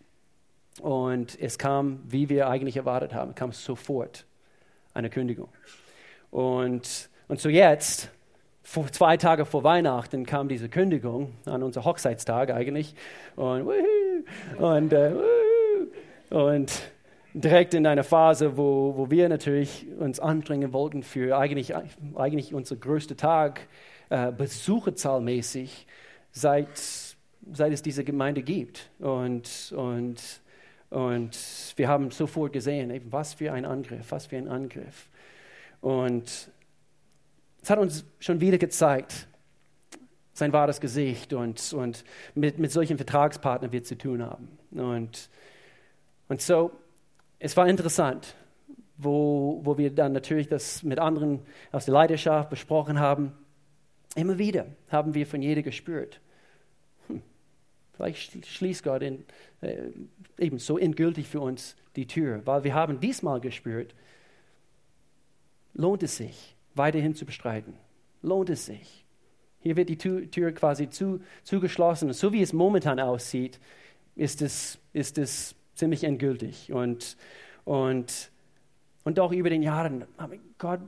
und 0.81 1.41
es 1.41 1.59
kam, 1.59 2.01
wie 2.07 2.29
wir 2.29 2.49
eigentlich 2.49 2.77
erwartet 2.77 3.15
haben, 3.15 3.35
kam 3.35 3.53
sofort 3.53 4.27
eine 4.93 5.11
Kündigung. 5.11 5.49
Und, 6.31 7.09
und 7.29 7.41
so 7.41 7.49
jetzt, 7.49 8.11
zwei 8.93 9.17
Tage 9.17 9.45
vor 9.45 9.63
Weihnachten, 9.63 10.27
kam 10.27 10.49
diese 10.49 10.69
Kündigung, 10.69 11.33
an 11.47 11.63
unser 11.63 11.85
Hochzeitstag 11.85 12.51
eigentlich. 12.51 12.95
Und, 13.37 13.71
und, 14.59 14.93
äh, 14.93 15.13
und 16.31 16.73
direkt 17.35 17.75
in 17.75 17.87
einer 17.87 18.05
Phase, 18.05 18.57
wo, 18.57 18.95
wo 18.97 19.11
wir 19.11 19.29
natürlich 19.29 19.87
uns 19.99 20.19
anstrengen 20.21 20.73
wollten 20.73 21.03
für 21.03 21.37
eigentlich, 21.37 21.75
eigentlich 22.15 22.55
unser 22.55 22.77
größter 22.77 23.17
Tag, 23.17 23.69
äh, 24.09 24.33
besucherzahlmäßig, 24.33 25.87
seit, 26.31 26.69
seit 27.53 27.73
es 27.73 27.83
diese 27.83 28.05
Gemeinde 28.05 28.43
gibt. 28.43 28.91
Und, 28.99 29.73
und 29.77 30.41
und 30.91 31.37
wir 31.77 31.89
haben 31.89 32.11
sofort 32.11 32.53
gesehen, 32.53 32.91
eben, 32.91 33.11
was 33.13 33.35
für 33.35 33.53
ein 33.53 33.65
Angriff, 33.65 34.11
was 34.11 34.27
für 34.27 34.37
ein 34.37 34.49
Angriff. 34.49 35.09
Und 35.81 36.51
es 37.63 37.71
hat 37.71 37.79
uns 37.79 38.05
schon 38.21 38.41
wieder 38.41 38.59
gezeigt, 38.59 39.27
sein 40.35 40.53
wahres 40.53 40.81
Gesicht 40.81 41.33
und, 41.33 41.73
und 41.73 42.05
mit, 42.35 42.59
mit 42.59 42.73
solchen 42.73 42.97
Vertragspartnern 42.97 43.73
wir 43.73 43.85
zu 43.85 43.97
tun 43.97 44.23
haben. 44.23 44.49
Und, 44.73 45.31
und 46.29 46.41
so, 46.41 46.73
es 47.39 47.57
war 47.57 47.69
interessant, 47.69 48.35
wo, 48.97 49.61
wo 49.63 49.79
wir 49.79 49.91
dann 49.91 50.13
natürlich 50.13 50.49
das 50.49 50.83
mit 50.83 50.99
anderen 50.99 51.41
aus 51.73 51.87
der 51.87 51.95
Leidenschaft 51.95 52.51
besprochen 52.51 52.99
haben. 52.99 53.33
Immer 54.15 54.39
wieder 54.39 54.67
haben 54.91 55.15
wir 55.15 55.27
von 55.27 55.43
jeder 55.43 55.63
gespürt. 55.63 56.21
Vielleicht 57.97 58.47
schließt 58.47 58.83
Gott 58.83 59.03
in, 59.03 59.25
äh, 59.61 59.91
eben 60.39 60.59
so 60.59 60.79
endgültig 60.79 61.29
für 61.29 61.41
uns 61.41 61.77
die 61.97 62.07
Tür, 62.07 62.43
weil 62.45 62.65
wir 62.65 62.75
haben 62.75 63.01
diesmal 63.01 63.41
gespürt, 63.41 63.95
lohnt 65.75 66.03
es 66.03 66.17
sich, 66.17 66.57
weiterhin 66.75 67.15
zu 67.15 67.25
bestreiten. 67.25 67.75
Lohnt 68.23 68.51
es 68.51 68.67
sich. 68.67 69.05
Hier 69.61 69.77
wird 69.77 69.89
die 69.89 69.97
Tür 69.97 70.53
quasi 70.53 70.91
zu, 70.91 71.21
zugeschlossen. 71.43 72.09
Und 72.09 72.15
so 72.15 72.33
wie 72.33 72.43
es 72.43 72.53
momentan 72.53 73.01
aussieht, 73.01 73.61
ist 74.17 74.43
es, 74.43 74.79
ist 74.93 75.19
es 75.19 75.55
ziemlich 75.75 76.05
endgültig. 76.05 76.73
Und, 76.73 77.17
und, 77.65 78.31
und 79.05 79.21
auch 79.21 79.33
über 79.33 79.51
den 79.51 79.63
Jahren, 79.63 80.05
Gott 80.59 80.81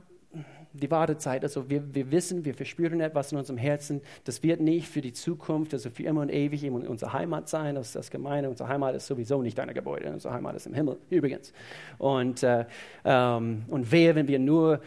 die 0.77 0.91
Wartezeit. 0.91 1.43
Also 1.43 1.69
wir, 1.69 1.93
wir 1.93 2.11
wissen, 2.11 2.45
wir 2.45 2.53
verspüren 2.53 3.01
etwas 3.01 3.31
in 3.31 3.37
unserem 3.37 3.57
Herzen. 3.57 4.01
Das 4.23 4.43
wird 4.43 4.61
nicht 4.61 4.87
für 4.87 5.01
die 5.01 5.13
Zukunft, 5.13 5.73
also 5.73 5.89
für 5.89 6.03
immer 6.03 6.21
und 6.21 6.29
ewig 6.29 6.63
in 6.63 6.73
unserer 6.73 7.13
Heimat 7.13 7.49
sein. 7.49 7.75
Das 7.75 7.87
ist 7.87 7.95
das 7.95 8.11
Gemeine. 8.11 8.49
Unsere 8.49 8.69
Heimat 8.69 8.95
ist 8.95 9.07
sowieso 9.07 9.41
nicht 9.41 9.57
deine 9.57 9.73
Gebäude. 9.73 10.11
Unsere 10.11 10.33
Heimat 10.33 10.55
ist 10.55 10.67
im 10.67 10.73
Himmel, 10.73 10.97
übrigens. 11.09 11.53
Und, 11.97 12.43
äh, 12.43 12.65
ähm, 13.05 13.63
und 13.67 13.91
wer, 13.91 14.15
wenn 14.15 14.27
wir 14.27 14.39
nur 14.39 14.81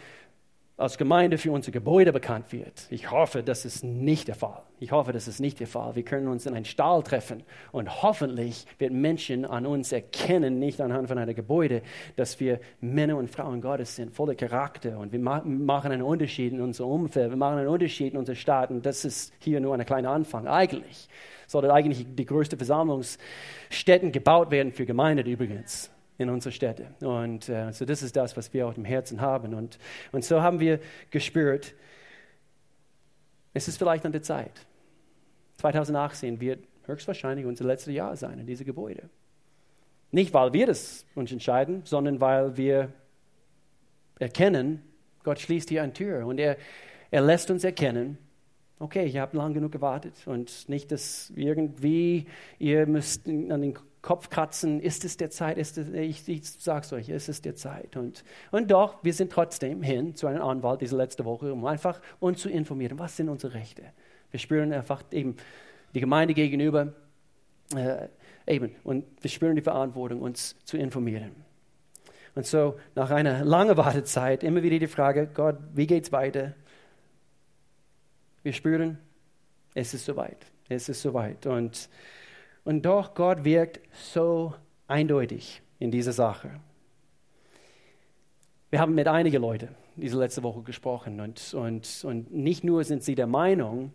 als 0.81 0.97
Gemeinde 0.97 1.37
für 1.37 1.53
unsere 1.53 1.73
Gebäude 1.73 2.13
bekannt 2.13 2.53
wird. 2.53 2.87
Ich 2.89 3.11
hoffe, 3.11 3.43
das 3.43 3.65
ist 3.65 3.85
nicht 3.85 4.29
der 4.29 4.35
Fall. 4.35 4.63
Ich 4.79 4.93
hoffe, 4.93 5.13
das 5.13 5.29
ist 5.29 5.39
nicht 5.39 5.61
der 5.61 5.67
Fall. 5.67 5.95
Wir 5.95 6.05
können 6.05 6.27
uns 6.27 6.47
in 6.47 6.55
einen 6.55 6.65
Stall 6.65 7.03
treffen 7.03 7.43
und 7.71 8.03
hoffentlich 8.03 8.65
wird 8.79 8.93
Menschen 8.93 9.45
an 9.45 9.67
uns 9.67 9.93
erkennen, 9.93 10.59
nicht 10.59 10.81
anhand 10.81 11.09
von 11.09 11.19
einem 11.19 11.35
Gebäude, 11.35 11.83
dass 12.17 12.41
wir 12.41 12.61
Männer 12.81 13.19
und 13.19 13.31
Frauen 13.31 13.61
Gottes 13.61 13.97
sind, 13.97 14.15
voller 14.15 14.35
Charakter 14.35 14.99
und 14.99 15.13
wir 15.13 15.21
machen 15.21 15.93
einen 15.93 16.03
Unterschied 16.03 16.53
in 16.53 16.63
unserem 16.63 16.91
Umfeld, 16.91 17.31
wir 17.31 17.37
machen 17.37 17.59
einen 17.59 17.69
Unterschied 17.69 18.15
in 18.15 18.19
unserer 18.19 18.37
Stadt 18.37 18.71
und 18.71 18.87
das 18.87 19.05
ist 19.05 19.35
hier 19.39 19.61
nur 19.61 19.75
ein 19.75 19.85
kleiner 19.85 20.11
Anfang. 20.11 20.49
Eigentlich 20.49 21.09
sollte 21.47 21.73
eigentlich 21.73 22.07
die 22.09 22.25
größte 22.25 22.57
Versammlungsstätten 22.57 24.13
gebaut 24.13 24.51
werden 24.51 24.73
für 24.73 24.87
Gemeinden 24.87 25.27
übrigens 25.27 25.91
in 26.21 26.29
unsere 26.29 26.53
Städte. 26.53 26.89
Und 27.01 27.49
äh, 27.49 27.73
so 27.73 27.87
das 27.87 28.03
ist 28.03 28.15
das, 28.15 28.37
was 28.37 28.53
wir 28.53 28.67
auch 28.67 28.77
im 28.77 28.85
Herzen 28.85 29.23
haben. 29.23 29.55
Und, 29.55 29.79
und 30.13 30.23
so 30.23 30.43
haben 30.43 30.61
wir 30.61 30.79
gespürt, 31.11 31.75
es 33.55 33.69
ist 33.69 33.79
vielleicht 33.79 34.05
an 34.05 34.13
der 34.13 34.23
Zeit. 34.23 34.53
2018 35.57 36.41
wird 36.41 36.65
höchstwahrscheinlich 36.85 37.47
unser 37.47 37.65
letztes 37.65 37.95
Jahr 37.95 38.17
sein 38.17 38.39
in 38.39 38.47
diesem 38.47 38.67
Gebäude. 38.67 39.09
Nicht, 40.11 40.35
weil 40.35 40.53
wir 40.53 40.67
das 40.67 41.07
uns 41.15 41.33
entscheiden, 41.33 41.83
sondern 41.85 42.21
weil 42.21 42.57
wir 42.57 42.93
erkennen, 44.19 44.83
Gott 45.23 45.41
schließt 45.41 45.71
hier 45.71 45.83
eine 45.83 45.95
Tür 45.95 46.27
und 46.27 46.39
er, 46.39 46.59
er 47.11 47.23
lässt 47.23 47.51
uns 47.51 47.65
erkennen, 47.65 48.19
okay, 48.79 49.07
ich 49.07 49.17
habe 49.17 49.37
lang 49.39 49.55
genug 49.55 49.73
gewartet 49.73 50.15
und 50.27 50.69
nicht, 50.69 50.93
dass 50.93 51.33
irgendwie 51.35 52.27
ihr 52.59 52.87
müsst 52.87 53.27
an 53.27 53.61
den 53.61 53.75
Kopf 54.03 54.31
kratzen, 54.31 54.81
ist 54.81 55.05
es 55.05 55.17
der 55.17 55.31
Zeit? 55.31 55.59
Ist 55.59 55.77
es, 55.77 55.89
ich 55.89 56.27
ich 56.29 56.51
sage 56.51 56.81
es 56.81 56.93
euch, 56.93 57.09
ist 57.11 57.29
es 57.29 57.43
der 57.43 57.55
Zeit? 57.55 57.97
Und, 57.97 58.25
und 58.51 58.71
doch, 58.71 59.05
wir 59.05 59.13
sind 59.13 59.31
trotzdem 59.31 59.83
hin 59.83 60.15
zu 60.15 60.27
einem 60.27 60.43
Anwalt 60.43 60.81
diese 60.81 60.97
letzte 60.97 61.25
Woche, 61.25 61.53
um 61.53 61.67
einfach 61.67 62.01
uns 62.19 62.41
zu 62.41 62.49
informieren, 62.49 62.99
was 62.99 63.17
sind 63.17 63.29
unsere 63.29 63.55
Rechte. 63.55 63.83
Wir 64.31 64.41
spüren 64.41 64.73
einfach 64.73 65.03
eben 65.11 65.37
die 65.95 66.01
Gemeinde 66.01 66.33
gegenüber 66.33 66.95
äh, 67.77 68.09
eben 68.47 68.75
und 68.85 69.05
wir 69.21 69.31
spüren 69.31 69.55
die 69.55 69.63
Verantwortung, 69.63 70.23
uns 70.23 70.57
zu 70.65 70.79
informieren. 70.79 71.33
Und 72.35 72.47
so 72.47 72.79
nach 72.95 73.11
einer 73.11 73.45
langen 73.45 73.77
Wartezeit 73.77 74.45
immer 74.45 74.63
wieder 74.63 74.79
die 74.79 74.87
Frage, 74.87 75.27
Gott, 75.27 75.59
wie 75.75 75.87
geht 75.87 76.05
es 76.05 76.13
weiter? 76.13 76.55
Wir 78.43 78.53
spüren, 78.53 78.99
es 79.75 79.93
ist 79.93 80.07
soweit. 80.07 80.47
Es 80.69 80.89
ist 80.89 81.03
soweit. 81.03 81.47
Und 81.47 81.89
und 82.65 82.85
doch, 82.85 83.15
Gott 83.15 83.45
wirkt 83.45 83.81
so 83.93 84.55
eindeutig 84.87 85.63
in 85.79 85.91
dieser 85.91 86.13
Sache. 86.13 86.61
Wir 88.71 88.81
haben 88.81 88.95
mit 88.95 89.09
einigen 89.09 89.41
Leuten 89.43 89.75
diese 89.97 90.19
letzte 90.19 90.43
Woche 90.43 90.63
gesprochen 90.63 91.21
und, 91.21 91.55
und, 91.55 92.05
und 92.05 92.33
nicht 92.33 92.65
nur 92.65 92.85
sind 92.85 93.03
sie 93.03 93.15
der 93.15 93.27
Meinung, 93.27 93.93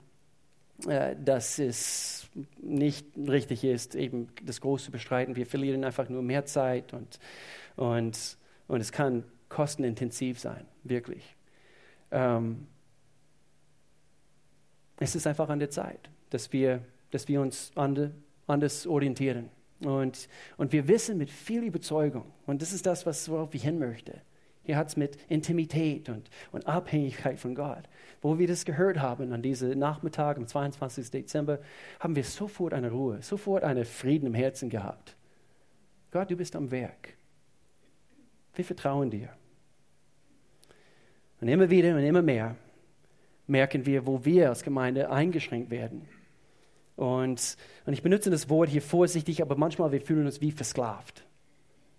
äh, 0.87 1.15
dass 1.15 1.57
es 1.59 2.29
nicht 2.57 3.07
richtig 3.17 3.63
ist, 3.63 3.95
eben 3.95 4.27
das 4.43 4.59
Große 4.61 4.85
zu 4.85 4.91
bestreiten. 4.91 5.35
Wir 5.35 5.45
verlieren 5.45 5.83
einfach 5.83 6.09
nur 6.09 6.21
mehr 6.21 6.45
Zeit 6.45 6.93
und, 6.93 7.19
und, 7.77 8.37
und 8.67 8.81
es 8.81 8.91
kann 8.91 9.23
kostenintensiv 9.47 10.39
sein, 10.39 10.65
wirklich. 10.83 11.35
Ähm, 12.11 12.67
es 14.97 15.15
ist 15.15 15.27
einfach 15.27 15.49
an 15.49 15.59
der 15.59 15.69
Zeit, 15.69 16.09
dass 16.29 16.51
wir, 16.51 16.81
dass 17.11 17.27
wir 17.27 17.41
uns 17.41 17.71
an 17.75 17.95
anders 18.47 18.87
orientieren. 18.87 19.49
Und, 19.81 20.29
und 20.57 20.71
wir 20.71 20.87
wissen 20.87 21.17
mit 21.17 21.29
viel 21.29 21.63
Überzeugung, 21.63 22.25
und 22.45 22.61
das 22.61 22.73
ist 22.73 22.85
das, 22.85 23.05
was, 23.05 23.29
worauf 23.29 23.53
ich 23.53 23.63
hin 23.63 23.77
möchte. 23.77 24.21
Hier 24.63 24.77
hat 24.77 24.87
es 24.87 24.97
mit 24.97 25.17
Intimität 25.29 26.09
und, 26.09 26.29
und 26.51 26.65
Abhängigkeit 26.65 27.39
von 27.39 27.53
Gott. 27.53 27.83
Wo 28.21 28.39
wir 28.39 28.47
das 28.47 28.65
gehört 28.65 28.99
haben 28.99 29.31
an 29.31 29.43
diesem 29.43 29.77
Nachmittag 29.77 30.37
am 30.37 30.47
22. 30.47 31.11
Dezember, 31.11 31.59
haben 31.99 32.15
wir 32.15 32.23
sofort 32.23 32.73
eine 32.73 32.89
Ruhe, 32.89 33.21
sofort 33.21 33.63
einen 33.63 33.85
Frieden 33.85 34.25
im 34.25 34.33
Herzen 34.33 34.69
gehabt. 34.69 35.15
Gott, 36.09 36.31
du 36.31 36.35
bist 36.35 36.55
am 36.55 36.71
Werk. 36.71 37.15
Wir 38.55 38.65
vertrauen 38.65 39.11
dir. 39.11 39.29
Und 41.41 41.47
immer 41.47 41.69
wieder 41.69 41.93
und 41.93 42.03
immer 42.03 42.23
mehr 42.23 42.55
merken 43.45 43.85
wir, 43.85 44.07
wo 44.07 44.25
wir 44.25 44.49
als 44.49 44.63
Gemeinde 44.63 45.11
eingeschränkt 45.11 45.69
werden. 45.69 46.07
Und, 46.95 47.57
und 47.85 47.93
ich 47.93 48.01
benutze 48.01 48.29
das 48.29 48.49
Wort 48.49 48.69
hier 48.69 48.81
vorsichtig, 48.81 49.41
aber 49.41 49.55
manchmal 49.55 49.91
wir 49.91 50.01
fühlen 50.01 50.25
uns 50.25 50.41
wie 50.41 50.51
versklavt. 50.51 51.25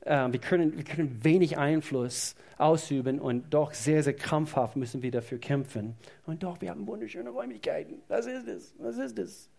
Ähm, 0.07 0.33
wir, 0.33 0.41
können, 0.41 0.77
wir 0.77 0.85
können 0.85 1.25
wenig 1.25 1.59
Einfluss 1.59 2.35
ausüben 2.59 3.21
und 3.21 3.53
doch 3.53 3.75
sehr, 3.75 4.03
sehr 4.03 4.15
krampfhaft 4.15 4.77
müssen 4.77 5.03
wir 5.03 5.11
dafür 5.11 5.39
kämpfen. 5.39 5.97
Und 6.27 6.43
doch, 6.43 6.61
wir 6.61 6.71
haben 6.71 6.87
wunderschöne 6.87 7.31
Räumlichkeiten. 7.31 7.97
Das 8.09 8.27
ist 8.27 8.47
es. 8.47 8.75
Das 8.79 8.97
ist 8.97 9.19
es. 9.19 9.51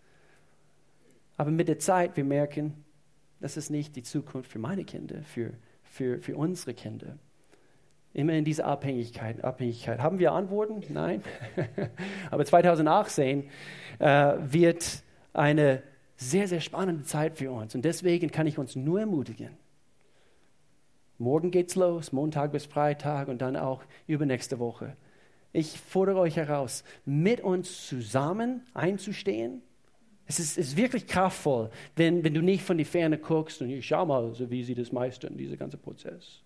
Aber 1.36 1.52
mit 1.52 1.68
der 1.68 1.80
Zeit, 1.80 2.18
wir 2.18 2.24
merken, 2.24 2.84
das 3.40 3.58
ist 3.58 3.70
nicht 3.70 3.96
die 3.96 4.04
Zukunft 4.04 4.50
für 4.50 4.58
meine 4.58 4.86
Kinder, 4.86 5.22
für, 5.22 5.52
für, 5.84 6.20
für 6.20 6.36
unsere 6.36 6.74
Kinder. 6.74 7.18
Immer 8.14 8.34
in 8.34 8.46
dieser 8.46 8.66
Abhängigkeit, 8.66 9.44
Abhängigkeit. 9.44 10.00
Haben 10.00 10.18
wir 10.18 10.32
Antworten? 10.32 10.82
Nein. 10.90 11.22
Aber 12.32 12.46
2018 12.46 13.50
äh, 14.00 14.34
wird 14.40 15.04
eine 15.38 15.84
sehr, 16.18 16.48
sehr 16.48 16.62
spannende 16.62 17.04
Zeit 17.04 17.38
für 17.38 17.52
uns. 17.52 17.76
Und 17.76 17.86
deswegen 17.86 18.32
kann 18.32 18.48
ich 18.48 18.58
uns 18.58 18.76
nur 18.76 19.00
ermutigen. 19.00 19.56
Morgen 21.20 21.52
geht's 21.52 21.76
los, 21.76 22.12
Montag 22.12 22.52
bis 22.52 22.66
Freitag 22.66 23.28
und 23.28 23.42
dann 23.42 23.56
auch 23.56 23.84
übernächste 24.08 24.60
Woche. 24.60 24.96
Ich 25.54 25.80
fordere 25.80 26.20
euch 26.20 26.36
heraus, 26.36 26.84
mit 27.06 27.42
uns 27.42 27.88
zusammen 27.88 28.62
einzustehen. 28.74 29.62
Es 30.28 30.40
ist, 30.40 30.58
ist 30.58 30.76
wirklich 30.76 31.08
kraftvoll, 31.08 31.72
wenn, 31.96 32.24
wenn 32.24 32.34
du 32.34 32.42
nicht 32.42 32.64
von 32.64 32.78
der 32.78 32.86
Ferne 32.86 33.18
guckst 33.18 33.62
und 33.62 33.70
ich 33.70 33.88
schau 33.88 34.06
mal, 34.06 34.34
so 34.36 34.50
wie 34.52 34.64
sie 34.64 34.76
das 34.76 34.92
meistern, 34.92 35.38
dieser 35.38 35.56
ganze 35.56 35.78
Prozess. 35.78 36.42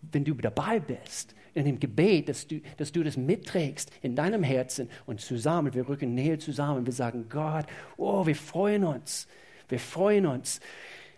Wenn 0.00 0.24
du 0.24 0.34
dabei 0.34 0.80
bist, 0.80 1.34
in 1.54 1.64
dem 1.64 1.80
Gebet, 1.80 2.28
dass 2.28 2.46
du, 2.46 2.60
dass 2.76 2.92
du 2.92 3.02
das 3.02 3.16
mitträgst 3.16 3.90
in 4.02 4.14
deinem 4.14 4.42
Herzen 4.42 4.88
und 5.06 5.20
zusammen, 5.20 5.74
wir 5.74 5.88
rücken 5.88 6.14
näher 6.14 6.38
zusammen, 6.38 6.86
wir 6.86 6.92
sagen, 6.92 7.26
Gott, 7.28 7.66
oh, 7.96 8.26
wir 8.26 8.36
freuen 8.36 8.84
uns, 8.84 9.26
wir 9.68 9.80
freuen 9.80 10.26
uns, 10.26 10.60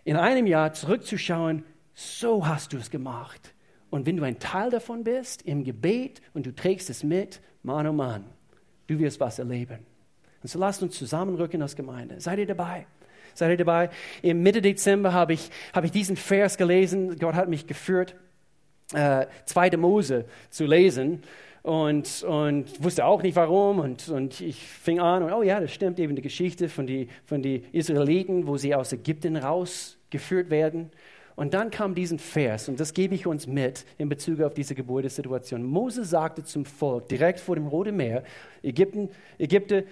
in 0.05 0.17
einem 0.17 0.47
Jahr 0.47 0.73
zurückzuschauen, 0.73 1.65
so 1.95 2.47
hast 2.47 2.73
du 2.73 2.79
es 2.79 2.91
gemacht. 2.91 3.55
Und 3.91 4.07
wenn 4.07 4.17
du 4.17 4.23
ein 4.23 4.39
Teil 4.39 4.71
davon 4.71 5.05
bist, 5.05 5.43
im 5.43 5.65
Gebet, 5.65 6.23
und 6.33 6.47
du 6.47 6.55
trägst 6.55 6.89
es 6.91 7.03
mit, 7.03 7.41
Mann 7.63 7.87
oh 7.87 7.93
Mann, 7.93 8.25
du 8.87 8.99
wirst 8.99 9.21
was 9.21 9.39
erleben. 9.39 9.81
Und 10.43 10.49
so 10.49 10.59
lasst 10.59 10.83
uns 10.83 10.97
zusammenrücken 10.97 11.61
als 11.61 11.77
Gemeinde. 11.77 12.21
Seid 12.21 12.39
ihr 12.39 12.47
dabei? 12.47 12.87
Seid 13.35 13.51
ihr 13.51 13.57
dabei? 13.59 13.91
Im 14.23 14.43
Mitte 14.43 14.63
Dezember 14.63 15.13
habe 15.13 15.35
ich, 15.35 15.51
habe 15.75 15.87
ich 15.87 15.93
diesen 15.93 16.17
Vers 16.17 16.57
gelesen. 16.57 17.19
Gott 17.19 17.35
hat 17.35 17.49
mich 17.49 17.67
geführt 17.67 18.15
äh, 18.93 19.27
zweite 19.45 19.77
Mose 19.77 20.25
zu 20.51 20.65
lesen 20.67 21.23
und, 21.63 22.23
und 22.23 22.83
wusste 22.83 23.05
auch 23.05 23.23
nicht 23.23 23.37
warum. 23.37 23.79
Und, 23.79 24.09
und 24.09 24.41
ich 24.41 24.63
fing 24.63 25.01
an 25.01 25.23
und 25.23 25.33
oh 25.33 25.43
ja, 25.43 25.61
das 25.61 25.73
stimmt 25.73 25.99
eben 25.99 26.17
die 26.17 26.23
Geschichte 26.23 26.69
von 26.69 26.87
den 26.87 27.09
von 27.25 27.43
die 27.43 27.65
Israeliten, 27.73 28.47
wo 28.47 28.57
sie 28.57 28.75
aus 28.75 28.93
Ägypten 28.93 29.37
rausgeführt 29.37 30.51
werden. 30.51 30.91
Und 31.37 31.55
dann 31.55 31.71
kam 31.71 31.95
diesen 31.95 32.19
Vers, 32.19 32.69
und 32.69 32.79
das 32.81 32.93
gebe 32.93 33.15
ich 33.15 33.27
uns 33.27 33.47
mit 33.47 33.87
in 33.97 34.11
Bezug 34.11 34.43
auf 34.43 34.53
diese 34.53 34.75
Gebäudesituation. 34.75 35.63
Mose 35.63 36.05
sagte 36.05 36.45
zum 36.45 36.67
Volk, 36.67 37.09
direkt 37.09 37.41
vor 37.41 37.55
dem 37.55 37.67
Roten 37.67 37.97
Meer, 37.97 38.25
Ägypten, 38.63 39.09
Ägypter 39.39 39.85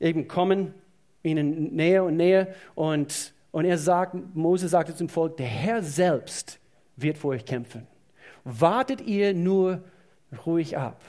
eben 0.00 0.28
kommen 0.28 0.74
ihnen 1.22 1.74
näher 1.74 2.04
und 2.04 2.16
näher. 2.16 2.48
Und, 2.74 3.32
und 3.52 3.64
er 3.64 3.78
sagt, 3.78 4.14
Mose 4.34 4.68
sagte 4.68 4.94
zum 4.94 5.08
Volk, 5.08 5.38
der 5.38 5.46
Herr 5.46 5.82
selbst 5.82 6.58
wird 6.96 7.16
für 7.16 7.28
euch 7.28 7.46
kämpfen 7.46 7.86
wartet 8.44 9.00
ihr 9.00 9.34
nur 9.34 9.82
ruhig 10.46 10.76
ab. 10.76 11.00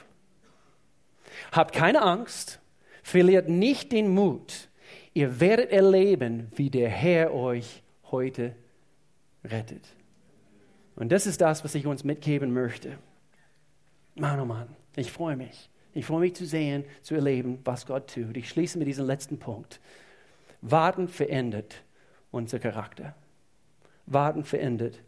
Habt 1.52 1.74
keine 1.74 2.02
Angst, 2.02 2.60
verliert 3.02 3.48
nicht 3.48 3.92
den 3.92 4.08
Mut. 4.08 4.68
Ihr 5.14 5.40
werdet 5.40 5.70
erleben, 5.70 6.50
wie 6.54 6.70
der 6.70 6.88
Herr 6.88 7.32
euch 7.32 7.82
heute 8.10 8.54
rettet. 9.44 9.84
Und 10.96 11.10
das 11.10 11.26
ist 11.26 11.40
das, 11.40 11.64
was 11.64 11.74
ich 11.74 11.86
uns 11.86 12.04
mitgeben 12.04 12.52
möchte. 12.52 12.98
Mann, 14.14 14.38
oh 14.38 14.44
Mann, 14.44 14.68
ich 14.96 15.10
freue 15.10 15.36
mich. 15.36 15.68
Ich 15.92 16.06
freue 16.06 16.20
mich 16.20 16.34
zu 16.34 16.46
sehen, 16.46 16.84
zu 17.02 17.14
erleben, 17.14 17.60
was 17.64 17.86
Gott 17.86 18.12
tut. 18.12 18.36
Ich 18.36 18.48
schließe 18.48 18.78
mit 18.78 18.88
diesem 18.88 19.06
letzten 19.06 19.38
Punkt. 19.38 19.80
Warten 20.60 21.08
verändert 21.08 21.82
unser 22.30 22.58
Charakter. 22.58 23.14
Warten 24.06 24.44
verändert 24.44 25.00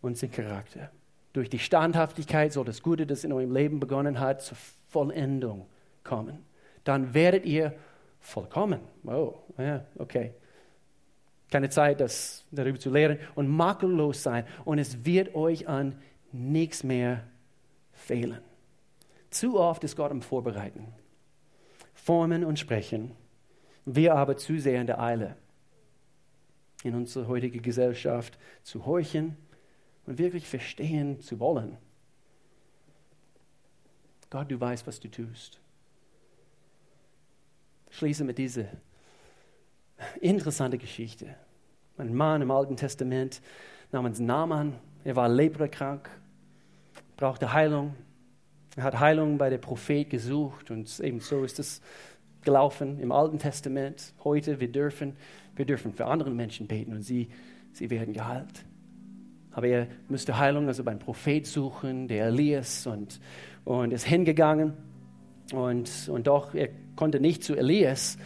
unser 0.00 0.28
Charakter 0.28 0.90
durch 1.32 1.48
die 1.48 1.58
Standhaftigkeit 1.58 2.52
soll 2.52 2.64
das 2.64 2.82
Gute, 2.82 3.06
das 3.06 3.24
in 3.24 3.32
eurem 3.32 3.52
Leben 3.52 3.80
begonnen 3.80 4.18
hat, 4.18 4.42
zur 4.42 4.56
Vollendung 4.88 5.66
kommen. 6.02 6.44
Dann 6.84 7.14
werdet 7.14 7.46
ihr 7.46 7.74
vollkommen. 8.20 8.80
Oh, 9.04 9.34
ja, 9.58 9.84
okay. 9.98 10.34
Keine 11.50 11.68
Zeit, 11.68 12.00
das 12.00 12.44
darüber 12.50 12.78
zu 12.78 12.90
lehren 12.90 13.18
und 13.34 13.48
makellos 13.48 14.22
sein. 14.22 14.44
Und 14.64 14.78
es 14.78 15.04
wird 15.04 15.34
euch 15.34 15.68
an 15.68 15.96
nichts 16.32 16.84
mehr 16.84 17.24
fehlen. 17.92 18.40
Zu 19.30 19.58
oft 19.58 19.84
ist 19.84 19.96
Gott 19.96 20.10
am 20.10 20.22
Vorbereiten, 20.22 20.88
formen 21.94 22.44
und 22.44 22.58
sprechen. 22.58 23.12
Wir 23.84 24.14
aber 24.14 24.36
zu 24.36 24.58
sehr 24.58 24.80
in 24.80 24.86
der 24.86 25.00
Eile, 25.00 25.36
in 26.82 26.94
unserer 26.94 27.28
heutigen 27.28 27.62
Gesellschaft 27.62 28.38
zu 28.62 28.86
horchen 28.86 29.36
und 30.06 30.18
wirklich 30.18 30.46
verstehen 30.46 31.20
zu 31.20 31.38
wollen. 31.38 31.76
Gott, 34.30 34.50
du 34.50 34.60
weißt, 34.60 34.86
was 34.86 35.00
du 35.00 35.10
tust. 35.10 35.60
Schließe 37.90 38.24
mit 38.24 38.38
dieser 38.38 38.66
interessanten 40.20 40.78
Geschichte. 40.78 41.34
Ein 41.98 42.14
Mann 42.14 42.40
im 42.40 42.50
Alten 42.50 42.76
Testament 42.76 43.42
namens 43.92 44.20
Naaman, 44.20 44.78
er 45.04 45.16
war 45.16 45.28
leprakrank, 45.28 46.08
brauchte 47.16 47.52
Heilung. 47.52 47.94
Er 48.76 48.84
hat 48.84 49.00
Heilung 49.00 49.36
bei 49.36 49.50
der 49.50 49.58
Prophet 49.58 50.08
gesucht 50.08 50.70
und 50.70 51.00
eben 51.00 51.20
so 51.20 51.44
ist 51.44 51.58
es 51.58 51.80
gelaufen 52.42 53.00
im 53.00 53.10
Alten 53.12 53.38
Testament. 53.38 54.14
Heute, 54.22 54.60
wir 54.60 54.70
dürfen, 54.70 55.16
wir 55.56 55.64
dürfen 55.64 55.92
für 55.92 56.06
andere 56.06 56.30
Menschen 56.30 56.68
beten 56.68 56.92
und 56.92 57.02
sie, 57.02 57.28
sie 57.72 57.90
werden 57.90 58.14
geheilt. 58.14 58.64
Aber 59.60 59.68
er 59.68 59.88
müsste 60.08 60.38
Heilung 60.38 60.68
also 60.68 60.82
beim 60.82 60.98
Prophet 60.98 61.46
suchen, 61.46 62.08
der 62.08 62.28
Elias, 62.28 62.86
und, 62.86 63.20
und 63.66 63.92
ist 63.92 64.06
hingegangen. 64.06 64.72
Und, 65.52 66.08
und 66.08 66.26
doch, 66.26 66.54
er 66.54 66.70
konnte 66.96 67.20
nicht 67.20 67.44
zu 67.44 67.54
Elias, 67.54 68.16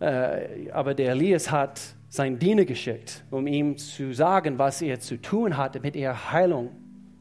äh, 0.00 0.68
aber 0.72 0.94
der 0.94 1.12
Elias 1.12 1.52
hat 1.52 1.80
seinen 2.08 2.40
Diener 2.40 2.64
geschickt, 2.64 3.22
um 3.30 3.46
ihm 3.46 3.76
zu 3.76 4.12
sagen, 4.12 4.58
was 4.58 4.82
er 4.82 4.98
zu 4.98 5.20
tun 5.20 5.56
hat, 5.56 5.76
damit 5.76 5.94
er 5.94 6.32
Heilung 6.32 6.70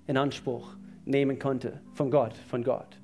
in 0.07 0.17
Anspruch 0.17 0.75
nehmen 1.05 1.37
konnte 1.37 1.81
von 1.93 2.09
Gott, 2.09 2.33
von 2.47 2.63
Gott. 2.63 2.97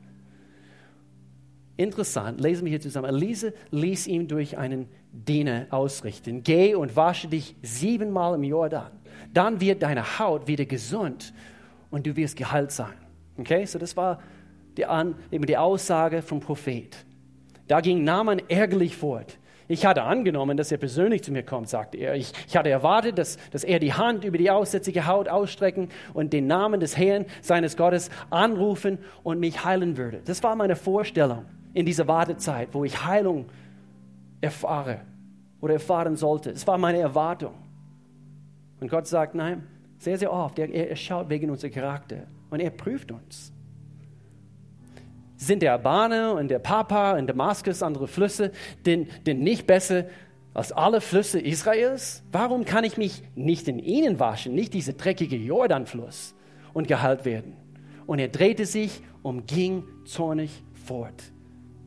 Interessant, 1.77 2.41
lesen 2.41 2.65
wir 2.65 2.71
hier 2.71 2.81
zusammen. 2.81 3.09
Elise 3.09 3.53
ließ 3.69 4.07
ihm 4.07 4.27
durch 4.27 4.57
einen 4.57 4.87
Diener 5.11 5.67
ausrichten. 5.69 6.41
Geh 6.41 6.73
und 6.73 6.95
wasche 6.95 7.27
dich 7.27 7.55
siebenmal 7.61 8.33
im 8.33 8.43
Jordan 8.43 9.00
dann 9.33 9.61
wird 9.61 9.83
deine 9.83 10.19
Haut 10.19 10.47
wieder 10.47 10.65
gesund 10.65 11.33
und 11.89 12.05
du 12.05 12.15
wirst 12.15 12.35
geheilt 12.35 12.71
sein. 12.71 12.93
Okay, 13.37 13.65
so 13.65 13.79
das 13.79 13.95
war 13.95 14.19
die, 14.77 14.85
An 14.85 15.15
die 15.31 15.57
Aussage 15.57 16.21
vom 16.21 16.39
Prophet. 16.39 16.95
Da 17.67 17.81
ging 17.81 18.03
Naaman 18.03 18.41
ärgerlich 18.47 18.95
fort. 18.95 19.37
Ich 19.67 19.85
hatte 19.85 20.03
angenommen, 20.03 20.57
dass 20.57 20.69
er 20.71 20.77
persönlich 20.77 21.23
zu 21.23 21.31
mir 21.31 21.43
kommt, 21.43 21.69
sagte 21.69 21.97
er. 21.97 22.15
Ich, 22.15 22.33
ich 22.45 22.57
hatte 22.57 22.69
erwartet, 22.69 23.17
dass, 23.17 23.37
dass 23.51 23.63
er 23.63 23.79
die 23.79 23.93
Hand 23.93 24.25
über 24.25 24.37
die 24.37 24.51
aussätzige 24.51 25.07
Haut 25.07 25.29
ausstrecken 25.29 25.87
und 26.13 26.33
den 26.33 26.45
Namen 26.45 26.81
des 26.81 26.97
Herrn, 26.97 27.25
seines 27.41 27.77
Gottes, 27.77 28.09
anrufen 28.29 28.97
und 29.23 29.39
mich 29.39 29.63
heilen 29.63 29.95
würde. 29.95 30.21
Das 30.25 30.43
war 30.43 30.57
meine 30.57 30.75
Vorstellung 30.75 31.45
in 31.73 31.85
dieser 31.85 32.05
Wartezeit, 32.07 32.69
wo 32.73 32.83
ich 32.83 33.05
Heilung 33.05 33.45
erfahre 34.41 34.99
oder 35.61 35.75
erfahren 35.75 36.17
sollte. 36.17 36.51
Das 36.51 36.67
war 36.67 36.77
meine 36.77 36.99
Erwartung. 36.99 37.53
Und 38.81 38.89
Gott 38.89 39.07
sagt, 39.07 39.35
nein, 39.35 39.63
sehr, 39.99 40.17
sehr 40.17 40.33
oft, 40.33 40.59
er, 40.59 40.69
er 40.69 40.95
schaut 40.95 41.29
wegen 41.29 41.49
unserem 41.49 41.71
Charakter 41.71 42.23
und 42.49 42.59
er 42.59 42.71
prüft 42.71 43.11
uns. 43.11 43.53
Sind 45.37 45.61
der 45.61 45.73
Abane 45.73 46.33
und 46.33 46.49
der 46.49 46.59
Papa 46.59 47.17
und 47.17 47.27
Damaskus, 47.27 47.81
andere 47.81 48.07
Flüsse, 48.07 48.51
denn, 48.85 49.07
denn 49.25 49.39
nicht 49.39 49.65
besser 49.65 50.05
als 50.53 50.71
alle 50.71 50.99
Flüsse 50.99 51.39
Israels? 51.39 52.23
Warum 52.31 52.65
kann 52.65 52.83
ich 52.83 52.97
mich 52.97 53.23
nicht 53.35 53.67
in 53.67 53.79
ihnen 53.79 54.19
waschen, 54.19 54.55
nicht 54.55 54.73
dieser 54.73 54.93
dreckige 54.93 55.37
Jordanfluss 55.37 56.35
und 56.73 56.87
geheilt 56.87 57.23
werden? 57.23 57.55
Und 58.07 58.19
er 58.19 58.27
drehte 58.27 58.65
sich 58.65 59.01
und 59.21 59.47
ging 59.47 59.83
zornig 60.05 60.63
fort. 60.85 61.23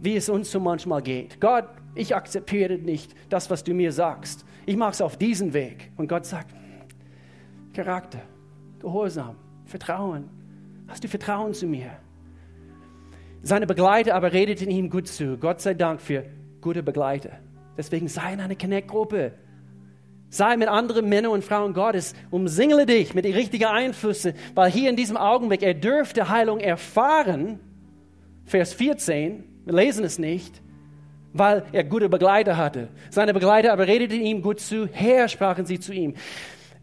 Wie 0.01 0.17
es 0.17 0.29
uns 0.29 0.51
so 0.51 0.61
manchmal 0.61 1.03
geht. 1.03 1.41
Gott, 1.41 1.67
ich 1.97 2.15
akzeptiere 2.15 2.75
nicht 2.75 3.15
das, 3.29 3.51
was 3.51 3.65
du 3.65 3.75
mir 3.75 3.91
sagst. 3.91 4.45
Ich 4.67 4.77
mache 4.77 4.93
es 4.93 5.01
auf 5.01 5.17
diesen 5.17 5.53
Weg. 5.53 5.91
Und 5.97 6.09
Gott 6.09 6.27
sagt, 6.27 6.55
Charakter, 7.75 8.21
Gehorsam, 8.79 9.37
Vertrauen. 9.67 10.31
Hast 10.87 11.03
du 11.03 11.09
Vertrauen 11.09 11.53
zu 11.53 11.67
mir? 11.67 11.91
Seine 13.43 13.67
Begleiter 13.67 14.15
aber 14.15 14.33
redeten 14.33 14.71
ihm 14.71 14.89
gut 14.89 15.09
zu. 15.09 15.37
Gott 15.37 15.61
sei 15.61 15.75
Dank 15.75 16.01
für 16.01 16.25
gute 16.61 16.83
Begleiter. 16.83 17.33
Deswegen 17.77 18.09
sei 18.09 18.33
in 18.33 18.41
einer 18.41 18.55
Connect-Gruppe. 18.55 19.33
Sei 20.31 20.57
mit 20.57 20.69
anderen 20.69 21.09
Männern 21.09 21.33
und 21.33 21.45
Frauen 21.45 21.75
Gottes. 21.75 22.15
Umsingle 22.31 22.87
dich 22.87 23.15
mit 23.15 23.25
den 23.25 23.35
richtigen 23.35 23.67
Einflüssen, 23.67 24.35
weil 24.55 24.71
hier 24.71 24.89
in 24.89 24.97
diesem 24.97 25.17
Augenblick, 25.17 25.63
er 25.63 25.75
dürfte 25.75 26.29
Heilung 26.29 26.61
erfahren. 26.61 27.61
Vers 28.45 28.73
14, 28.73 29.45
wir 29.65 29.75
lesen 29.75 30.05
es 30.05 30.19
nicht, 30.19 30.63
weil 31.33 31.65
er 31.73 31.85
gute 31.85 32.09
Begleiter 32.09 32.57
hatte. 32.57 32.89
Seine 33.11 33.35
Begleiter 33.35 33.73
aber 33.73 33.87
redeten 33.87 34.21
ihm 34.21 34.43
gut 34.43 34.61
zu. 34.61 34.89
Herr, 34.91 35.29
sprachen 35.29 35.67
sie 35.67 35.81
zu 35.81 35.93
ihm. 35.93 36.15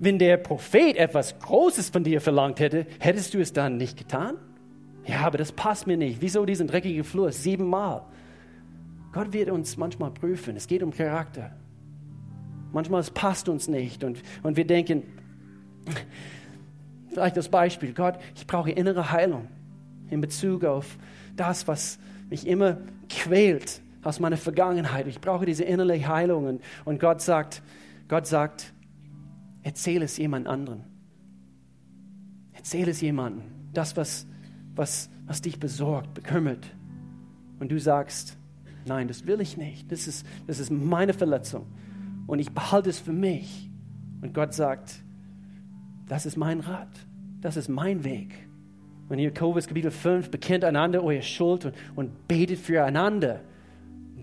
Wenn 0.04 0.18
der 0.18 0.38
Prophet 0.38 0.98
etwas 0.98 1.38
Großes 1.38 1.92
von 1.92 2.04
dir 2.04 2.22
verlangt 2.22 2.60
hätte, 2.60 2.88
hättest 2.98 3.36
du 3.36 3.40
es 3.40 3.54
dann 3.54 3.78
nicht 3.78 4.00
getan? 4.00 4.34
Ja, 5.06 5.20
aber 5.20 5.38
das 5.38 5.52
passt 5.52 5.86
mir 5.86 5.96
nicht. 5.96 6.22
Wieso 6.22 6.44
diesen 6.44 6.68
dreckigen 6.68 7.04
Fluss 7.04 7.44
siebenmal? 7.44 8.02
Gott 9.12 9.32
wird 9.32 9.52
uns 9.52 9.78
manchmal 9.78 10.10
prüfen. 10.10 10.56
Es 10.56 10.66
geht 10.66 10.82
um 10.82 10.90
Charakter. 10.90 11.52
Manchmal 12.74 13.02
es 13.02 13.12
passt 13.12 13.48
uns 13.48 13.68
nicht 13.68 14.04
und, 14.04 14.24
und 14.42 14.58
wir 14.58 14.66
denken, 14.66 15.04
vielleicht 17.10 17.38
das 17.38 17.50
Beispiel, 17.50 17.94
Gott, 17.94 18.16
ich 18.36 18.48
brauche 18.48 18.72
innere 18.72 19.12
Heilung 19.12 19.50
in 20.10 20.20
Bezug 20.20 20.64
auf 20.64 20.98
das, 21.36 21.68
was 21.68 22.00
mich 22.28 22.48
immer 22.48 22.78
quält 23.08 23.82
aus 24.02 24.20
meiner 24.20 24.38
Vergangenheit. 24.38 25.06
Ich 25.06 25.22
brauche 25.22 25.46
diese 25.46 25.64
innerliche 25.64 26.08
Heilung 26.08 26.48
und, 26.48 26.62
und 26.86 27.00
Gott 27.00 27.22
sagt, 27.22 27.62
Gott 28.08 28.26
sagt, 28.26 28.74
erzähle 29.64 30.06
es 30.06 30.18
jemand 30.18 30.48
anderen. 30.48 30.84
Erzähle 32.54 32.92
es 32.92 33.02
jemandem. 33.02 33.44
Das, 33.74 33.96
was, 33.98 34.28
was, 34.76 35.10
was 35.26 35.42
dich 35.42 35.60
besorgt, 35.60 36.14
bekümmert. 36.14 36.66
Und 37.60 37.72
du 37.72 37.80
sagst, 37.80 38.38
Nein, 38.86 39.08
das 39.08 39.26
will 39.28 39.42
ich 39.42 39.58
nicht. 39.58 39.92
Das 39.92 40.08
ist, 40.08 40.26
das 40.48 40.60
ist 40.60 40.72
meine 40.72 41.14
Verletzung. 41.14 41.68
Und 42.28 42.40
ich 42.40 42.52
behalte 42.52 42.90
es 42.90 43.00
für 43.00 43.14
mich. 43.14 43.70
Und 44.22 44.34
Gott 44.34 44.54
sagt, 44.54 45.02
das 46.08 46.26
ist 46.26 46.38
mein 46.38 46.60
Rat. 46.60 46.90
Das 47.42 47.58
ist 47.58 47.70
mein 47.70 48.04
Weg. 48.04 48.48
Und 49.10 49.20
Jakobus 49.20 49.68
Kapitel 49.68 49.92
5 49.92 50.32
bekennt 50.32 50.64
einander 50.64 51.04
eure 51.04 51.22
Schuld 51.22 51.66
und, 51.66 51.76
und 51.96 52.28
betet 52.28 52.60
füreinander, 52.60 53.42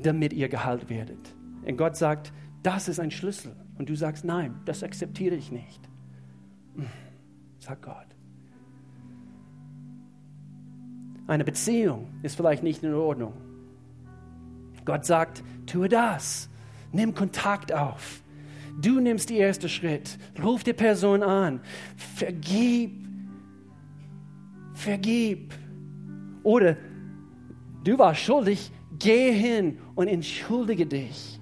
damit 0.03 0.33
ihr 0.33 0.49
geheilt 0.49 0.89
werdet. 0.89 1.19
Und 1.67 1.77
Gott 1.77 1.97
sagt, 1.97 2.33
das 2.63 2.89
ist 2.89 2.99
ein 2.99 3.11
Schlüssel. 3.11 3.55
Und 3.79 3.89
du 3.89 3.95
sagst, 3.95 4.25
nein, 4.25 4.61
das 4.65 4.83
akzeptiere 4.83 5.37
ich 5.37 5.53
nicht. 5.53 5.81
Hm, 6.75 6.87
Sag 7.59 7.83
Gott. 7.83 8.07
Eine 11.27 11.45
Beziehung 11.45 12.09
ist 12.23 12.37
vielleicht 12.37 12.63
nicht 12.63 12.83
in 12.83 12.95
Ordnung. 12.95 13.35
Gott 14.85 15.05
sagt, 15.05 15.45
tue 15.67 15.89
das. 15.89 16.49
Nimm 16.93 17.15
Kontakt 17.15 17.73
auf. 17.73 18.23
Du 18.81 19.01
nimmst 19.01 19.29
den 19.29 19.37
ersten 19.37 19.69
Schritt. 19.69 20.19
Ruf 20.43 20.65
die 20.65 20.73
Person 20.73 21.23
an. 21.23 21.61
Vergib. 21.97 23.07
Vergib. 24.73 25.53
Oder 26.43 26.77
du 27.85 27.99
warst 27.99 28.23
schuldig. 28.23 28.73
Geh 28.99 29.33
hin 29.33 29.79
und 29.95 30.09
entschuldige 30.09 30.87
dich. 30.87 31.38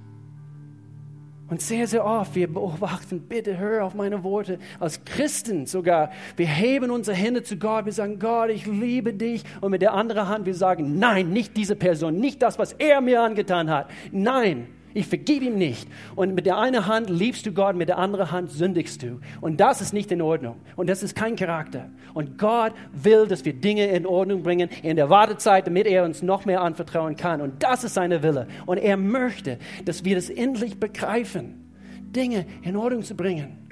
Und 1.48 1.62
sehr, 1.62 1.86
sehr 1.86 2.04
oft, 2.04 2.34
wir 2.34 2.52
beobachten, 2.52 3.20
bitte 3.20 3.56
hör 3.56 3.84
auf 3.84 3.94
meine 3.94 4.24
Worte, 4.24 4.58
als 4.80 5.04
Christen 5.04 5.66
sogar, 5.66 6.10
wir 6.36 6.48
heben 6.48 6.90
unsere 6.90 7.16
Hände 7.16 7.44
zu 7.44 7.56
Gott, 7.56 7.84
wir 7.84 7.92
sagen, 7.92 8.18
Gott, 8.18 8.50
ich 8.50 8.66
liebe 8.66 9.12
dich. 9.12 9.44
Und 9.60 9.70
mit 9.70 9.80
der 9.80 9.92
anderen 9.92 10.28
Hand, 10.28 10.46
wir 10.46 10.54
sagen, 10.54 10.98
nein, 10.98 11.30
nicht 11.30 11.56
diese 11.56 11.76
Person, 11.76 12.16
nicht 12.16 12.42
das, 12.42 12.58
was 12.58 12.72
er 12.72 13.00
mir 13.00 13.22
angetan 13.22 13.70
hat. 13.70 13.88
Nein, 14.10 14.66
ich 14.96 15.06
vergib 15.06 15.42
ihm 15.42 15.58
nicht. 15.58 15.86
Und 16.14 16.34
mit 16.34 16.46
der 16.46 16.56
einen 16.58 16.86
Hand 16.86 17.10
liebst 17.10 17.44
du 17.44 17.52
Gott, 17.52 17.76
mit 17.76 17.90
der 17.90 17.98
anderen 17.98 18.30
Hand 18.30 18.50
sündigst 18.50 19.02
du. 19.02 19.20
Und 19.42 19.60
das 19.60 19.82
ist 19.82 19.92
nicht 19.92 20.10
in 20.10 20.22
Ordnung. 20.22 20.56
Und 20.74 20.88
das 20.88 21.02
ist 21.02 21.14
kein 21.14 21.36
Charakter. 21.36 21.90
Und 22.14 22.38
Gott 22.38 22.72
will, 22.94 23.26
dass 23.26 23.44
wir 23.44 23.52
Dinge 23.52 23.86
in 23.88 24.06
Ordnung 24.06 24.42
bringen 24.42 24.70
in 24.82 24.96
der 24.96 25.10
Wartezeit, 25.10 25.66
damit 25.66 25.86
er 25.86 26.04
uns 26.04 26.22
noch 26.22 26.46
mehr 26.46 26.62
anvertrauen 26.62 27.14
kann. 27.14 27.42
Und 27.42 27.62
das 27.62 27.84
ist 27.84 27.92
seine 27.92 28.22
Wille. 28.22 28.48
Und 28.64 28.78
er 28.78 28.96
möchte, 28.96 29.58
dass 29.84 30.02
wir 30.04 30.16
das 30.16 30.30
endlich 30.30 30.80
begreifen, 30.80 31.70
Dinge 32.00 32.46
in 32.62 32.74
Ordnung 32.74 33.02
zu 33.02 33.14
bringen. 33.14 33.68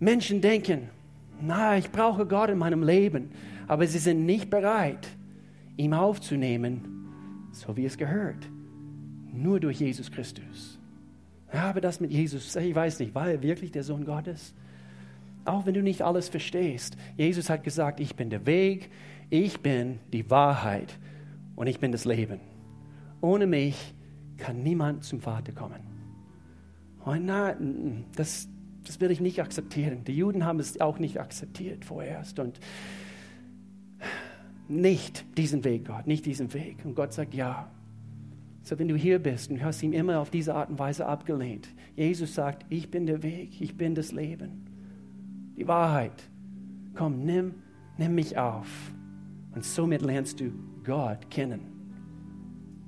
Menschen 0.00 0.40
denken, 0.40 0.90
na, 1.40 1.78
ich 1.78 1.92
brauche 1.92 2.26
Gott 2.26 2.50
in 2.50 2.58
meinem 2.58 2.82
Leben, 2.82 3.30
aber 3.68 3.86
sie 3.86 3.98
sind 3.98 4.26
nicht 4.26 4.50
bereit, 4.50 5.06
ihn 5.76 5.94
aufzunehmen, 5.94 7.08
so 7.52 7.76
wie 7.76 7.84
es 7.84 7.96
gehört. 7.96 8.48
Nur 9.36 9.60
durch 9.60 9.80
Jesus 9.80 10.10
Christus. 10.10 10.78
Ja, 11.52 11.70
aber 11.70 11.80
das 11.80 12.00
mit 12.00 12.10
Jesus, 12.10 12.56
ich 12.56 12.74
weiß 12.74 12.98
nicht, 13.00 13.14
war 13.14 13.30
er 13.30 13.42
wirklich 13.42 13.70
der 13.70 13.82
Sohn 13.82 14.04
Gottes? 14.04 14.54
Auch 15.44 15.64
wenn 15.64 15.74
du 15.74 15.82
nicht 15.82 16.02
alles 16.02 16.28
verstehst. 16.28 16.96
Jesus 17.16 17.48
hat 17.48 17.62
gesagt, 17.62 18.00
ich 18.00 18.16
bin 18.16 18.30
der 18.30 18.46
Weg, 18.46 18.90
ich 19.30 19.60
bin 19.60 20.00
die 20.12 20.28
Wahrheit 20.28 20.98
und 21.54 21.66
ich 21.68 21.78
bin 21.78 21.92
das 21.92 22.04
Leben. 22.04 22.40
Ohne 23.20 23.46
mich 23.46 23.94
kann 24.36 24.62
niemand 24.62 25.04
zum 25.04 25.20
Vater 25.20 25.52
kommen. 25.52 25.80
Und 27.04 27.24
na, 27.24 27.56
das, 28.16 28.48
das 28.84 29.00
will 29.00 29.10
ich 29.10 29.20
nicht 29.20 29.40
akzeptieren. 29.40 30.02
Die 30.04 30.16
Juden 30.16 30.44
haben 30.44 30.58
es 30.58 30.80
auch 30.80 30.98
nicht 30.98 31.20
akzeptiert 31.20 31.84
vorerst. 31.84 32.40
Und 32.40 32.58
nicht 34.68 35.24
diesen 35.38 35.62
Weg, 35.64 35.86
Gott, 35.86 36.06
nicht 36.08 36.26
diesen 36.26 36.52
Weg. 36.52 36.84
Und 36.84 36.96
Gott 36.96 37.12
sagt, 37.12 37.34
ja, 37.34 37.70
so, 38.66 38.76
wenn 38.80 38.88
du 38.88 38.96
hier 38.96 39.20
bist 39.20 39.52
und 39.52 39.62
hast 39.62 39.80
ihn 39.84 39.92
immer 39.92 40.18
auf 40.18 40.30
diese 40.30 40.52
Art 40.52 40.70
und 40.70 40.80
Weise 40.80 41.06
abgelehnt, 41.06 41.68
Jesus 41.94 42.34
sagt, 42.34 42.66
ich 42.68 42.90
bin 42.90 43.06
der 43.06 43.22
Weg, 43.22 43.60
ich 43.60 43.76
bin 43.76 43.94
das 43.94 44.10
Leben, 44.10 44.66
die 45.56 45.68
Wahrheit. 45.68 46.28
Komm, 46.96 47.24
nimm, 47.24 47.54
nimm 47.96 48.16
mich 48.16 48.36
auf. 48.36 48.66
Und 49.54 49.64
somit 49.64 50.02
lernst 50.02 50.40
du 50.40 50.50
Gott 50.82 51.30
kennen. 51.30 51.60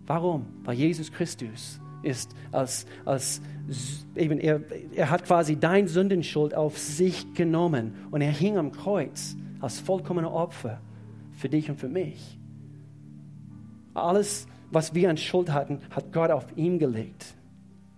Warum? 0.04 0.46
Weil 0.64 0.74
Jesus 0.74 1.12
Christus 1.12 1.80
ist 2.02 2.34
als, 2.50 2.84
als 3.04 3.40
eben, 4.16 4.40
er, 4.40 4.60
er 4.96 5.10
hat 5.10 5.26
quasi 5.26 5.54
dein 5.54 5.86
Sündenschuld 5.86 6.54
auf 6.54 6.76
sich 6.76 7.34
genommen 7.34 7.94
und 8.10 8.20
er 8.20 8.32
hing 8.32 8.58
am 8.58 8.72
Kreuz 8.72 9.36
als 9.60 9.78
vollkommener 9.78 10.32
Opfer 10.32 10.80
für 11.30 11.48
dich 11.48 11.70
und 11.70 11.78
für 11.78 11.88
mich. 11.88 12.36
Alles, 13.94 14.48
was 14.70 14.94
wir 14.94 15.10
an 15.10 15.16
Schuld 15.16 15.52
hatten, 15.52 15.80
hat 15.90 16.12
Gott 16.12 16.30
auf 16.30 16.46
ihm 16.56 16.78
gelegt. 16.78 17.34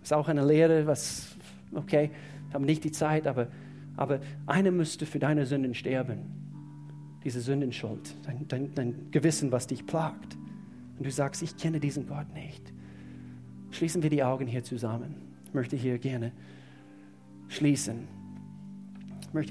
Das 0.00 0.10
ist 0.10 0.12
auch 0.12 0.28
eine 0.28 0.44
Lehre, 0.44 0.86
was, 0.86 1.36
okay, 1.74 2.10
haben 2.52 2.64
nicht 2.64 2.84
die 2.84 2.92
Zeit, 2.92 3.26
aber, 3.26 3.48
aber 3.96 4.20
einer 4.46 4.70
müsste 4.70 5.06
für 5.06 5.18
deine 5.18 5.46
Sünden 5.46 5.74
sterben. 5.74 6.18
Diese 7.24 7.40
Sündenschuld, 7.40 8.14
dein, 8.24 8.48
dein, 8.48 8.74
dein 8.74 9.10
Gewissen, 9.10 9.52
was 9.52 9.66
dich 9.66 9.86
plagt. 9.86 10.36
Und 10.96 11.06
du 11.06 11.10
sagst, 11.10 11.42
ich 11.42 11.56
kenne 11.56 11.80
diesen 11.80 12.06
Gott 12.06 12.32
nicht. 12.32 12.72
Schließen 13.72 14.02
wir 14.02 14.10
die 14.10 14.22
Augen 14.22 14.46
hier 14.46 14.62
zusammen. 14.62 15.14
Ich 15.46 15.54
möchte 15.54 15.76
hier 15.76 15.98
gerne 15.98 16.32
schließen. 17.48 18.19